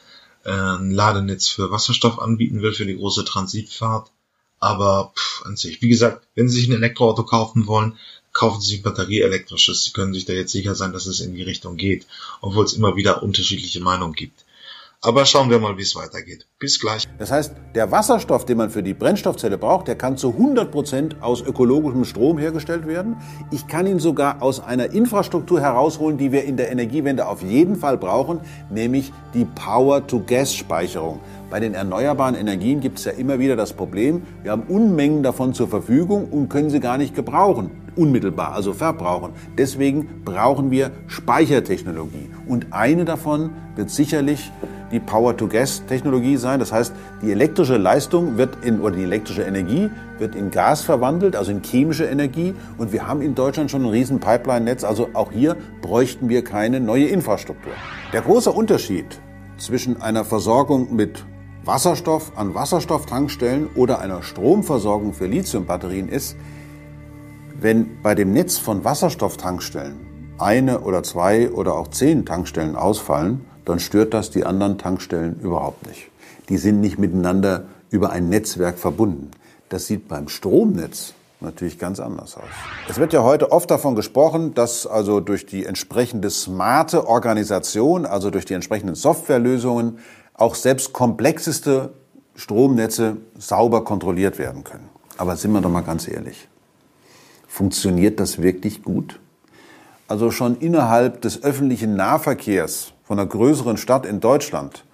äh, 0.44 0.50
ein 0.50 0.90
Ladenetz 0.90 1.48
für 1.48 1.70
Wasserstoff 1.70 2.18
anbieten 2.18 2.60
will 2.60 2.72
für 2.72 2.86
die 2.86 2.96
große 2.96 3.24
Transitfahrt. 3.24 4.10
Aber 4.60 5.12
pff, 5.16 5.46
an 5.46 5.56
sich, 5.56 5.80
wie 5.80 5.88
gesagt, 5.88 6.26
wenn 6.34 6.48
Sie 6.48 6.60
sich 6.60 6.68
ein 6.68 6.76
Elektroauto 6.76 7.24
kaufen 7.24 7.66
wollen, 7.66 7.98
kaufen 8.32 8.60
Sie 8.60 8.76
ein 8.76 8.82
batterieelektrisches. 8.82 9.84
Sie 9.84 9.92
können 9.92 10.12
sich 10.12 10.26
da 10.26 10.34
jetzt 10.34 10.52
sicher 10.52 10.74
sein, 10.74 10.92
dass 10.92 11.06
es 11.06 11.20
in 11.20 11.34
die 11.34 11.42
Richtung 11.42 11.76
geht, 11.76 12.06
obwohl 12.42 12.64
es 12.66 12.74
immer 12.74 12.96
wieder 12.96 13.22
unterschiedliche 13.22 13.80
Meinungen 13.80 14.14
gibt. 14.14 14.43
Aber 15.04 15.26
schauen 15.26 15.50
wir 15.50 15.58
mal, 15.58 15.76
wie 15.76 15.82
es 15.82 15.94
weitergeht. 15.94 16.48
Bis 16.58 16.80
gleich. 16.80 17.06
Das 17.18 17.30
heißt, 17.30 17.52
der 17.74 17.90
Wasserstoff, 17.90 18.46
den 18.46 18.56
man 18.56 18.70
für 18.70 18.82
die 18.82 18.94
Brennstoffzelle 18.94 19.58
braucht, 19.58 19.86
der 19.86 19.96
kann 19.96 20.16
zu 20.16 20.30
100 20.30 20.70
Prozent 20.70 21.16
aus 21.20 21.42
ökologischem 21.42 22.06
Strom 22.06 22.38
hergestellt 22.38 22.86
werden. 22.86 23.16
Ich 23.50 23.66
kann 23.66 23.86
ihn 23.86 23.98
sogar 23.98 24.40
aus 24.40 24.64
einer 24.64 24.92
Infrastruktur 24.92 25.60
herausholen, 25.60 26.16
die 26.16 26.32
wir 26.32 26.44
in 26.44 26.56
der 26.56 26.72
Energiewende 26.72 27.28
auf 27.28 27.42
jeden 27.42 27.76
Fall 27.76 27.98
brauchen, 27.98 28.40
nämlich 28.70 29.12
die 29.34 29.44
Power-to-Gas-Speicherung. 29.44 31.20
Bei 31.50 31.60
den 31.60 31.74
erneuerbaren 31.74 32.34
Energien 32.34 32.80
gibt 32.80 32.98
es 32.98 33.04
ja 33.04 33.12
immer 33.12 33.38
wieder 33.38 33.56
das 33.56 33.74
Problem, 33.74 34.22
wir 34.42 34.52
haben 34.52 34.62
Unmengen 34.62 35.22
davon 35.22 35.52
zur 35.52 35.68
Verfügung 35.68 36.30
und 36.30 36.48
können 36.48 36.70
sie 36.70 36.80
gar 36.80 36.96
nicht 36.96 37.14
gebrauchen, 37.14 37.70
unmittelbar, 37.94 38.54
also 38.54 38.72
verbrauchen. 38.72 39.34
Deswegen 39.58 40.24
brauchen 40.24 40.70
wir 40.70 40.92
Speichertechnologie. 41.06 42.30
Und 42.46 42.72
eine 42.72 43.04
davon 43.04 43.50
wird 43.76 43.90
sicherlich 43.90 44.50
die 44.94 45.00
Power-to-Gas-Technologie 45.00 46.36
sein. 46.36 46.60
Das 46.60 46.72
heißt, 46.72 46.94
die 47.20 47.32
elektrische 47.32 47.76
Leistung 47.76 48.38
wird 48.38 48.64
in, 48.64 48.80
oder 48.80 48.96
die 48.96 49.02
elektrische 49.02 49.42
Energie 49.42 49.90
wird 50.18 50.34
in 50.34 50.50
Gas 50.50 50.82
verwandelt, 50.82 51.36
also 51.36 51.50
in 51.50 51.62
chemische 51.62 52.04
Energie. 52.04 52.54
Und 52.78 52.92
wir 52.92 53.06
haben 53.06 53.20
in 53.20 53.34
Deutschland 53.34 53.70
schon 53.70 53.82
ein 53.82 53.90
riesen 53.90 54.20
Pipeline-Netz. 54.20 54.84
Also 54.84 55.10
auch 55.12 55.32
hier 55.32 55.56
bräuchten 55.82 56.28
wir 56.28 56.44
keine 56.44 56.80
neue 56.80 57.06
Infrastruktur. 57.06 57.72
Der 58.12 58.22
große 58.22 58.52
Unterschied 58.52 59.20
zwischen 59.58 60.00
einer 60.00 60.24
Versorgung 60.24 60.94
mit 60.94 61.24
Wasserstoff 61.64 62.32
an 62.36 62.54
Wasserstofftankstellen 62.54 63.68
oder 63.74 63.98
einer 63.98 64.22
Stromversorgung 64.22 65.12
für 65.12 65.26
Lithiumbatterien 65.26 66.08
ist, 66.08 66.36
wenn 67.58 68.02
bei 68.02 68.14
dem 68.14 68.32
Netz 68.32 68.58
von 68.58 68.84
Wasserstofftankstellen 68.84 70.34
eine 70.38 70.80
oder 70.80 71.02
zwei 71.02 71.50
oder 71.50 71.74
auch 71.74 71.88
zehn 71.88 72.26
Tankstellen 72.26 72.76
ausfallen, 72.76 73.46
dann 73.64 73.80
stört 73.80 74.14
das 74.14 74.30
die 74.30 74.44
anderen 74.44 74.78
Tankstellen 74.78 75.40
überhaupt 75.40 75.86
nicht. 75.86 76.10
Die 76.48 76.58
sind 76.58 76.80
nicht 76.80 76.98
miteinander 76.98 77.64
über 77.90 78.10
ein 78.10 78.28
Netzwerk 78.28 78.78
verbunden. 78.78 79.30
Das 79.68 79.86
sieht 79.86 80.08
beim 80.08 80.28
Stromnetz 80.28 81.14
natürlich 81.40 81.78
ganz 81.78 82.00
anders 82.00 82.36
aus. 82.36 82.48
Es 82.88 82.98
wird 82.98 83.12
ja 83.12 83.22
heute 83.22 83.52
oft 83.52 83.70
davon 83.70 83.94
gesprochen, 83.94 84.54
dass 84.54 84.86
also 84.86 85.20
durch 85.20 85.46
die 85.46 85.64
entsprechende 85.66 86.30
smarte 86.30 87.06
Organisation, 87.06 88.06
also 88.06 88.30
durch 88.30 88.44
die 88.44 88.54
entsprechenden 88.54 88.94
Softwarelösungen, 88.94 89.98
auch 90.34 90.54
selbst 90.54 90.92
komplexeste 90.92 91.90
Stromnetze 92.34 93.18
sauber 93.38 93.84
kontrolliert 93.84 94.38
werden 94.38 94.64
können. 94.64 94.88
Aber 95.16 95.36
sind 95.36 95.52
wir 95.52 95.60
doch 95.60 95.70
mal 95.70 95.82
ganz 95.82 96.08
ehrlich. 96.08 96.48
Funktioniert 97.46 98.18
das 98.18 98.42
wirklich 98.42 98.82
gut? 98.82 99.20
Also 100.08 100.30
schon 100.32 100.56
innerhalb 100.58 101.20
des 101.20 101.44
öffentlichen 101.44 101.94
Nahverkehrs 101.94 102.93
von 103.04 103.18
einer 103.18 103.28
größeren 103.28 103.76
Stadt 103.76 104.06
in 104.06 104.20
Deutschland 104.20 104.84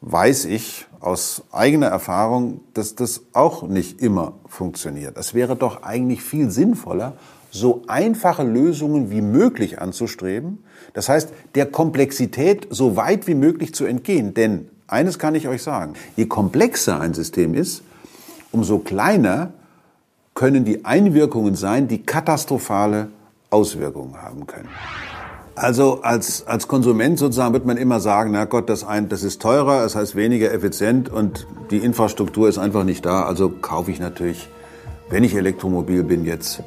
weiß 0.00 0.44
ich 0.44 0.86
aus 1.00 1.42
eigener 1.50 1.88
Erfahrung, 1.88 2.60
dass 2.74 2.94
das 2.94 3.22
auch 3.32 3.62
nicht 3.62 4.00
immer 4.00 4.34
funktioniert. 4.46 5.16
Es 5.16 5.34
wäre 5.34 5.56
doch 5.56 5.82
eigentlich 5.82 6.22
viel 6.22 6.50
sinnvoller, 6.50 7.14
so 7.50 7.82
einfache 7.86 8.42
Lösungen 8.42 9.10
wie 9.10 9.22
möglich 9.22 9.80
anzustreben. 9.80 10.62
Das 10.92 11.08
heißt, 11.08 11.30
der 11.54 11.66
Komplexität 11.66 12.68
so 12.70 12.96
weit 12.96 13.26
wie 13.26 13.34
möglich 13.34 13.74
zu 13.74 13.86
entgehen. 13.86 14.34
Denn 14.34 14.68
eines 14.86 15.18
kann 15.18 15.34
ich 15.34 15.48
euch 15.48 15.62
sagen, 15.62 15.94
je 16.16 16.26
komplexer 16.26 17.00
ein 17.00 17.14
System 17.14 17.54
ist, 17.54 17.82
umso 18.52 18.78
kleiner 18.78 19.52
können 20.34 20.64
die 20.64 20.84
Einwirkungen 20.84 21.54
sein, 21.54 21.88
die 21.88 22.02
katastrophale 22.02 23.08
Auswirkungen 23.50 24.20
haben 24.20 24.46
können. 24.46 24.68
Also 25.60 26.02
als, 26.02 26.46
als 26.46 26.68
Konsument 26.68 27.18
sozusagen 27.18 27.52
wird 27.52 27.66
man 27.66 27.76
immer 27.76 27.98
sagen, 27.98 28.30
na 28.30 28.44
Gott, 28.44 28.68
das, 28.68 28.84
ein, 28.84 29.08
das 29.08 29.24
ist 29.24 29.42
teurer, 29.42 29.82
das 29.82 29.96
heißt 29.96 30.14
weniger 30.14 30.52
effizient 30.52 31.08
und 31.08 31.48
die 31.72 31.78
Infrastruktur 31.78 32.48
ist 32.48 32.58
einfach 32.58 32.84
nicht 32.84 33.04
da. 33.04 33.24
Also 33.24 33.48
kaufe 33.48 33.90
ich 33.90 33.98
natürlich, 33.98 34.48
wenn 35.10 35.24
ich 35.24 35.34
Elektromobil 35.34 36.04
bin 36.04 36.24
jetzt, 36.24 36.62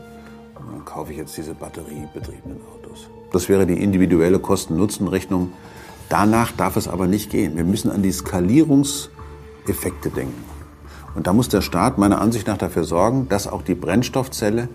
kaufe 0.84 1.14
ich 1.14 1.18
jetzt 1.20 1.38
diese 1.38 1.54
batteriebetriebenen 1.54 2.60
Autos. 2.74 3.08
Das 3.32 3.48
wäre 3.48 3.66
die 3.66 3.82
individuelle 3.82 4.40
Kosten-Nutzen-Rechnung. 4.40 5.54
Danach 6.10 6.52
darf 6.52 6.76
es 6.76 6.90
aber 6.90 7.08
nicht 7.08 7.30
gehen. 7.30 7.56
Wir 7.56 7.64
müssen 7.64 7.90
an 7.92 8.04
die 8.04 8.12
Skalierungseffekte 8.12 10.10
denken. 10.10 10.44
Und 11.16 11.28
da 11.28 11.34
muss 11.34 11.48
der 11.48 11.62
Staat 11.62 11.98
meiner 11.98 12.20
Ansicht 12.20 12.48
nach 12.48 12.58
dafür 12.58 12.84
sorgen, 12.84 13.30
dass 13.30 13.48
auch 13.48 13.62
die 13.62 13.76
Brennstoffzelle 13.76 14.68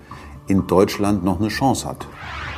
in 0.47 0.67
Deutschland 0.67 1.23
noch 1.23 1.39
eine 1.39 1.49
Chance 1.49 1.87
hat. 1.87 2.07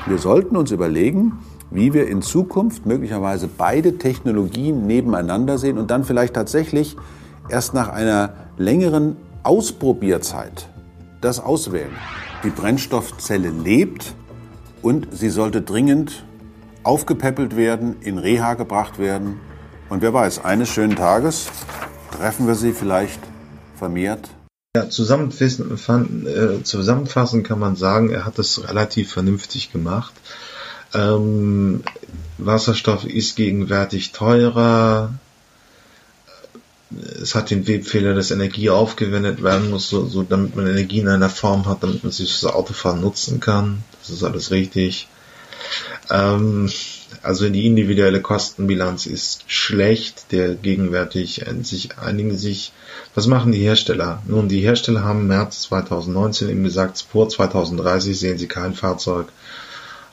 Wir 0.07 0.19
sollten 0.19 0.57
uns 0.57 0.71
überlegen, 0.71 1.39
wie 1.71 1.93
wir 1.93 2.09
in 2.09 2.23
Zukunft 2.23 2.87
möglicherweise 2.87 3.49
beide 3.49 3.99
Technologien 3.99 4.87
nebeneinander 4.87 5.59
sehen 5.59 5.79
und 5.79 5.91
dann 5.91 6.05
vielleicht 6.05 6.35
tatsächlich 6.35 6.97
erst 7.49 7.75
nach 7.75 7.89
einer 7.89 8.33
längeren 8.57 9.17
Ausprobierzeit 9.43 10.69
das 11.21 11.41
auswählen. 11.41 11.91
Die 12.45 12.51
Brennstoffzelle 12.51 13.51
lebt 13.51 14.15
und 14.83 15.09
sie 15.13 15.29
sollte 15.29 15.63
dringend 15.63 16.25
aufgepäppelt 16.85 17.57
werden, 17.57 17.97
in 18.01 18.19
Reha 18.19 18.55
gebracht 18.55 18.99
werden. 18.99 19.41
Und 19.91 20.01
wer 20.03 20.15
weiß, 20.15 20.45
eines 20.45 20.69
schönen 20.69 20.97
Tages 20.97 21.49
treffen 22.17 22.47
wir 22.47 22.55
sie 22.55 22.73
vielleicht 22.73 23.21
vermehrt 23.77 24.31
ja, 24.79 24.91
zusammenfassen, 24.91 26.27
äh, 26.27 26.63
zusammenfassend 26.63 27.47
kann 27.47 27.59
man 27.59 27.77
sagen, 27.77 28.11
er 28.11 28.25
hat 28.25 28.39
das 28.39 28.69
relativ 28.69 29.13
vernünftig 29.13 29.73
gemacht. 29.73 30.13
Ähm, 30.95 31.83
Wasserstoff 32.39 33.05
ist 33.05 33.37
gegenwärtig 33.37 34.13
teurer. 34.13 35.13
Es 37.21 37.35
hat 37.35 37.51
den 37.51 37.67
Webfehler, 37.67 38.15
dass 38.15 38.31
Energie 38.31 38.71
aufgewendet 38.71 39.43
werden 39.43 39.69
muss, 39.71 39.91
so, 39.91 40.07
so 40.07 40.23
damit 40.23 40.57
man 40.57 40.67
Energie 40.67 41.01
in 41.01 41.09
einer 41.09 41.29
Form 41.29 41.67
hat, 41.67 41.83
damit 41.83 42.03
man 42.03 42.13
sich 42.13 42.35
fürs 42.35 42.53
Autofahren 42.53 43.01
nutzen 43.01 43.41
kann. 43.41 43.83
Das 44.01 44.11
ist 44.11 44.23
alles 44.23 44.51
richtig. 44.51 45.09
Ähm, 46.09 46.71
also 47.23 47.49
die 47.49 47.67
individuelle 47.67 48.21
Kostenbilanz 48.21 49.07
ist 49.07 49.45
schlecht. 49.47 50.33
Der 50.33 50.55
gegenwärtig 50.55 51.45
sich 51.63 51.99
einigen 51.99 52.37
sich. 52.37 52.73
Was 53.15 53.27
machen 53.27 53.53
die 53.53 53.59
Hersteller? 53.59 54.23
Nun, 54.27 54.49
die 54.49 54.61
Hersteller 54.61 55.03
haben 55.03 55.27
März 55.27 55.63
2019 55.63 56.49
eben 56.49 56.65
gesagt, 56.65 57.05
vor 57.11 57.29
2030 57.29 58.19
sehen 58.19 58.39
sie 58.39 58.49
kein 58.49 58.75
Fahrzeug 58.75 59.29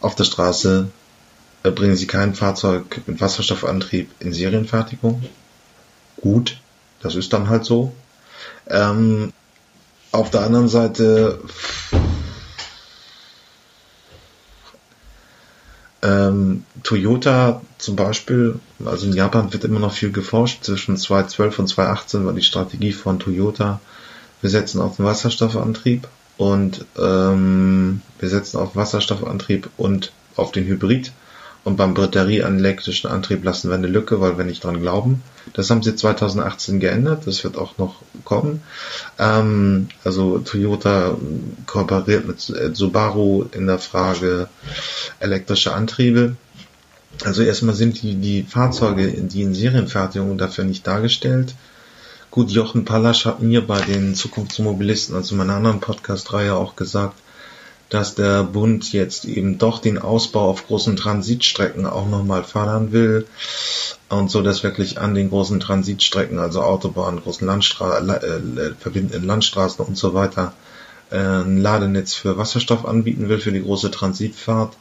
auf 0.01 0.15
der 0.15 0.23
Straße, 0.23 0.87
äh, 1.63 1.71
bringen 1.71 1.95
sie 1.95 2.07
kein 2.07 2.35
Fahrzeug 2.35 3.01
mit 3.07 3.21
Wasserstoffantrieb 3.21 4.09
in 4.19 4.33
Serienfertigung. 4.33 5.23
Gut, 6.21 6.57
das 7.01 7.15
ist 7.15 7.33
dann 7.33 7.49
halt 7.49 7.65
so. 7.65 7.93
Ähm, 8.67 9.33
auf 10.11 10.31
der 10.31 10.41
anderen 10.41 10.69
Seite 10.69 11.39
Ähm, 16.05 16.65
Toyota 16.83 17.61
zum 17.79 17.95
Beispiel, 17.95 18.59
also 18.85 19.07
in 19.07 19.13
Japan 19.13 19.51
wird 19.51 19.63
immer 19.63 19.79
noch 19.79 19.93
viel 19.93 20.11
geforscht. 20.11 20.63
Zwischen 20.63 20.97
2012 20.97 21.59
und 21.59 21.67
2018 21.67 22.25
war 22.25 22.33
die 22.33 22.43
Strategie 22.43 22.91
von 22.91 23.19
Toyota, 23.19 23.79
wir 24.41 24.49
setzen 24.49 24.81
auf 24.81 24.97
den 24.97 25.05
Wasserstoffantrieb 25.05 26.07
und 26.37 26.85
ähm, 26.99 28.01
wir 28.19 28.29
setzen 28.29 28.57
auf 28.57 28.75
Wasserstoffantrieb 28.75 29.69
und 29.77 30.11
auf 30.35 30.51
den 30.51 30.65
Hybrid. 30.65 31.11
Und 31.65 31.77
beim 31.77 31.95
batterieelektrischen 31.95 33.09
Antrieb 33.09 33.43
lassen 33.43 33.69
wir 33.69 33.75
eine 33.75 33.87
Lücke, 33.87 34.21
weil 34.21 34.37
wir 34.37 34.45
nicht 34.45 34.63
dran 34.63 34.81
glauben. 34.81 35.23
Das 35.53 35.71
haben 35.71 35.81
sie 35.81 35.95
2018 35.95 36.79
geändert. 36.79 37.25
Das 37.25 37.43
wird 37.43 37.57
auch 37.57 37.79
noch 37.79 37.95
kommen. 38.23 38.61
Ähm, 39.17 39.89
also 40.03 40.37
Toyota 40.37 41.17
kooperiert 41.65 42.27
mit 42.27 42.39
Subaru 42.39 43.45
in 43.51 43.65
der 43.65 43.79
Frage 43.79 44.47
elektrische 45.19 45.73
Antriebe. 45.73 46.35
Also 47.23 47.41
erstmal 47.41 47.73
sind 47.73 47.99
die, 48.03 48.13
die 48.13 48.43
Fahrzeuge, 48.43 49.07
die 49.07 49.41
in 49.41 49.55
Serienfertigung 49.55 50.37
dafür 50.37 50.65
nicht 50.65 50.85
dargestellt. 50.85 51.55
Gut, 52.29 52.51
Jochen 52.51 52.85
Pallasch 52.85 53.25
hat 53.25 53.41
mir 53.41 53.65
bei 53.65 53.81
den 53.81 54.13
Zukunftsmobilisten, 54.13 55.15
also 55.15 55.35
meiner 55.35 55.55
anderen 55.55 55.79
Podcast-Reihe 55.79 56.53
auch 56.53 56.75
gesagt, 56.75 57.17
dass 57.89 58.15
der 58.15 58.43
Bund 58.43 58.91
jetzt 58.91 59.25
eben 59.25 59.57
doch 59.57 59.79
den 59.79 59.97
Ausbau 59.97 60.49
auf 60.49 60.67
großen 60.67 60.95
Transitstrecken 60.95 61.85
auch 61.85 62.07
nochmal 62.07 62.43
fördern 62.43 62.91
will 62.91 63.27
und 64.09 64.31
so, 64.31 64.41
dass 64.41 64.63
wirklich 64.63 64.99
an 64.99 65.13
den 65.13 65.29
großen 65.29 65.59
Transitstrecken, 65.59 66.39
also 66.39 66.61
Autobahnen, 66.61 67.21
großen 67.21 67.45
Landstra 67.45 67.99
äh, 67.99 68.27
äh, 68.27 68.73
verbindenden 68.79 69.25
Landstraßen 69.25 69.85
und 69.85 69.97
so 69.97 70.13
weiter, 70.13 70.53
äh, 71.11 71.17
ein 71.17 71.61
Ladenetz 71.61 72.13
für 72.13 72.37
Wasserstoff 72.37 72.85
anbieten 72.85 73.29
will 73.29 73.39
für 73.39 73.51
die 73.51 73.63
große 73.63 73.91
Transitfahrt. 73.91 74.75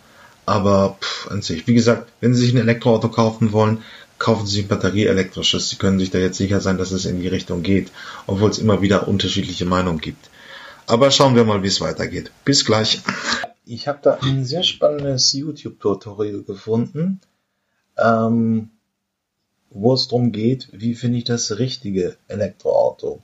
Aber 0.46 0.98
pff, 1.00 1.30
an 1.30 1.40
sich, 1.40 1.66
wie 1.66 1.74
gesagt, 1.74 2.10
wenn 2.20 2.34
Sie 2.34 2.42
sich 2.44 2.54
ein 2.54 2.60
Elektroauto 2.60 3.08
kaufen 3.08 3.52
wollen, 3.52 3.82
kaufen 4.18 4.46
Sie 4.46 4.62
ein 4.62 4.68
batterieelektrisches. 4.68 5.70
Sie 5.70 5.76
können 5.76 5.98
sich 5.98 6.10
da 6.10 6.18
jetzt 6.18 6.36
sicher 6.36 6.60
sein, 6.60 6.78
dass 6.78 6.92
es 6.92 7.06
in 7.06 7.20
die 7.20 7.28
Richtung 7.28 7.62
geht, 7.62 7.90
obwohl 8.26 8.50
es 8.50 8.58
immer 8.58 8.82
wieder 8.82 9.08
unterschiedliche 9.08 9.64
Meinungen 9.64 10.00
gibt. 10.00 10.28
Aber 10.86 11.10
schauen 11.10 11.34
wir 11.34 11.44
mal, 11.44 11.62
wie 11.62 11.68
es 11.68 11.80
weitergeht. 11.80 12.30
Bis 12.44 12.64
gleich. 12.64 13.00
Ich 13.64 13.88
habe 13.88 14.00
da 14.02 14.18
ein 14.20 14.44
sehr 14.44 14.62
spannendes 14.62 15.32
YouTube-Tutorial 15.32 16.42
gefunden, 16.42 17.20
ähm, 17.96 18.70
wo 19.70 19.94
es 19.94 20.08
darum 20.08 20.30
geht, 20.32 20.68
wie 20.72 20.94
finde 20.94 21.18
ich 21.18 21.24
das 21.24 21.58
richtige 21.58 22.16
Elektroauto. 22.28 23.22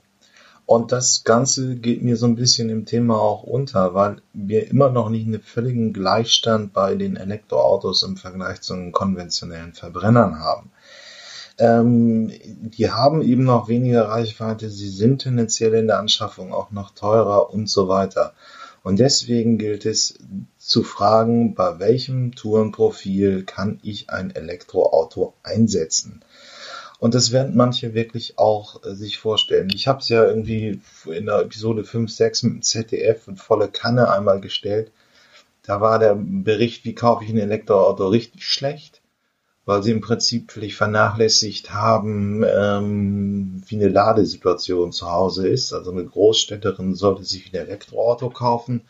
Und 0.65 0.91
das 0.91 1.23
Ganze 1.23 1.75
geht 1.75 2.01
mir 2.01 2.17
so 2.17 2.25
ein 2.25 2.35
bisschen 2.35 2.69
im 2.69 2.85
Thema 2.85 3.19
auch 3.19 3.43
unter, 3.43 3.93
weil 3.93 4.21
wir 4.33 4.69
immer 4.69 4.89
noch 4.89 5.09
nicht 5.09 5.27
einen 5.27 5.41
völligen 5.41 5.93
Gleichstand 5.93 6.73
bei 6.73 6.95
den 6.95 7.17
Elektroautos 7.17 8.03
im 8.03 8.17
Vergleich 8.17 8.61
zu 8.61 8.73
den 8.73 8.91
konventionellen 8.91 9.73
Verbrennern 9.73 10.39
haben. 10.39 10.71
Ähm, 11.61 12.31
die 12.43 12.89
haben 12.89 13.21
eben 13.21 13.43
noch 13.43 13.67
weniger 13.67 14.09
Reichweite, 14.09 14.71
sie 14.71 14.89
sind 14.89 15.19
tendenziell 15.19 15.75
in 15.75 15.85
der 15.85 15.99
Anschaffung 15.99 16.53
auch 16.53 16.71
noch 16.71 16.89
teurer 16.89 17.53
und 17.53 17.69
so 17.69 17.87
weiter. 17.87 18.33
Und 18.81 18.97
deswegen 18.97 19.59
gilt 19.59 19.85
es 19.85 20.17
zu 20.57 20.81
fragen, 20.81 21.53
bei 21.53 21.77
welchem 21.77 22.33
Tourenprofil 22.33 23.43
kann 23.43 23.79
ich 23.83 24.09
ein 24.09 24.33
Elektroauto 24.33 25.35
einsetzen? 25.43 26.21
Und 26.97 27.13
das 27.13 27.31
werden 27.31 27.55
manche 27.55 27.93
wirklich 27.93 28.39
auch 28.39 28.83
äh, 28.83 28.95
sich 28.95 29.19
vorstellen. 29.19 29.69
Ich 29.71 29.87
habe 29.87 29.99
es 29.99 30.09
ja 30.09 30.25
irgendwie 30.25 30.81
in 31.05 31.27
der 31.27 31.41
Episode 31.41 31.83
5, 31.83 32.11
6 32.11 32.43
mit 32.43 32.53
dem 32.53 32.61
ZDF 32.63 33.27
und 33.27 33.39
volle 33.39 33.67
Kanne 33.67 34.09
einmal 34.09 34.41
gestellt. 34.41 34.91
Da 35.61 35.79
war 35.79 35.99
der 35.99 36.17
Bericht, 36.17 36.85
wie 36.85 36.95
kaufe 36.95 37.23
ich 37.23 37.29
ein 37.29 37.37
Elektroauto, 37.37 38.07
richtig 38.07 38.47
schlecht 38.47 39.00
weil 39.65 39.83
sie 39.83 39.91
im 39.91 40.01
Prinzip 40.01 40.51
völlig 40.51 40.75
vernachlässigt 40.75 41.71
haben, 41.71 42.43
ähm, 42.43 43.61
wie 43.67 43.75
eine 43.75 43.89
Ladesituation 43.89 44.91
zu 44.91 45.09
Hause 45.09 45.47
ist. 45.47 45.73
Also 45.73 45.91
eine 45.91 46.05
Großstädterin 46.05 46.95
sollte 46.95 47.23
sich 47.23 47.51
ein 47.51 47.59
Elektroauto 47.59 48.29
kaufen. 48.29 48.81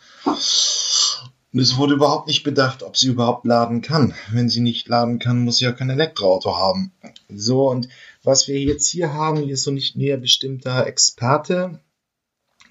Und 1.54 1.60
es 1.60 1.76
wurde 1.78 1.96
überhaupt 1.96 2.28
nicht 2.28 2.44
bedacht, 2.44 2.82
ob 2.82 2.96
sie 2.96 3.08
überhaupt 3.08 3.46
laden 3.46 3.82
kann. 3.82 4.14
Wenn 4.32 4.50
sie 4.50 4.62
nicht 4.62 4.88
laden 4.88 5.20
kann, 5.20 5.44
muss 5.44 5.58
sie 5.58 5.66
ja 5.66 5.74
kein 5.74 5.90
Elektroauto 5.90 6.56
haben. 6.56 6.94
So, 7.28 7.70
und 7.70 7.90
was 8.24 8.48
wir 8.48 8.60
jetzt 8.60 8.88
hier 8.88 9.14
haben, 9.14 9.42
hier 9.42 9.56
ist 9.56 9.64
so 9.64 9.72
nicht 9.72 9.98
näher 9.98 10.18
bestimmter 10.18 10.88
Experte. 10.88 11.80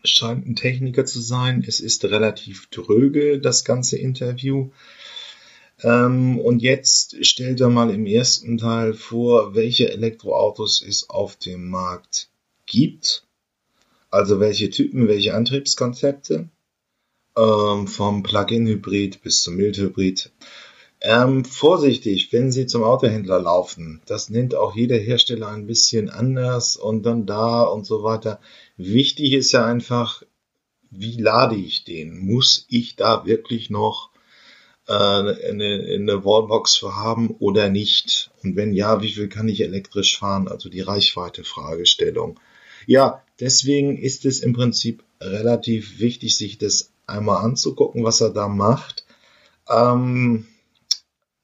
Scheint 0.03 0.46
ein 0.46 0.57
Techniker 0.57 1.05
zu 1.05 1.20
sein. 1.20 1.62
Es 1.66 1.80
ist 1.80 2.05
relativ 2.07 2.70
dröge, 2.70 3.38
das 3.38 3.66
ganze 3.66 3.98
Interview. 3.98 4.70
Ähm, 5.83 6.39
und 6.39 6.62
jetzt 6.62 7.24
stellt 7.24 7.61
er 7.61 7.70
mal 7.70 7.91
im 7.91 8.07
ersten 8.07 8.59
Teil 8.59 8.95
vor, 8.95 9.55
welche 9.55 9.91
Elektroautos 9.91 10.83
es 10.87 11.09
auf 11.09 11.37
dem 11.37 11.68
Markt 11.68 12.28
gibt. 12.66 13.26
Also 14.11 14.41
welche 14.41 14.70
Typen, 14.70 15.09
welche 15.09 15.35
Antriebskonzepte. 15.35 16.49
Ähm, 17.37 17.87
vom 17.87 18.22
Plug-in-Hybrid 18.22 19.22
bis 19.22 19.43
zum 19.43 19.57
Mild-Hybrid. 19.57 20.33
Ähm, 21.03 21.45
vorsichtig, 21.47 22.31
wenn 22.33 22.53
Sie 22.53 22.66
zum 22.66 22.83
Autohändler 22.83 23.41
laufen. 23.41 24.03
Das 24.05 24.28
nennt 24.28 24.55
auch 24.55 24.76
jeder 24.76 24.99
Hersteller 24.99 25.49
ein 25.49 25.66
bisschen 25.66 26.11
anders 26.11 26.76
und 26.76 27.05
dann 27.05 27.24
da 27.24 27.62
und 27.62 27.87
so 27.87 28.03
weiter. 28.03 28.41
Wichtig 28.76 29.33
ist 29.33 29.53
ja 29.53 29.64
einfach, 29.64 30.22
wie 30.91 31.16
lade 31.18 31.55
ich 31.55 31.85
den? 31.85 32.18
Muss 32.18 32.66
ich 32.68 32.97
da 32.97 33.24
wirklich 33.24 33.70
noch 33.70 34.10
äh, 34.91 34.93
eine, 34.93 35.86
eine 35.95 36.24
Wallbox 36.24 36.76
für 36.76 36.97
haben 36.97 37.30
oder 37.38 37.68
nicht? 37.68 38.30
Und 38.43 38.57
wenn 38.57 38.72
ja, 38.72 39.01
wie 39.03 39.12
viel 39.12 39.28
kann 39.28 39.49
ich 39.49 39.61
elektrisch 39.61 40.18
fahren? 40.18 40.49
Also 40.49 40.68
die 40.68 40.80
Reichweite-Fragestellung. 40.80 42.41
Ja, 42.86 43.22
deswegen 43.38 43.97
ist 43.97 44.24
es 44.24 44.41
im 44.41 44.53
Prinzip 44.53 45.05
relativ 45.20 46.01
wichtig, 46.01 46.36
sich 46.36 46.59
das 46.59 46.91
einmal 47.07 47.45
anzugucken, 47.45 48.03
was 48.03 48.20
er 48.20 48.30
da 48.30 48.49
macht. 48.49 49.05
Ähm, 49.68 50.47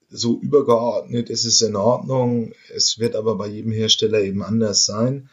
so 0.09 0.39
übergeordnet 0.41 1.29
ist 1.29 1.45
es 1.45 1.61
in 1.61 1.77
Ordnung. 1.77 2.51
Es 2.73 2.99
wird 2.99 3.15
aber 3.15 3.35
bei 3.35 3.47
jedem 3.47 3.71
Hersteller 3.71 4.19
eben 4.19 4.43
anders 4.43 4.85
sein. 4.85 5.29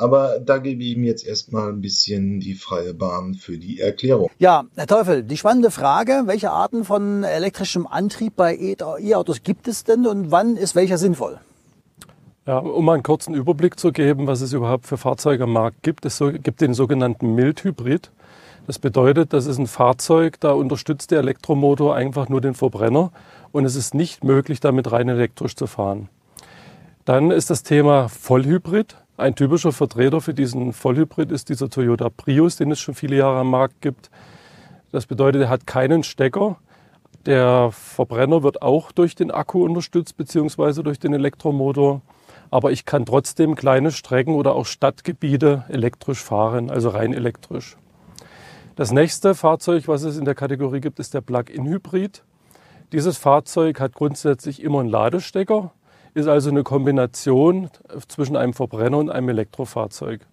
Aber 0.00 0.38
da 0.38 0.58
gebe 0.58 0.80
ich 0.80 0.96
ihm 0.96 1.02
jetzt 1.02 1.26
erstmal 1.26 1.70
ein 1.70 1.80
bisschen 1.80 2.38
die 2.38 2.54
freie 2.54 2.94
Bahn 2.94 3.34
für 3.34 3.58
die 3.58 3.80
Erklärung. 3.80 4.30
Ja, 4.38 4.64
Herr 4.76 4.86
Teufel, 4.86 5.24
die 5.24 5.36
spannende 5.36 5.72
Frage, 5.72 6.22
welche 6.26 6.52
Arten 6.52 6.84
von 6.84 7.24
elektrischem 7.24 7.84
Antrieb 7.84 8.36
bei 8.36 8.56
E-Autos 8.56 9.42
gibt 9.42 9.66
es 9.66 9.82
denn 9.82 10.06
und 10.06 10.30
wann 10.30 10.56
ist 10.56 10.76
welcher 10.76 10.98
sinnvoll? 10.98 11.40
Ja, 12.46 12.58
um 12.58 12.84
mal 12.84 12.94
einen 12.94 13.02
kurzen 13.02 13.34
Überblick 13.34 13.78
zu 13.78 13.90
geben, 13.90 14.28
was 14.28 14.40
es 14.40 14.52
überhaupt 14.52 14.86
für 14.86 14.98
Fahrzeuge 14.98 15.42
am 15.42 15.52
Markt 15.52 15.82
gibt. 15.82 16.06
Es 16.06 16.22
gibt 16.44 16.60
den 16.60 16.74
sogenannten 16.74 17.34
Mild-Hybrid. 17.34 18.12
Das 18.68 18.78
bedeutet, 18.78 19.32
das 19.32 19.46
ist 19.46 19.58
ein 19.58 19.66
Fahrzeug, 19.66 20.38
da 20.38 20.52
unterstützt 20.52 21.10
der 21.10 21.18
Elektromotor 21.18 21.96
einfach 21.96 22.28
nur 22.28 22.40
den 22.40 22.54
Verbrenner 22.54 23.10
und 23.50 23.64
es 23.64 23.74
ist 23.74 23.94
nicht 23.94 24.22
möglich, 24.22 24.60
damit 24.60 24.92
rein 24.92 25.08
elektrisch 25.08 25.56
zu 25.56 25.66
fahren. 25.66 26.08
Dann 27.04 27.32
ist 27.32 27.50
das 27.50 27.64
Thema 27.64 28.08
Vollhybrid. 28.08 28.96
Ein 29.18 29.34
typischer 29.34 29.72
Vertreter 29.72 30.20
für 30.20 30.32
diesen 30.32 30.72
Vollhybrid 30.72 31.32
ist 31.32 31.48
dieser 31.48 31.68
Toyota 31.68 32.08
Prius, 32.08 32.54
den 32.54 32.70
es 32.70 32.78
schon 32.78 32.94
viele 32.94 33.16
Jahre 33.16 33.40
am 33.40 33.50
Markt 33.50 33.80
gibt. 33.80 34.12
Das 34.92 35.06
bedeutet, 35.06 35.42
er 35.42 35.48
hat 35.48 35.66
keinen 35.66 36.04
Stecker. 36.04 36.56
Der 37.26 37.70
Verbrenner 37.72 38.44
wird 38.44 38.62
auch 38.62 38.92
durch 38.92 39.16
den 39.16 39.32
Akku 39.32 39.64
unterstützt 39.64 40.16
beziehungsweise 40.16 40.84
durch 40.84 41.00
den 41.00 41.14
Elektromotor. 41.14 42.00
Aber 42.52 42.70
ich 42.70 42.84
kann 42.84 43.06
trotzdem 43.06 43.56
kleine 43.56 43.90
Strecken 43.90 44.36
oder 44.36 44.54
auch 44.54 44.66
Stadtgebiete 44.66 45.64
elektrisch 45.68 46.22
fahren, 46.22 46.70
also 46.70 46.90
rein 46.90 47.12
elektrisch. 47.12 47.76
Das 48.76 48.92
nächste 48.92 49.34
Fahrzeug, 49.34 49.88
was 49.88 50.04
es 50.04 50.16
in 50.16 50.26
der 50.26 50.36
Kategorie 50.36 50.80
gibt, 50.80 51.00
ist 51.00 51.12
der 51.12 51.22
Plug-in-Hybrid. 51.22 52.22
Dieses 52.92 53.18
Fahrzeug 53.18 53.80
hat 53.80 53.94
grundsätzlich 53.94 54.62
immer 54.62 54.78
einen 54.78 54.88
Ladestecker, 54.88 55.72
ist 56.18 56.28
also 56.28 56.50
eine 56.50 56.62
Kombination 56.62 57.70
zwischen 58.08 58.36
einem 58.36 58.52
Verbrenner 58.52 58.98
und 58.98 59.10
einem 59.10 59.30
Elektrofahrzeug. 59.30 60.26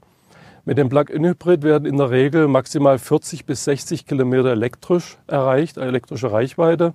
Mit 0.66 0.80
dem 0.80 0.90
Plug-in-Hybrid 0.90 1.62
werden 1.62 1.86
in 1.86 1.98
der 1.98 2.10
Regel 2.10 2.48
maximal 2.48 2.98
40 2.98 3.46
bis 3.46 3.64
60 3.66 4.08
Kilometer 4.08 4.52
elektrisch 4.52 5.18
erreicht, 5.28 5.78
elektrische 5.78 6.32
Reichweite. 6.32 6.94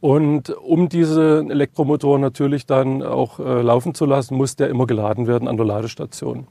Und 0.00 0.50
um 0.50 0.88
diese 0.88 1.44
Elektromotor 1.48 2.18
natürlich 2.18 2.66
dann 2.66 3.02
auch 3.02 3.40
äh, 3.40 3.62
laufen 3.62 3.94
zu 3.94 4.04
lassen, 4.04 4.36
muss 4.36 4.54
der 4.54 4.68
immer 4.68 4.86
geladen 4.86 5.26
werden 5.26 5.48
an 5.48 5.56
der 5.56 5.66
Ladestation. 5.66 6.46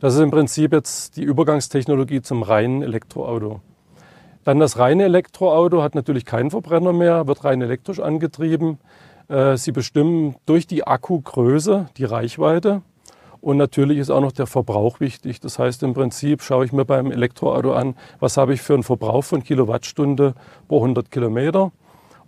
Das 0.00 0.14
ist 0.14 0.20
im 0.20 0.30
Prinzip 0.30 0.72
jetzt 0.72 1.16
die 1.16 1.22
Übergangstechnologie 1.22 2.20
zum 2.20 2.42
reinen 2.42 2.82
Elektroauto. 2.82 3.60
Dann 4.44 4.60
das 4.60 4.78
reine 4.78 5.04
Elektroauto 5.04 5.82
hat 5.82 5.94
natürlich 5.94 6.24
keinen 6.24 6.50
Verbrenner 6.50 6.92
mehr, 6.92 7.26
wird 7.26 7.44
rein 7.44 7.62
elektrisch 7.62 8.00
angetrieben. 8.00 8.78
Äh, 9.28 9.56
sie 9.56 9.72
bestimmen 9.72 10.36
durch 10.46 10.66
die 10.66 10.86
Akkugröße 10.86 11.88
die 11.96 12.04
Reichweite. 12.04 12.82
Und 13.40 13.56
natürlich 13.56 13.98
ist 13.98 14.10
auch 14.10 14.20
noch 14.20 14.32
der 14.32 14.46
Verbrauch 14.46 15.00
wichtig. 15.00 15.40
Das 15.40 15.58
heißt, 15.58 15.82
im 15.84 15.94
Prinzip 15.94 16.42
schaue 16.42 16.64
ich 16.64 16.72
mir 16.72 16.84
beim 16.84 17.12
Elektroauto 17.12 17.72
an, 17.72 17.94
was 18.18 18.36
habe 18.36 18.54
ich 18.54 18.60
für 18.60 18.74
einen 18.74 18.82
Verbrauch 18.82 19.22
von 19.22 19.44
Kilowattstunde 19.44 20.34
pro 20.66 20.78
100 20.78 21.10
Kilometer 21.10 21.70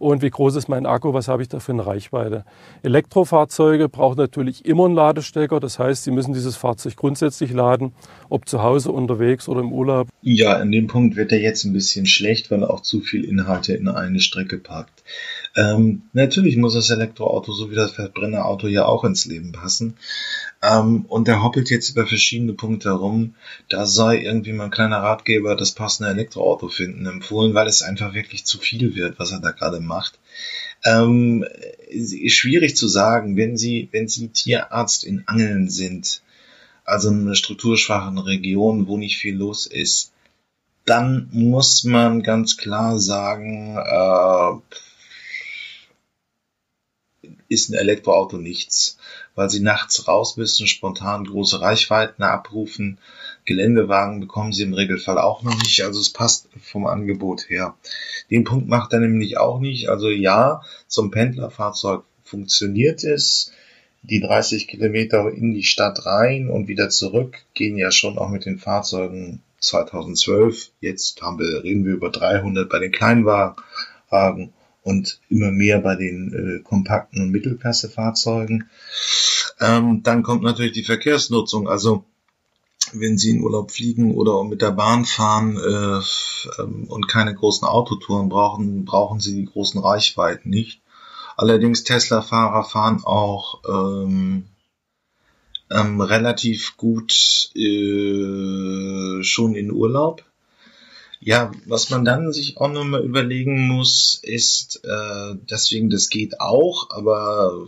und 0.00 0.22
wie 0.22 0.30
groß 0.30 0.56
ist 0.56 0.68
mein 0.68 0.86
Akku, 0.86 1.12
was 1.12 1.28
habe 1.28 1.42
ich 1.42 1.48
da 1.48 1.60
für 1.60 1.72
eine 1.72 1.84
Reichweite. 1.86 2.44
Elektrofahrzeuge 2.82 3.88
brauchen 3.88 4.16
natürlich 4.16 4.64
immer 4.64 4.86
einen 4.86 4.94
Ladestecker, 4.94 5.60
das 5.60 5.78
heißt, 5.78 6.04
Sie 6.04 6.10
müssen 6.10 6.32
dieses 6.32 6.56
Fahrzeug 6.56 6.96
grundsätzlich 6.96 7.52
laden, 7.52 7.92
ob 8.30 8.48
zu 8.48 8.62
Hause, 8.62 8.92
unterwegs 8.92 9.46
oder 9.46 9.60
im 9.60 9.72
Urlaub. 9.72 10.08
Ja, 10.22 10.60
in 10.60 10.72
dem 10.72 10.86
Punkt 10.86 11.16
wird 11.16 11.32
er 11.32 11.40
jetzt 11.40 11.64
ein 11.64 11.74
bisschen 11.74 12.06
schlecht, 12.06 12.50
weil 12.50 12.62
er 12.62 12.70
auch 12.70 12.80
zu 12.80 13.00
viel 13.00 13.24
Inhalte 13.24 13.74
in 13.74 13.88
eine 13.88 14.20
Strecke 14.20 14.56
packt. 14.56 14.99
Ähm, 15.56 16.02
natürlich 16.12 16.56
muss 16.56 16.74
das 16.74 16.90
Elektroauto 16.90 17.52
so 17.52 17.70
wie 17.70 17.74
das 17.74 17.92
Verbrennerauto 17.92 18.68
ja 18.68 18.84
auch 18.84 19.04
ins 19.04 19.24
Leben 19.24 19.52
passen. 19.52 19.96
Ähm, 20.62 21.04
und 21.06 21.26
der 21.26 21.42
hoppelt 21.42 21.70
jetzt 21.70 21.90
über 21.90 22.06
verschiedene 22.06 22.52
Punkte 22.52 22.90
herum. 22.90 23.34
Da 23.68 23.86
sei 23.86 24.22
irgendwie 24.22 24.52
mein 24.52 24.70
kleiner 24.70 24.98
Ratgeber 24.98 25.56
das 25.56 25.72
passende 25.72 26.10
Elektroauto 26.10 26.68
finden 26.68 27.06
empfohlen, 27.06 27.54
weil 27.54 27.66
es 27.66 27.82
einfach 27.82 28.14
wirklich 28.14 28.44
zu 28.44 28.58
viel 28.58 28.94
wird, 28.94 29.18
was 29.18 29.32
er 29.32 29.40
da 29.40 29.50
gerade 29.50 29.80
macht. 29.80 30.18
Ähm, 30.84 31.44
schwierig 32.28 32.76
zu 32.76 32.88
sagen, 32.88 33.36
wenn 33.36 33.56
Sie, 33.56 33.88
wenn 33.92 34.08
Sie 34.08 34.28
Tierarzt 34.28 35.04
in 35.04 35.24
Angeln 35.26 35.68
sind, 35.68 36.22
also 36.84 37.10
in 37.10 37.22
einer 37.22 37.34
strukturschwachen 37.34 38.18
Region, 38.18 38.86
wo 38.86 38.96
nicht 38.96 39.18
viel 39.18 39.36
los 39.36 39.66
ist, 39.66 40.12
dann 40.86 41.28
muss 41.32 41.84
man 41.84 42.22
ganz 42.22 42.56
klar 42.56 42.98
sagen, 42.98 43.76
äh, 43.76 44.76
ist 47.50 47.68
ein 47.68 47.74
Elektroauto 47.74 48.38
nichts, 48.38 48.96
weil 49.34 49.50
sie 49.50 49.60
nachts 49.60 50.06
raus 50.06 50.36
müssen, 50.36 50.68
spontan 50.68 51.24
große 51.24 51.60
Reichweiten 51.60 52.22
abrufen. 52.22 52.98
Geländewagen 53.44 54.20
bekommen 54.20 54.52
sie 54.52 54.62
im 54.62 54.72
Regelfall 54.72 55.18
auch 55.18 55.42
noch 55.42 55.58
nicht, 55.58 55.82
also 55.82 56.00
es 56.00 56.10
passt 56.10 56.48
vom 56.62 56.86
Angebot 56.86 57.50
her. 57.50 57.74
Den 58.30 58.44
Punkt 58.44 58.68
macht 58.68 58.92
er 58.92 59.00
nämlich 59.00 59.36
auch 59.38 59.58
nicht. 59.58 59.88
Also 59.88 60.08
ja, 60.08 60.62
zum 60.86 61.10
Pendlerfahrzeug 61.10 62.04
funktioniert 62.22 63.02
es. 63.02 63.52
Die 64.02 64.20
30 64.20 64.68
Kilometer 64.68 65.30
in 65.30 65.52
die 65.52 65.64
Stadt 65.64 66.06
rein 66.06 66.48
und 66.48 66.68
wieder 66.68 66.88
zurück 66.88 67.38
gehen 67.54 67.76
ja 67.76 67.90
schon 67.90 68.16
auch 68.16 68.30
mit 68.30 68.46
den 68.46 68.58
Fahrzeugen 68.58 69.42
2012. 69.58 70.70
Jetzt 70.80 71.20
haben 71.20 71.40
wir, 71.40 71.64
reden 71.64 71.84
wir 71.84 71.94
über 71.94 72.10
300 72.10 72.70
bei 72.70 72.78
den 72.78 72.92
Kleinwagen 72.92 73.56
und 74.82 75.20
immer 75.28 75.50
mehr 75.50 75.80
bei 75.80 75.96
den 75.96 76.32
äh, 76.32 76.62
kompakten 76.62 77.22
und 77.22 77.30
Mittelklassefahrzeugen. 77.30 78.70
Ähm, 79.60 80.02
dann 80.02 80.22
kommt 80.22 80.42
natürlich 80.42 80.72
die 80.72 80.84
Verkehrsnutzung. 80.84 81.68
Also 81.68 82.04
wenn 82.92 83.18
Sie 83.18 83.30
in 83.30 83.42
Urlaub 83.42 83.70
fliegen 83.70 84.14
oder 84.14 84.42
mit 84.44 84.62
der 84.62 84.72
Bahn 84.72 85.04
fahren 85.04 85.56
äh, 85.56 86.60
ähm, 86.62 86.84
und 86.88 87.08
keine 87.08 87.34
großen 87.34 87.66
Autotouren 87.66 88.28
brauchen, 88.28 88.84
brauchen 88.84 89.20
Sie 89.20 89.34
die 89.34 89.46
großen 89.46 89.80
Reichweiten 89.80 90.50
nicht. 90.50 90.80
Allerdings 91.36 91.84
Tesla-Fahrer 91.84 92.64
fahren 92.64 93.02
auch 93.04 93.62
ähm, 93.68 94.44
ähm, 95.70 96.00
relativ 96.00 96.76
gut 96.76 97.50
äh, 97.54 99.22
schon 99.22 99.54
in 99.54 99.70
Urlaub. 99.70 100.24
Ja, 101.22 101.52
was 101.66 101.90
man 101.90 102.06
dann 102.06 102.32
sich 102.32 102.56
auch 102.56 102.72
nochmal 102.72 103.04
überlegen 103.04 103.68
muss, 103.68 104.18
ist, 104.22 104.80
äh, 104.84 105.34
deswegen, 105.50 105.90
das 105.90 106.08
geht 106.08 106.40
auch, 106.40 106.88
aber 106.90 107.66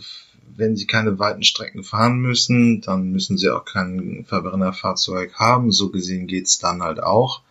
wenn 0.56 0.74
sie 0.74 0.86
keine 0.86 1.18
weiten 1.18 1.42
Strecken 1.42 1.84
fahren 1.84 2.18
müssen, 2.18 2.80
dann 2.80 3.10
müssen 3.10 3.36
sie 3.36 3.50
auch 3.50 3.66
kein 3.66 4.24
Verbrennerfahrzeug 4.26 5.34
haben. 5.34 5.70
So 5.70 5.90
gesehen 5.90 6.26
geht's 6.26 6.58
dann 6.58 6.82
halt 6.82 7.02
auch. 7.02 7.42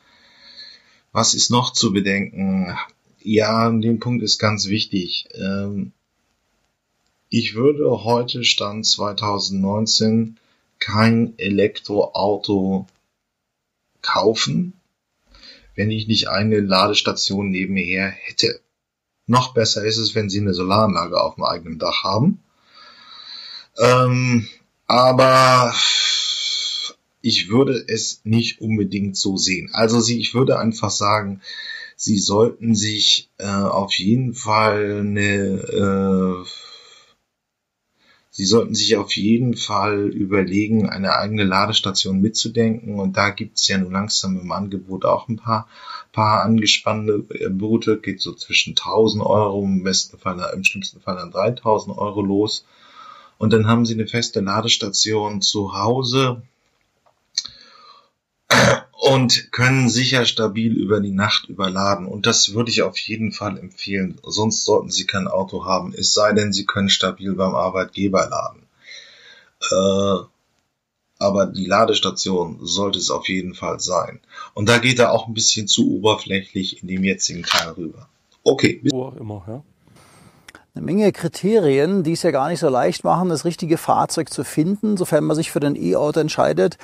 Was 1.11 1.33
ist 1.35 1.51
noch 1.51 1.71
zu 1.71 1.93
bedenken? 1.93 2.75
Ja, 3.21 3.69
den 3.69 3.99
Punkt 3.99 4.23
ist 4.23 4.39
ganz 4.39 4.67
wichtig. 4.67 5.27
Ähm, 5.35 5.91
ich 7.29 7.53
würde 7.53 8.03
heute 8.03 8.43
Stand 8.43 8.85
2019 8.85 10.37
kein 10.79 11.33
Elektroauto 11.37 12.87
kaufen, 14.01 14.73
wenn 15.81 15.89
ich 15.89 16.07
nicht 16.07 16.29
eine 16.29 16.59
Ladestation 16.59 17.49
neben 17.49 17.73
mir 17.73 17.83
her 17.83 18.07
hätte. 18.07 18.61
Noch 19.25 19.55
besser 19.55 19.83
ist 19.83 19.97
es, 19.97 20.13
wenn 20.13 20.29
Sie 20.29 20.39
eine 20.39 20.53
Solaranlage 20.53 21.19
auf 21.19 21.33
dem 21.35 21.43
eigenen 21.43 21.79
Dach 21.79 22.03
haben. 22.03 22.43
Ähm, 23.79 24.47
aber 24.85 25.73
ich 27.23 27.49
würde 27.49 27.83
es 27.87 28.21
nicht 28.25 28.61
unbedingt 28.61 29.17
so 29.17 29.37
sehen. 29.37 29.71
Also 29.73 29.99
Sie, 30.01 30.19
ich 30.19 30.35
würde 30.35 30.59
einfach 30.59 30.91
sagen, 30.91 31.41
Sie 31.95 32.19
sollten 32.19 32.75
sich 32.75 33.31
äh, 33.39 33.47
auf 33.47 33.95
jeden 33.95 34.35
Fall 34.35 34.99
eine, 34.99 35.23
äh, 35.23 36.45
Sie 38.33 38.45
sollten 38.45 38.75
sich 38.75 38.95
auf 38.95 39.13
jeden 39.17 39.57
Fall 39.57 40.07
überlegen, 40.07 40.89
eine 40.89 41.17
eigene 41.17 41.43
Ladestation 41.43 42.21
mitzudenken. 42.21 42.97
Und 42.97 43.17
da 43.17 43.29
gibt 43.29 43.57
es 43.57 43.67
ja 43.67 43.77
nun 43.77 43.91
langsam 43.91 44.39
im 44.39 44.53
Angebot 44.53 45.03
auch 45.03 45.27
ein 45.27 45.35
paar, 45.35 45.67
paar 46.13 46.41
angespannte 46.41 47.19
Boote. 47.49 47.99
Geht 47.99 48.21
so 48.21 48.33
zwischen 48.33 48.71
1000 48.71 49.25
Euro, 49.25 49.61
im 49.65 49.83
besten 49.83 50.17
Fall, 50.17 50.41
im 50.55 50.63
schlimmsten 50.63 51.01
Fall 51.01 51.17
dann 51.17 51.31
3000 51.31 51.97
Euro 51.97 52.21
los. 52.21 52.65
Und 53.37 53.51
dann 53.51 53.67
haben 53.67 53.85
Sie 53.85 53.95
eine 53.95 54.07
feste 54.07 54.39
Ladestation 54.39 55.41
zu 55.41 55.73
Hause 55.73 56.41
und 59.01 59.51
können 59.51 59.89
sicher 59.89 60.25
stabil 60.25 60.77
über 60.77 60.99
die 60.99 61.11
Nacht 61.11 61.49
überladen. 61.49 62.05
Und 62.05 62.27
das 62.27 62.53
würde 62.53 62.69
ich 62.69 62.83
auf 62.83 62.99
jeden 62.99 63.31
Fall 63.31 63.57
empfehlen. 63.57 64.19
Sonst 64.23 64.63
sollten 64.63 64.91
Sie 64.91 65.07
kein 65.07 65.27
Auto 65.27 65.65
haben, 65.65 65.91
es 65.97 66.13
sei 66.13 66.33
denn, 66.33 66.53
Sie 66.53 66.67
können 66.67 66.87
stabil 66.87 67.33
beim 67.33 67.55
Arbeitgeber 67.55 68.29
laden. 68.29 68.67
Äh, 69.71 70.25
aber 71.17 71.47
die 71.47 71.65
Ladestation 71.65 72.59
sollte 72.61 72.99
es 72.99 73.09
auf 73.09 73.27
jeden 73.27 73.55
Fall 73.55 73.79
sein. 73.79 74.19
Und 74.53 74.69
da 74.69 74.77
geht 74.77 74.99
er 74.99 75.13
auch 75.13 75.27
ein 75.27 75.33
bisschen 75.33 75.67
zu 75.67 75.95
oberflächlich 75.95 76.83
in 76.83 76.87
dem 76.87 77.03
jetzigen 77.03 77.41
Teil 77.41 77.71
rüber. 77.71 78.07
Okay. 78.43 78.81
Wo 78.91 79.05
auch 79.05 79.15
immer, 79.15 79.43
ja. 79.47 79.63
Eine 80.75 80.85
Menge 80.85 81.11
Kriterien, 81.11 82.03
die 82.03 82.13
es 82.13 82.21
ja 82.21 82.29
gar 82.29 82.49
nicht 82.49 82.59
so 82.59 82.69
leicht 82.69 83.03
machen, 83.03 83.29
das 83.29 83.45
richtige 83.45 83.79
Fahrzeug 83.79 84.31
zu 84.31 84.43
finden, 84.43 84.95
sofern 84.95 85.23
man 85.23 85.35
sich 85.35 85.49
für 85.49 85.59
den 85.59 85.75
E-Auto 85.75 86.19
entscheidet. 86.19 86.77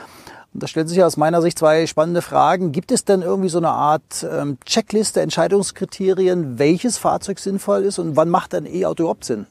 Und 0.54 0.64
da 0.64 0.68
stellen 0.68 0.88
sich 0.88 1.04
aus 1.04 1.18
meiner 1.18 1.42
Sicht 1.42 1.60
zwei 1.60 1.86
spannende 1.88 2.22
Fragen. 2.22 2.72
Gibt 2.72 2.92
es 2.92 3.06
denn 3.06 3.22
irgendwie 3.22 3.50
so 3.50 3.58
eine 3.58 3.70
Art 3.70 4.26
ähm, 4.30 4.58
Checkliste, 4.66 5.22
Entscheidungskriterien, 5.22 6.58
welches 6.58 6.98
Fahrzeug 6.98 7.40
sinnvoll 7.40 7.84
ist 7.84 8.00
und 8.00 8.16
wann 8.16 8.30
macht 8.30 8.56
ein 8.56 8.66
E-Auto 8.66 9.04
überhaupt 9.04 9.26
Sinn? 9.26 9.46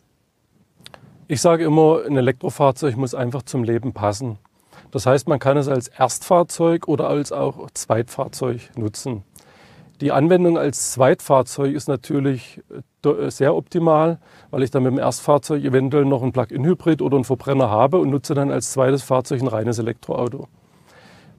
Ich 1.29 1.41
sage 1.41 1.65
immer, 1.65 2.03
ein 2.07 2.17
Elektrofahrzeug 2.17 2.97
muss 2.97 3.15
einfach 3.15 3.43
zum 3.43 3.65
Leben 3.65 3.93
passen. 3.93 4.39
Das 4.93 5.07
heißt, 5.07 5.29
man 5.29 5.39
kann 5.39 5.57
es 5.57 5.69
als 5.69 5.89
Erstfahrzeug 5.89 6.89
oder 6.89 7.09
als 7.09 7.33
auch 7.33 7.69
Zweitfahrzeug 7.75 8.71
nutzen. 8.77 9.25
Die 10.01 10.13
Anwendung 10.13 10.59
als 10.59 10.93
Zweitfahrzeug 10.93 11.75
ist 11.75 11.89
natürlich 11.89 12.61
äh, 13.05 13.31
sehr 13.31 13.55
optimal, 13.55 14.19
weil 14.51 14.63
ich 14.63 14.71
dann 14.71 14.83
mit 14.83 14.93
dem 14.93 14.99
Erstfahrzeug 14.99 15.65
eventuell 15.65 16.05
noch 16.05 16.23
ein 16.23 16.33
Plug-in-Hybrid 16.33 17.01
oder 17.01 17.17
einen 17.17 17.25
Verbrenner 17.25 17.71
habe 17.71 17.99
und 17.99 18.11
nutze 18.11 18.35
dann 18.35 18.51
als 18.51 18.73
zweites 18.73 19.03
Fahrzeug 19.03 19.41
ein 19.41 19.49
reines 19.49 19.79
Elektroauto. 19.79 20.49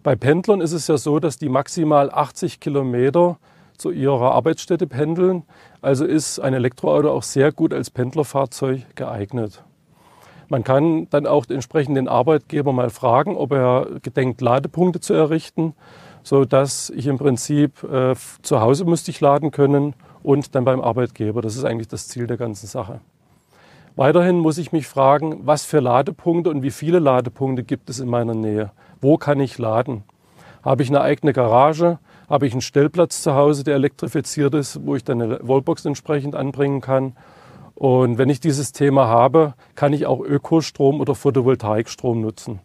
Bei 0.08 0.16
Pendlern 0.16 0.62
ist 0.62 0.72
es 0.72 0.88
ja 0.88 0.98
so, 0.98 1.20
dass 1.20 1.38
die 1.38 1.50
maximal 1.50 2.10
80 2.10 2.62
Kilometer 2.62 3.38
zu 3.78 3.92
ihrer 3.92 4.32
Arbeitsstätte 4.32 4.88
pendeln. 4.88 5.44
Also 5.82 6.06
ist 6.06 6.40
ein 6.40 6.54
Elektroauto 6.54 7.12
auch 7.12 7.24
sehr 7.24 7.52
gut 7.52 7.74
als 7.74 7.90
Pendlerfahrzeug 7.90 8.96
geeignet. 8.96 9.66
Man 10.48 10.64
kann 10.64 11.10
dann 11.10 11.28
auch 11.28 11.46
entsprechend 11.50 11.98
den 11.98 12.08
Arbeitgeber 12.08 12.72
mal 12.72 12.90
fragen, 12.90 13.36
ob 13.36 13.52
er 13.52 14.00
gedenkt, 14.02 14.40
Ladepunkte 14.40 15.02
zu 15.02 15.14
errichten, 15.14 15.74
sodass 16.24 16.90
ich 16.90 17.08
im 17.08 17.18
Prinzip 17.18 17.84
äh, 17.84 18.16
zu 18.44 18.62
Hause 18.62 18.86
müsste 18.86 19.12
ich 19.12 19.20
laden 19.20 19.52
können 19.52 19.94
und 20.24 20.56
dann 20.56 20.64
beim 20.64 20.80
Arbeitgeber. 20.80 21.42
Das 21.42 21.58
ist 21.58 21.66
eigentlich 21.66 21.90
das 21.90 22.08
Ziel 22.08 22.28
der 22.28 22.38
ganzen 22.38 22.68
Sache. 22.68 23.02
Weiterhin 23.98 24.40
muss 24.40 24.58
ich 24.58 24.72
mich 24.72 24.88
fragen, 24.88 25.42
was 25.42 25.66
für 25.66 25.82
Ladepunkte 25.82 26.50
und 26.50 26.64
wie 26.64 26.72
viele 26.72 27.00
Ladepunkte 27.00 27.64
gibt 27.64 27.90
es 27.90 28.00
in 28.00 28.08
meiner 28.08 28.36
Nähe. 28.36 28.72
Wo 29.02 29.18
kann 29.18 29.40
ich 29.40 29.58
laden? 29.58 30.04
Habe 30.64 30.84
ich 30.84 30.90
eine 30.90 31.02
eigene 31.02 31.34
Garage? 31.34 32.00
Habe 32.30 32.46
ich 32.48 32.54
einen 32.54 32.62
Stellplatz 32.62 33.22
zu 33.22 33.36
Hause, 33.36 33.64
der 33.64 33.76
elektrifiziert 33.76 34.54
ist, 34.54 34.86
wo 34.86 34.96
ich 34.96 35.04
dann 35.04 35.22
eine 35.22 35.40
Wallbox 35.42 35.86
entsprechend 35.86 36.36
anbringen 36.36 36.82
kann? 36.82 37.16
Und 37.76 38.18
wenn 38.18 38.30
ich 38.30 38.40
dieses 38.40 38.72
Thema 38.72 39.08
habe, 39.08 39.54
kann 39.76 39.94
ich 39.94 40.08
auch 40.08 40.20
Ökostrom 40.20 41.00
oder 41.00 41.14
Photovoltaikstrom 41.14 42.22
nutzen. 42.22 42.60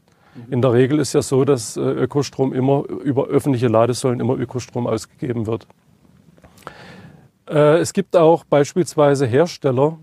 In 0.51 0.63
der 0.63 0.73
Regel 0.73 0.99
ist 0.99 1.13
ja 1.13 1.21
so, 1.21 1.45
dass 1.45 1.77
äh, 1.77 1.81
Ökostrom 1.81 2.55
immer 2.55 2.85
über 2.89 3.27
öffentliche 3.27 3.69
Ladesäulen 3.69 4.21
immer 4.21 4.39
Ökostrom 4.39 4.87
ausgegeben 4.87 5.47
wird. 5.47 5.67
Äh, 7.49 7.79
es 7.79 7.93
gibt 7.93 8.17
auch 8.17 8.45
beispielsweise 8.45 9.27
Hersteller, 9.27 9.99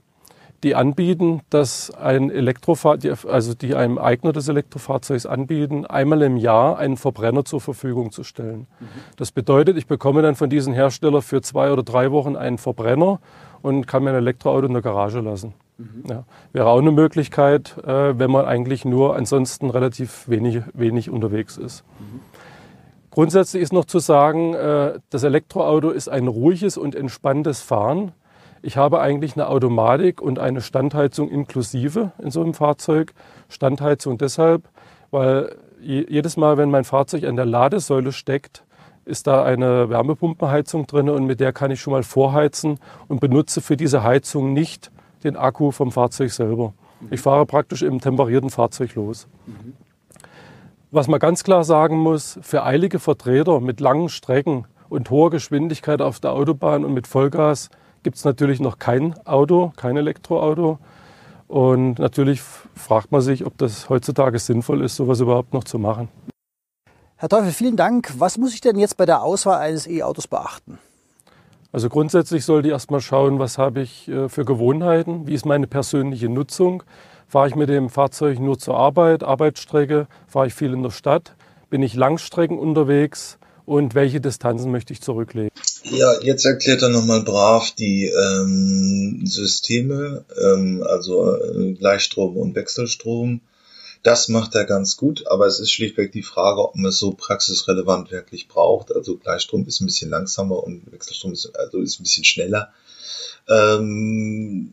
die 0.64 0.76
anbieten, 0.76 1.42
dass 1.50 1.92
ein 1.92 2.30
Elektrofahrzeug, 2.30 3.26
also 3.26 3.54
die 3.54 3.76
einem 3.76 3.98
Eigner 3.98 4.34
des 4.34 4.48
Elektrofahrzeugs 4.48 5.26
anbieten, 5.26 5.86
einmal 5.86 6.22
im 6.22 6.38
Jahr 6.38 6.78
einen 6.78 6.98
Verbrenner 6.98 7.46
zur 7.46 7.62
Verfügung 7.62 8.12
zu 8.12 8.24
stellen. 8.24 8.68
Das 9.16 9.32
bedeutet, 9.32 9.78
ich 9.78 9.88
bekomme 9.88 10.22
dann 10.22 10.36
von 10.36 10.50
diesem 10.50 10.74
Hersteller 10.74 11.22
für 11.22 11.42
zwei 11.42 11.72
oder 11.72 11.84
drei 11.84 12.12
Wochen 12.12 12.36
einen 12.36 12.58
Verbrenner 12.58 13.20
und 13.62 13.88
kann 13.88 14.04
mein 14.04 14.16
Elektroauto 14.16 14.68
in 14.68 14.74
der 14.74 14.82
Garage 14.82 15.22
lassen. 15.22 15.54
Ja, 16.10 16.26
wäre 16.52 16.68
auch 16.68 16.80
eine 16.80 16.92
Möglichkeit, 16.92 17.78
äh, 17.86 18.20
wenn 18.20 18.30
man 18.30 18.46
eigentlich 18.46 18.84
nur 18.84 19.16
ansonsten 19.16 19.70
relativ 19.70 20.28
wenig, 20.28 20.62
wenig 20.74 21.10
unterwegs 21.10 21.58
ist. 21.58 21.86
Mhm. 22.00 22.20
Grundsätzlich 23.12 23.64
ist 23.64 23.74
noch 23.74 23.86
zu 23.86 24.00
sagen, 24.00 24.54
äh, 24.54 25.00
das 25.10 25.24
Elektroauto 25.24 25.90
ist 25.90 26.10
ein 26.10 26.28
ruhiges 26.28 26.78
und 26.78 26.96
entspanntes 26.96 27.62
Fahren. 27.62 28.12
Ich 28.62 28.78
habe 28.78 29.00
eigentlich 29.00 29.36
eine 29.36 29.48
Automatik 29.48 30.22
und 30.22 30.40
eine 30.40 30.62
Standheizung 30.62 31.30
inklusive 31.30 32.12
in 32.20 32.32
so 32.32 32.42
einem 32.42 32.54
Fahrzeug. 32.54 33.14
Standheizung 33.48 34.18
deshalb, 34.18 34.68
weil 35.12 35.56
jedes 35.82 36.36
Mal, 36.36 36.58
wenn 36.58 36.70
mein 36.70 36.84
Fahrzeug 36.84 37.24
an 37.24 37.38
der 37.38 37.46
Ladesäule 37.46 38.12
steckt, 38.12 38.64
ist 39.06 39.28
da 39.28 39.44
eine 39.44 39.90
Wärmepumpenheizung 39.90 40.88
drin 40.88 41.10
und 41.10 41.26
mit 41.26 41.40
der 41.40 41.54
kann 41.54 41.72
ich 41.72 41.80
schon 41.80 41.94
mal 41.94 42.04
vorheizen 42.04 42.80
und 43.08 43.22
benutze 43.22 43.62
für 43.62 43.78
diese 43.78 44.04
Heizung 44.04 44.54
nicht 44.54 44.92
den 45.24 45.36
Akku 45.36 45.72
vom 45.72 45.92
Fahrzeug 45.92 46.32
selber. 46.32 46.74
Ich 47.10 47.22
fahre 47.22 47.46
praktisch 47.46 47.82
im 47.82 48.02
temperierten 48.02 48.50
Fahrzeug 48.50 48.94
los. 48.96 49.28
Was 50.92 51.08
man 51.08 51.20
ganz 51.20 51.44
klar 51.44 51.64
sagen 51.64 51.98
muss, 51.98 52.40
für 52.42 52.64
eilige 52.64 53.00
Vertreter 53.00 53.62
mit 53.62 53.80
langen 53.80 54.10
Strecken 54.10 54.66
und 54.90 55.10
hoher 55.10 55.30
Geschwindigkeit 55.30 56.02
auf 56.02 56.20
der 56.20 56.34
Autobahn 56.34 56.84
und 56.84 56.94
mit 56.94 57.08
Vollgas 57.08 57.70
gibt 58.04 58.18
es 58.18 58.26
natürlich 58.26 58.60
noch 58.60 58.80
kein 58.80 59.16
Auto, 59.26 59.74
kein 59.76 59.98
Elektroauto. 59.98 60.80
Und 61.48 61.98
natürlich 62.00 62.42
fragt 62.42 63.12
man 63.12 63.22
sich, 63.22 63.46
ob 63.46 63.58
das 63.58 63.90
heutzutage 63.90 64.38
sinnvoll 64.38 64.84
ist, 64.84 64.96
sowas 64.96 65.20
überhaupt 65.20 65.54
noch 65.54 65.64
zu 65.64 65.80
machen. 65.80 66.10
Herr 67.16 67.28
Teufel, 67.28 67.52
vielen 67.52 67.76
Dank. 67.76 68.14
Was 68.18 68.38
muss 68.38 68.54
ich 68.54 68.62
denn 68.62 68.78
jetzt 68.78 68.96
bei 68.98 69.06
der 69.06 69.24
Auswahl 69.24 69.60
eines 69.60 69.88
E-Autos 69.88 70.28
beachten? 70.28 70.78
Also 71.72 71.90
grundsätzlich 71.90 72.46
sollte 72.46 72.70
ich 72.70 72.72
erstmal 72.72 73.02
schauen, 73.02 73.40
was 73.40 73.58
habe 73.58 73.82
ich 73.82 74.08
äh, 74.08 74.30
für 74.30 74.46
Gewohnheiten, 74.46 75.28
wie 75.28 75.34
ist 75.34 75.46
meine 75.46 75.68
persönliche 75.68 76.30
Nutzung. 76.30 76.84
Fahre 77.28 77.48
ich 77.48 77.56
mit 77.56 77.70
dem 77.70 77.90
Fahrzeug 77.90 78.40
nur 78.40 78.58
zur 78.58 78.78
Arbeit, 78.78 79.24
Arbeitsstrecke, 79.24 80.08
fahre 80.28 80.48
ich 80.48 80.54
viel 80.56 80.74
in 80.74 80.82
der 80.82 80.90
Stadt, 80.90 81.36
bin 81.70 81.84
ich 81.84 81.94
Langstrecken 81.94 82.58
unterwegs 82.58 83.38
und 83.66 83.94
welche 83.94 84.20
Distanzen 84.20 84.72
möchte 84.72 84.94
ich 84.94 85.02
zurücklegen. 85.02 85.52
Ja, 85.84 86.20
jetzt 86.22 86.46
erklärt 86.46 86.82
er 86.82 86.90
nochmal 86.90 87.24
brav 87.24 87.72
die 87.72 88.06
ähm, 88.06 89.26
Systeme, 89.26 90.26
ähm, 90.42 90.84
also 90.84 91.36
äh, 91.36 91.74
Gleichstrom 91.74 92.36
und 92.38 92.56
Wechselstrom. 92.56 93.42
Das 94.04 94.30
macht 94.30 94.56
er 94.56 94.66
ganz 94.66 94.98
gut, 94.98 95.28
aber 95.28 95.46
es 95.46 95.60
ist 95.60 95.72
schlichtweg 95.72 96.12
die 96.12 96.24
Frage, 96.24 96.64
ob 96.64 96.76
man 96.76 96.90
es 96.90 97.00
so 97.00 97.12
praxisrelevant 97.12 98.12
wirklich 98.12 98.48
braucht. 98.48 98.94
Also 98.94 99.18
Gleichstrom 99.18 99.66
ist 99.68 99.82
ein 99.82 99.86
bisschen 99.86 100.10
langsamer 100.10 100.64
und 100.64 100.92
Wechselstrom 100.92 101.34
ist, 101.34 101.54
also 101.56 101.80
ist 101.80 102.00
ein 102.00 102.04
bisschen 102.04 102.24
schneller. 102.24 102.74
Ähm, 103.48 104.72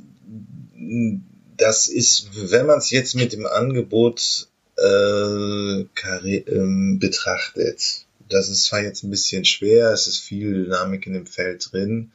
das 1.56 1.88
ist, 1.88 2.28
wenn 2.50 2.66
man 2.66 2.78
es 2.78 2.90
jetzt 2.90 3.14
mit 3.14 3.32
dem 3.32 3.46
Angebot 3.46 4.48
äh, 4.78 5.80
ähm, 5.80 6.98
betrachtet, 7.00 8.05
das 8.28 8.48
ist 8.48 8.64
zwar 8.64 8.82
jetzt 8.82 9.02
ein 9.02 9.10
bisschen 9.10 9.44
schwer, 9.44 9.90
es 9.92 10.06
ist 10.06 10.18
viel 10.18 10.64
Dynamik 10.64 11.06
in 11.06 11.14
dem 11.14 11.26
Feld 11.26 11.72
drin. 11.72 12.12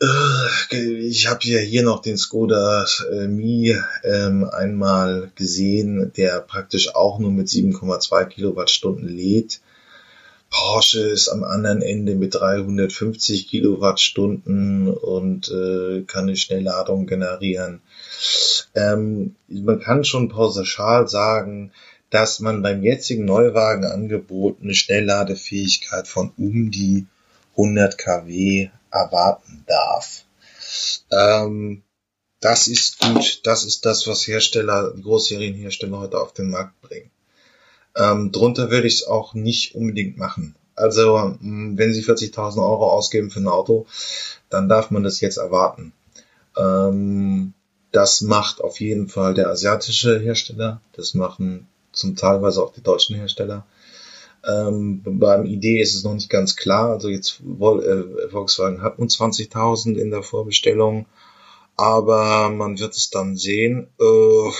Äh, 0.00 0.76
ich 1.06 1.28
habe 1.28 1.40
ja 1.44 1.58
hier 1.58 1.82
noch 1.82 2.02
den 2.02 2.16
Skoda 2.16 2.84
äh, 3.12 3.28
Mi 3.28 3.76
ähm, 4.04 4.44
einmal 4.44 5.30
gesehen, 5.34 6.12
der 6.16 6.40
praktisch 6.40 6.94
auch 6.94 7.18
nur 7.18 7.30
mit 7.30 7.48
7,2 7.48 8.24
Kilowattstunden 8.26 9.08
lädt. 9.08 9.60
Porsche 10.50 11.00
ist 11.00 11.28
am 11.28 11.44
anderen 11.44 11.82
Ende 11.82 12.14
mit 12.14 12.34
350 12.34 13.48
Kilowattstunden 13.48 14.88
und 14.88 15.50
äh, 15.50 16.02
kann 16.06 16.24
eine 16.24 16.36
Schnellladung 16.36 17.06
generieren. 17.06 17.82
Ähm, 18.74 19.36
man 19.48 19.80
kann 19.80 20.04
schon 20.04 20.30
pauschal 20.30 21.06
sagen, 21.06 21.72
dass 22.10 22.40
man 22.40 22.62
beim 22.62 22.82
jetzigen 22.82 23.24
Neuwagenangebot 23.24 24.62
eine 24.62 24.74
Schnellladefähigkeit 24.74 26.08
von 26.08 26.32
um 26.36 26.70
die 26.70 27.06
100 27.52 27.98
kW 27.98 28.70
erwarten 28.90 29.64
darf. 29.66 30.24
Ähm, 31.10 31.82
das 32.40 32.68
ist 32.68 33.00
gut. 33.00 33.40
Das 33.44 33.64
ist 33.64 33.84
das, 33.84 34.06
was 34.06 34.26
Hersteller, 34.26 34.92
Großserienhersteller 34.92 35.98
heute 35.98 36.20
auf 36.20 36.32
den 36.32 36.50
Markt 36.50 36.80
bringen. 36.80 37.10
Ähm, 37.96 38.32
drunter 38.32 38.70
würde 38.70 38.86
ich 38.86 38.94
es 38.96 39.06
auch 39.06 39.34
nicht 39.34 39.74
unbedingt 39.74 40.16
machen. 40.18 40.54
Also, 40.76 41.36
mm, 41.40 41.76
wenn 41.76 41.92
Sie 41.92 42.02
40.000 42.04 42.58
Euro 42.58 42.90
ausgeben 42.92 43.30
für 43.30 43.40
ein 43.40 43.48
Auto, 43.48 43.86
dann 44.50 44.68
darf 44.68 44.90
man 44.90 45.02
das 45.02 45.20
jetzt 45.20 45.38
erwarten. 45.38 45.92
Ähm, 46.56 47.54
Das 47.92 48.20
macht 48.20 48.60
auf 48.60 48.80
jeden 48.80 49.08
Fall 49.08 49.34
der 49.34 49.48
asiatische 49.48 50.18
Hersteller. 50.20 50.80
Das 50.92 51.14
machen 51.14 51.68
zum 51.98 52.16
Teilweise 52.16 52.62
auch 52.62 52.72
die 52.72 52.82
deutschen 52.82 53.16
Hersteller. 53.16 53.66
Ähm, 54.46 55.02
beim 55.04 55.44
ID 55.44 55.80
ist 55.80 55.94
es 55.94 56.04
noch 56.04 56.14
nicht 56.14 56.30
ganz 56.30 56.56
klar. 56.56 56.90
Also 56.90 57.08
jetzt 57.08 57.40
äh, 57.40 58.28
Volkswagen 58.30 58.82
hat 58.82 58.98
nun 58.98 59.08
20.000 59.08 59.96
in 59.96 60.10
der 60.10 60.22
Vorbestellung, 60.22 61.06
aber 61.76 62.48
man 62.50 62.78
wird 62.78 62.96
es 62.96 63.10
dann 63.10 63.36
sehen. 63.36 63.88
Äh, 64.00 64.50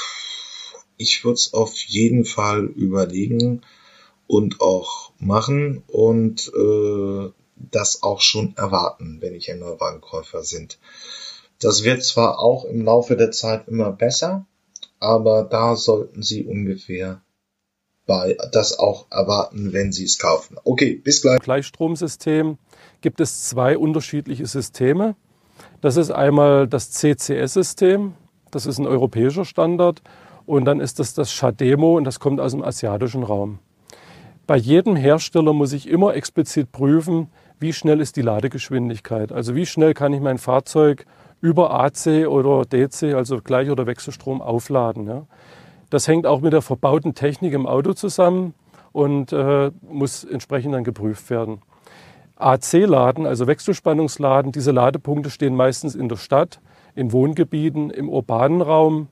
ich 0.96 1.24
würde 1.24 1.36
es 1.36 1.54
auf 1.54 1.74
jeden 1.74 2.24
Fall 2.24 2.64
überlegen 2.64 3.62
und 4.26 4.60
auch 4.60 5.12
machen 5.18 5.84
und 5.86 6.52
äh, 6.54 7.30
das 7.56 8.02
auch 8.02 8.20
schon 8.20 8.56
erwarten, 8.56 9.18
wenn 9.20 9.34
ich 9.34 9.50
ein 9.50 9.60
Neuwagenkäufer 9.60 10.42
sind. 10.42 10.78
Das 11.60 11.82
wird 11.82 12.04
zwar 12.04 12.38
auch 12.38 12.64
im 12.64 12.84
Laufe 12.84 13.16
der 13.16 13.32
Zeit 13.32 13.66
immer 13.68 13.90
besser, 13.90 14.46
aber 15.00 15.42
da 15.44 15.76
sollten 15.76 16.22
Sie 16.22 16.44
ungefähr 16.44 17.20
bei 18.08 18.36
das 18.50 18.80
auch 18.80 19.06
erwarten, 19.10 19.72
wenn 19.72 19.92
Sie 19.92 20.04
es 20.04 20.18
kaufen. 20.18 20.56
Okay, 20.64 20.94
bis 20.94 21.22
gleich. 21.22 21.38
Gleichstromsystem 21.38 22.58
gibt 23.02 23.20
es 23.20 23.48
zwei 23.48 23.78
unterschiedliche 23.78 24.46
Systeme. 24.46 25.14
Das 25.80 25.96
ist 25.96 26.10
einmal 26.10 26.66
das 26.66 26.90
CCS-System, 26.90 28.14
das 28.50 28.66
ist 28.66 28.78
ein 28.78 28.86
europäischer 28.86 29.44
Standard, 29.44 30.02
und 30.46 30.64
dann 30.64 30.80
ist 30.80 30.98
das 30.98 31.14
das 31.14 31.30
Shademo 31.30 31.96
und 31.96 32.04
das 32.04 32.18
kommt 32.18 32.40
aus 32.40 32.52
dem 32.52 32.64
asiatischen 32.64 33.22
Raum. 33.22 33.58
Bei 34.46 34.56
jedem 34.56 34.96
Hersteller 34.96 35.52
muss 35.52 35.74
ich 35.74 35.86
immer 35.86 36.14
explizit 36.14 36.72
prüfen, 36.72 37.28
wie 37.60 37.74
schnell 37.74 38.00
ist 38.00 38.16
die 38.16 38.22
Ladegeschwindigkeit. 38.22 39.30
Also 39.30 39.54
wie 39.54 39.66
schnell 39.66 39.92
kann 39.92 40.14
ich 40.14 40.22
mein 40.22 40.38
Fahrzeug 40.38 41.04
über 41.42 41.78
AC 41.78 42.26
oder 42.26 42.64
DC, 42.64 43.14
also 43.14 43.42
Gleich- 43.42 43.70
oder 43.70 43.86
Wechselstrom, 43.86 44.40
aufladen. 44.40 45.06
Ja. 45.06 45.26
Das 45.90 46.06
hängt 46.06 46.26
auch 46.26 46.40
mit 46.40 46.52
der 46.52 46.62
verbauten 46.62 47.14
Technik 47.14 47.52
im 47.54 47.66
Auto 47.66 47.92
zusammen 47.92 48.54
und 48.92 49.32
äh, 49.32 49.70
muss 49.82 50.24
entsprechend 50.24 50.74
dann 50.74 50.84
geprüft 50.84 51.30
werden. 51.30 51.62
AC-Laden, 52.36 53.26
also 53.26 53.46
Wechselspannungsladen, 53.46 54.52
diese 54.52 54.70
Ladepunkte 54.70 55.30
stehen 55.30 55.56
meistens 55.56 55.94
in 55.94 56.08
der 56.08 56.16
Stadt, 56.16 56.60
in 56.94 57.12
Wohngebieten, 57.12 57.90
im 57.90 58.08
urbanen 58.08 58.62
Raum. 58.62 59.08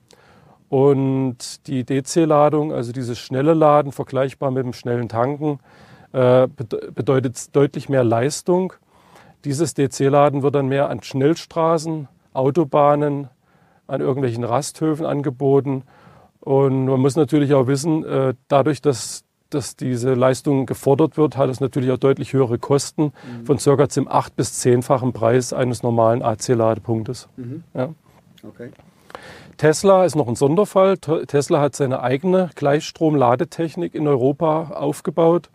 Und 0.69 1.67
die 1.67 1.83
DC-Ladung, 1.83 2.73
also 2.73 2.91
dieses 2.91 3.19
schnelle 3.19 3.53
Laden, 3.53 3.91
vergleichbar 3.91 4.51
mit 4.51 4.65
dem 4.65 4.73
schnellen 4.73 5.09
Tanken, 5.09 5.59
äh, 6.13 6.47
bedeutet 6.47 7.55
deutlich 7.55 7.89
mehr 7.89 8.03
Leistung. 8.03 8.73
Dieses 9.45 9.73
DC-Laden 9.73 10.43
wird 10.43 10.55
dann 10.55 10.67
mehr 10.67 10.89
an 10.89 11.01
Schnellstraßen, 11.01 12.07
Autobahnen, 12.33 13.29
an 13.87 14.01
irgendwelchen 14.01 14.43
Rasthöfen 14.43 15.05
angeboten. 15.05 15.83
Und 16.47 16.85
man 16.85 17.01
muss 17.01 17.17
natürlich 17.17 17.53
auch 17.53 17.67
wissen, 17.67 18.05
äh, 18.05 18.33
dadurch, 18.47 18.81
dass, 18.81 19.25
dass 19.49 19.75
diese 19.75 20.13
Leistung 20.13 20.65
gefordert 20.65 21.17
wird, 21.17 21.35
hat 21.35 21.49
es 21.49 21.59
natürlich 21.59 21.91
auch 21.91 21.97
deutlich 21.97 22.31
höhere 22.31 22.57
Kosten 22.57 23.11
mhm. 23.11 23.45
von 23.45 23.59
circa 23.59 23.89
zum 23.89 24.07
acht- 24.07 24.37
bis 24.37 24.53
zehnfachen 24.53 25.11
Preis 25.11 25.51
eines 25.51 25.83
normalen 25.83 26.21
AC-Ladepunktes. 26.21 27.27
Mhm. 27.35 27.65
Ja. 27.73 27.89
Okay. 28.47 28.69
Tesla 29.57 30.05
ist 30.05 30.15
noch 30.15 30.29
ein 30.29 30.37
Sonderfall. 30.37 30.97
Tesla 30.97 31.59
hat 31.59 31.75
seine 31.75 31.99
eigene 31.99 32.49
Gleichstrom-Ladetechnik 32.55 33.93
in 33.93 34.07
Europa 34.07 34.69
aufgebaut. 34.73 35.49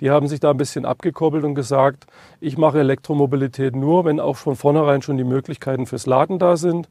Die 0.00 0.10
haben 0.10 0.26
sich 0.26 0.40
da 0.40 0.50
ein 0.50 0.56
bisschen 0.56 0.86
abgekoppelt 0.86 1.44
und 1.44 1.54
gesagt, 1.54 2.06
ich 2.40 2.58
mache 2.58 2.80
Elektromobilität 2.80 3.76
nur, 3.76 4.04
wenn 4.04 4.18
auch 4.18 4.36
von 4.36 4.56
vornherein 4.56 5.02
schon 5.02 5.18
die 5.18 5.24
Möglichkeiten 5.24 5.86
fürs 5.86 6.06
Laden 6.06 6.40
da 6.40 6.56
sind. 6.56 6.88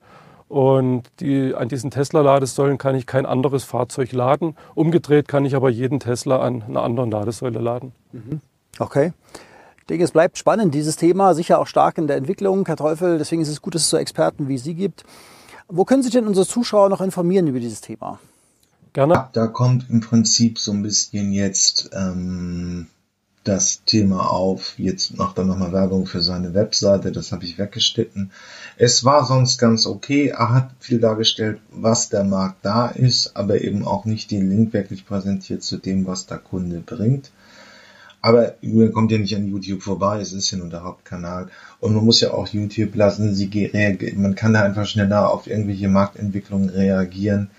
Und 0.47 1.03
die, 1.19 1.55
an 1.55 1.69
diesen 1.69 1.89
Tesla-Ladesäulen 1.89 2.77
kann 2.77 2.95
ich 2.95 3.07
kein 3.07 3.25
anderes 3.25 3.63
Fahrzeug 3.63 4.11
laden. 4.11 4.55
Umgedreht 4.75 5.27
kann 5.27 5.43
ich 5.45 5.55
aber 5.55 5.69
jeden 5.69 5.99
Tesla 5.99 6.39
an 6.39 6.63
einer 6.63 6.83
anderen 6.83 7.09
Ladesäule 7.09 7.59
laden. 7.59 7.93
Mhm. 8.11 8.41
Okay. 8.77 9.13
Ich 9.79 9.85
denke, 9.87 10.03
es 10.03 10.11
bleibt 10.11 10.37
spannend, 10.37 10.73
dieses 10.73 10.95
Thema, 10.95 11.33
sicher 11.33 11.59
auch 11.59 11.67
stark 11.67 11.97
in 11.97 12.07
der 12.07 12.17
Entwicklung, 12.17 12.65
Herr 12.65 12.75
Teufel. 12.75 13.17
Deswegen 13.17 13.41
ist 13.41 13.49
es 13.49 13.61
gut, 13.61 13.75
dass 13.75 13.83
es 13.83 13.89
so 13.89 13.97
Experten 13.97 14.47
wie 14.47 14.57
Sie 14.57 14.75
gibt. 14.75 15.03
Wo 15.67 15.85
können 15.85 16.03
sich 16.03 16.11
denn 16.11 16.27
unsere 16.27 16.45
Zuschauer 16.45 16.89
noch 16.89 17.01
informieren 17.01 17.47
über 17.47 17.59
dieses 17.59 17.81
Thema? 17.81 18.19
Gerne. 18.93 19.29
Da 19.33 19.47
kommt 19.47 19.89
im 19.89 19.99
Prinzip 19.99 20.57
so 20.57 20.71
ein 20.71 20.81
bisschen 20.81 21.33
jetzt 21.33 21.89
ähm, 21.93 22.87
das 23.43 23.83
Thema 23.85 24.31
auf. 24.31 24.77
Jetzt 24.77 25.17
macht 25.17 25.37
er 25.37 25.45
nochmal 25.45 25.71
Werbung 25.71 26.05
für 26.05 26.21
seine 26.21 26.53
Webseite, 26.53 27.11
das 27.11 27.31
habe 27.31 27.45
ich 27.45 27.57
weggeschnitten. 27.57 28.31
Es 28.77 29.05
war 29.05 29.25
sonst 29.25 29.57
ganz 29.57 29.85
okay. 29.85 30.27
Er 30.27 30.53
hat 30.53 30.69
viel 30.79 30.99
dargestellt, 30.99 31.59
was 31.71 32.09
der 32.09 32.23
Markt 32.23 32.65
da 32.65 32.87
ist, 32.87 33.35
aber 33.35 33.61
eben 33.61 33.85
auch 33.85 34.05
nicht 34.05 34.31
den 34.31 34.49
Link 34.49 34.73
wirklich 34.73 35.05
präsentiert 35.05 35.63
zu 35.63 35.77
dem, 35.77 36.05
was 36.05 36.25
der 36.25 36.39
Kunde 36.39 36.79
bringt. 36.79 37.31
Aber 38.21 38.55
man 38.61 38.91
kommt 38.91 39.11
ja 39.11 39.19
nicht 39.19 39.35
an 39.35 39.47
YouTube 39.47 39.83
vorbei, 39.83 40.19
es 40.19 40.33
ist 40.33 40.49
ja 40.49 40.57
nur 40.57 40.69
der 40.69 40.83
Hauptkanal. 40.83 41.49
Und 41.79 41.93
man 41.93 42.03
muss 42.03 42.21
ja 42.21 42.31
auch 42.31 42.47
YouTube 42.47 42.95
lassen, 42.95 43.35
sie 43.35 43.69
man 44.15 44.35
kann 44.35 44.53
da 44.53 44.63
einfach 44.63 44.87
schneller 44.87 45.31
auf 45.31 45.47
irgendwelche 45.47 45.87
Marktentwicklungen 45.87 46.69
reagieren 46.69 47.51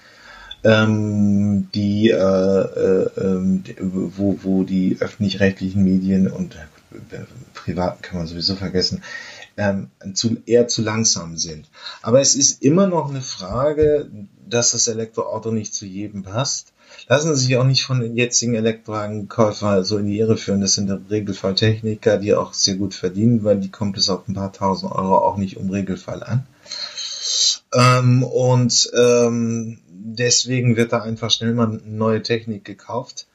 ähm, 0.67 1.69
die, 1.75 2.11
äh, 2.11 2.17
äh, 2.17 3.09
ähm, 3.19 3.63
wo, 3.79 4.39
wo 4.43 4.65
die 4.65 4.97
öffentlich-rechtlichen 4.99 5.85
Medien 5.85 6.29
und 6.29 6.57
äh, 6.57 7.19
privaten 7.55 8.03
kann 8.03 8.19
man 8.19 8.27
sowieso 8.27 8.57
vergessen, 8.57 9.03
ähm, 9.57 9.91
zu, 10.15 10.37
eher 10.47 10.69
zu 10.69 10.83
langsam 10.83 11.37
sind. 11.37 11.69
Aber 12.03 12.21
es 12.21 12.35
ist 12.35 12.63
immer 12.63 12.87
noch 12.87 13.09
eine 13.09 13.23
Frage, 13.23 14.11
dass 14.49 14.73
das 14.73 14.89
Elektroauto 14.89 15.51
nicht 15.51 15.75
zu 15.75 15.87
jedem 15.87 16.23
passt. 16.23 16.73
Lassen 17.09 17.35
Sie 17.35 17.47
sich 17.47 17.57
auch 17.57 17.65
nicht 17.65 17.85
von 17.85 18.01
den 18.01 18.17
jetzigen 18.17 18.55
Elektrowagenkäufern 18.55 19.85
so 19.85 19.99
in 19.99 20.07
die 20.07 20.19
Irre 20.19 20.37
führen. 20.37 20.61
Das 20.61 20.75
sind 20.75 20.91
im 20.91 21.07
Regelfall 21.09 21.55
Techniker, 21.55 22.19
die 22.19 22.35
auch 22.35 22.55
sehr 22.55 22.77
gut 22.77 22.95
verdienen, 22.95 23.45
weil 23.45 23.59
die 23.59 23.71
kommt 23.71 23.99
es 23.99 24.09
auf 24.09 24.29
ein 24.29 24.35
paar 24.35 24.53
tausend 24.53 24.93
Euro 24.93 25.19
auch 25.19 25.37
nicht 25.37 25.57
um 25.57 25.71
Regelfall 25.71 26.23
an. 26.23 26.47
Ähm, 27.75 28.23
und 28.23 28.91
ähm, 28.97 29.79
deswegen 29.89 30.77
wird 30.77 30.93
da 30.93 31.03
einfach 31.03 31.31
schnell 31.31 31.55
mal 31.55 31.81
neue 31.85 32.23
Technik 32.23 32.65
gekauft. 32.65 33.27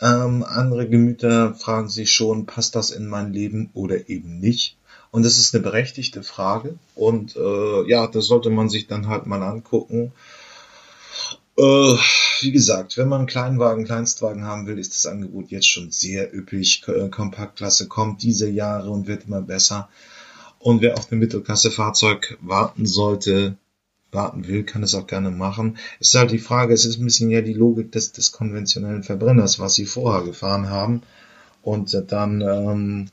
Ähm, 0.00 0.44
andere 0.44 0.88
Gemüter 0.88 1.54
fragen 1.54 1.88
sich 1.88 2.12
schon, 2.12 2.46
passt 2.46 2.74
das 2.76 2.90
in 2.90 3.08
mein 3.08 3.32
Leben 3.32 3.70
oder 3.74 4.08
eben 4.08 4.38
nicht? 4.38 4.76
Und 5.10 5.24
das 5.24 5.38
ist 5.38 5.54
eine 5.54 5.62
berechtigte 5.62 6.22
Frage. 6.22 6.74
Und 6.94 7.36
äh, 7.36 7.88
ja, 7.88 8.06
das 8.06 8.26
sollte 8.26 8.50
man 8.50 8.68
sich 8.68 8.86
dann 8.86 9.08
halt 9.08 9.26
mal 9.26 9.42
angucken. 9.42 10.12
Äh, 11.56 11.96
wie 12.40 12.52
gesagt, 12.52 12.96
wenn 12.96 13.08
man 13.08 13.20
einen 13.20 13.26
Kleinwagen, 13.26 13.84
Kleinstwagen 13.84 14.44
haben 14.44 14.66
will, 14.66 14.78
ist 14.78 14.94
das 14.94 15.06
Angebot 15.06 15.50
jetzt 15.50 15.68
schon 15.68 15.90
sehr 15.90 16.34
üppig. 16.34 16.84
Kompaktklasse 17.10 17.88
kommt 17.88 18.22
diese 18.22 18.48
Jahre 18.48 18.90
und 18.90 19.06
wird 19.06 19.24
immer 19.26 19.42
besser. 19.42 19.88
Und 20.58 20.82
wer 20.82 20.96
auf 20.96 21.10
ein 21.10 21.18
Mittelklasse-Fahrzeug 21.18 22.36
warten 22.40 22.86
sollte, 22.86 23.56
warten 24.10 24.46
will, 24.46 24.64
kann 24.64 24.82
es 24.82 24.94
auch 24.94 25.06
gerne 25.06 25.30
machen. 25.30 25.78
Es 26.00 26.08
ist 26.08 26.14
halt 26.14 26.30
die 26.30 26.38
Frage, 26.38 26.74
es 26.74 26.84
ist 26.84 26.98
ein 26.98 27.04
bisschen 27.04 27.30
ja 27.30 27.42
die 27.42 27.52
Logik 27.52 27.92
des, 27.92 28.12
des 28.12 28.32
konventionellen 28.32 29.02
Verbrenners, 29.02 29.58
was 29.58 29.74
sie 29.74 29.86
vorher 29.86 30.24
gefahren 30.24 30.68
haben. 30.70 31.02
Und 31.62 32.04
dann 32.08 32.40
ähm, 32.40 33.10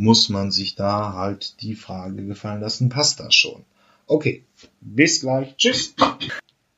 muss 0.00 0.30
man 0.30 0.50
sich 0.50 0.76
da 0.76 1.12
halt 1.12 1.60
die 1.60 1.74
Frage 1.74 2.24
gefallen 2.24 2.62
lassen, 2.62 2.88
passt 2.88 3.20
das 3.20 3.34
schon? 3.34 3.66
Okay, 4.06 4.44
bis 4.80 5.20
gleich. 5.20 5.54
Tschüss. 5.58 5.94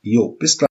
Jo, 0.03 0.31
bis 0.31 0.59
gleich. 0.59 0.69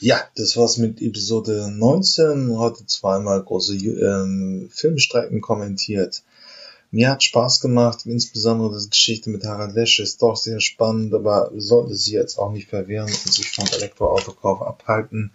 Ja, 0.00 0.22
das 0.36 0.56
war's 0.56 0.78
mit 0.78 1.02
Episode 1.02 1.70
19. 1.70 2.56
Heute 2.56 2.86
zweimal 2.86 3.42
große 3.42 3.76
ähm, 3.76 4.70
Filmstrecken 4.72 5.42
kommentiert. 5.42 6.22
Mir 6.90 7.10
hat 7.10 7.22
Spaß 7.22 7.60
gemacht, 7.60 8.06
insbesondere 8.06 8.80
die 8.80 8.88
Geschichte 8.88 9.28
mit 9.28 9.44
Harald 9.44 9.74
Lesch 9.74 10.00
ist 10.00 10.22
doch 10.22 10.36
sehr 10.36 10.60
spannend, 10.60 11.12
aber 11.12 11.52
sollte 11.54 11.94
sie 11.94 12.14
jetzt 12.14 12.38
auch 12.38 12.52
nicht 12.52 12.68
verwehren 12.70 13.08
und 13.08 13.32
sich 13.32 13.50
vom 13.50 13.66
Elektroautokauf 13.66 14.62
abhalten. 14.62 15.30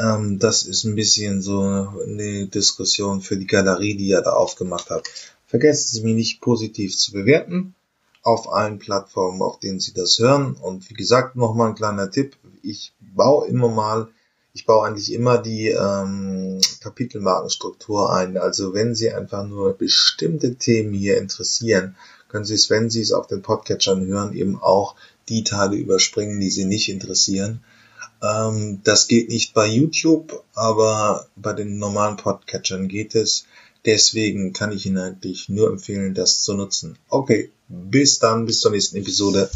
Ähm, 0.00 0.38
das 0.38 0.62
ist 0.62 0.84
ein 0.84 0.94
bisschen 0.94 1.42
so 1.42 1.60
eine 1.60 2.46
Diskussion 2.46 3.20
für 3.20 3.36
die 3.36 3.46
Galerie, 3.46 3.96
die 3.96 4.10
er 4.10 4.22
da 4.22 4.32
aufgemacht 4.32 4.90
hat. 4.90 5.08
Vergessen 5.46 5.88
Sie 5.88 6.02
mich 6.02 6.14
nicht 6.14 6.40
positiv 6.40 6.96
zu 6.96 7.12
bewerten 7.12 7.74
auf 8.22 8.52
allen 8.52 8.78
Plattformen, 8.78 9.42
auf 9.42 9.58
denen 9.58 9.80
Sie 9.80 9.92
das 9.92 10.18
hören. 10.18 10.54
Und 10.54 10.88
wie 10.90 10.94
gesagt, 10.94 11.36
nochmal 11.36 11.70
ein 11.70 11.74
kleiner 11.74 12.10
Tipp. 12.10 12.36
Ich 12.62 12.92
baue 13.00 13.46
immer 13.48 13.68
mal 13.68 14.08
ich 14.52 14.66
baue 14.66 14.86
eigentlich 14.86 15.12
immer 15.12 15.38
die 15.38 15.68
ähm, 15.68 16.60
Kapitelmarkenstruktur 16.80 18.12
ein. 18.12 18.36
Also 18.36 18.74
wenn 18.74 18.94
Sie 18.94 19.10
einfach 19.12 19.46
nur 19.46 19.74
bestimmte 19.74 20.56
Themen 20.56 20.92
hier 20.92 21.18
interessieren, 21.18 21.96
können 22.28 22.44
Sie 22.44 22.54
es, 22.54 22.68
wenn 22.70 22.90
Sie 22.90 23.00
es 23.00 23.12
auf 23.12 23.26
den 23.26 23.42
Podcatchern 23.42 24.06
hören, 24.06 24.34
eben 24.34 24.60
auch 24.60 24.96
die 25.28 25.44
Teile 25.44 25.76
überspringen, 25.76 26.40
die 26.40 26.50
Sie 26.50 26.64
nicht 26.64 26.88
interessieren. 26.88 27.62
Ähm, 28.22 28.80
das 28.84 29.08
geht 29.08 29.28
nicht 29.28 29.54
bei 29.54 29.66
YouTube, 29.66 30.44
aber 30.54 31.26
bei 31.36 31.52
den 31.52 31.78
normalen 31.78 32.16
Podcatchern 32.16 32.88
geht 32.88 33.14
es. 33.14 33.44
Deswegen 33.86 34.52
kann 34.52 34.72
ich 34.72 34.86
Ihnen 34.86 34.98
eigentlich 34.98 35.48
nur 35.48 35.70
empfehlen, 35.70 36.14
das 36.14 36.42
zu 36.42 36.54
nutzen. 36.54 36.98
Okay, 37.08 37.50
bis 37.68 38.18
dann, 38.18 38.46
bis 38.46 38.60
zur 38.60 38.72
nächsten 38.72 38.96
Episode. 38.96 39.50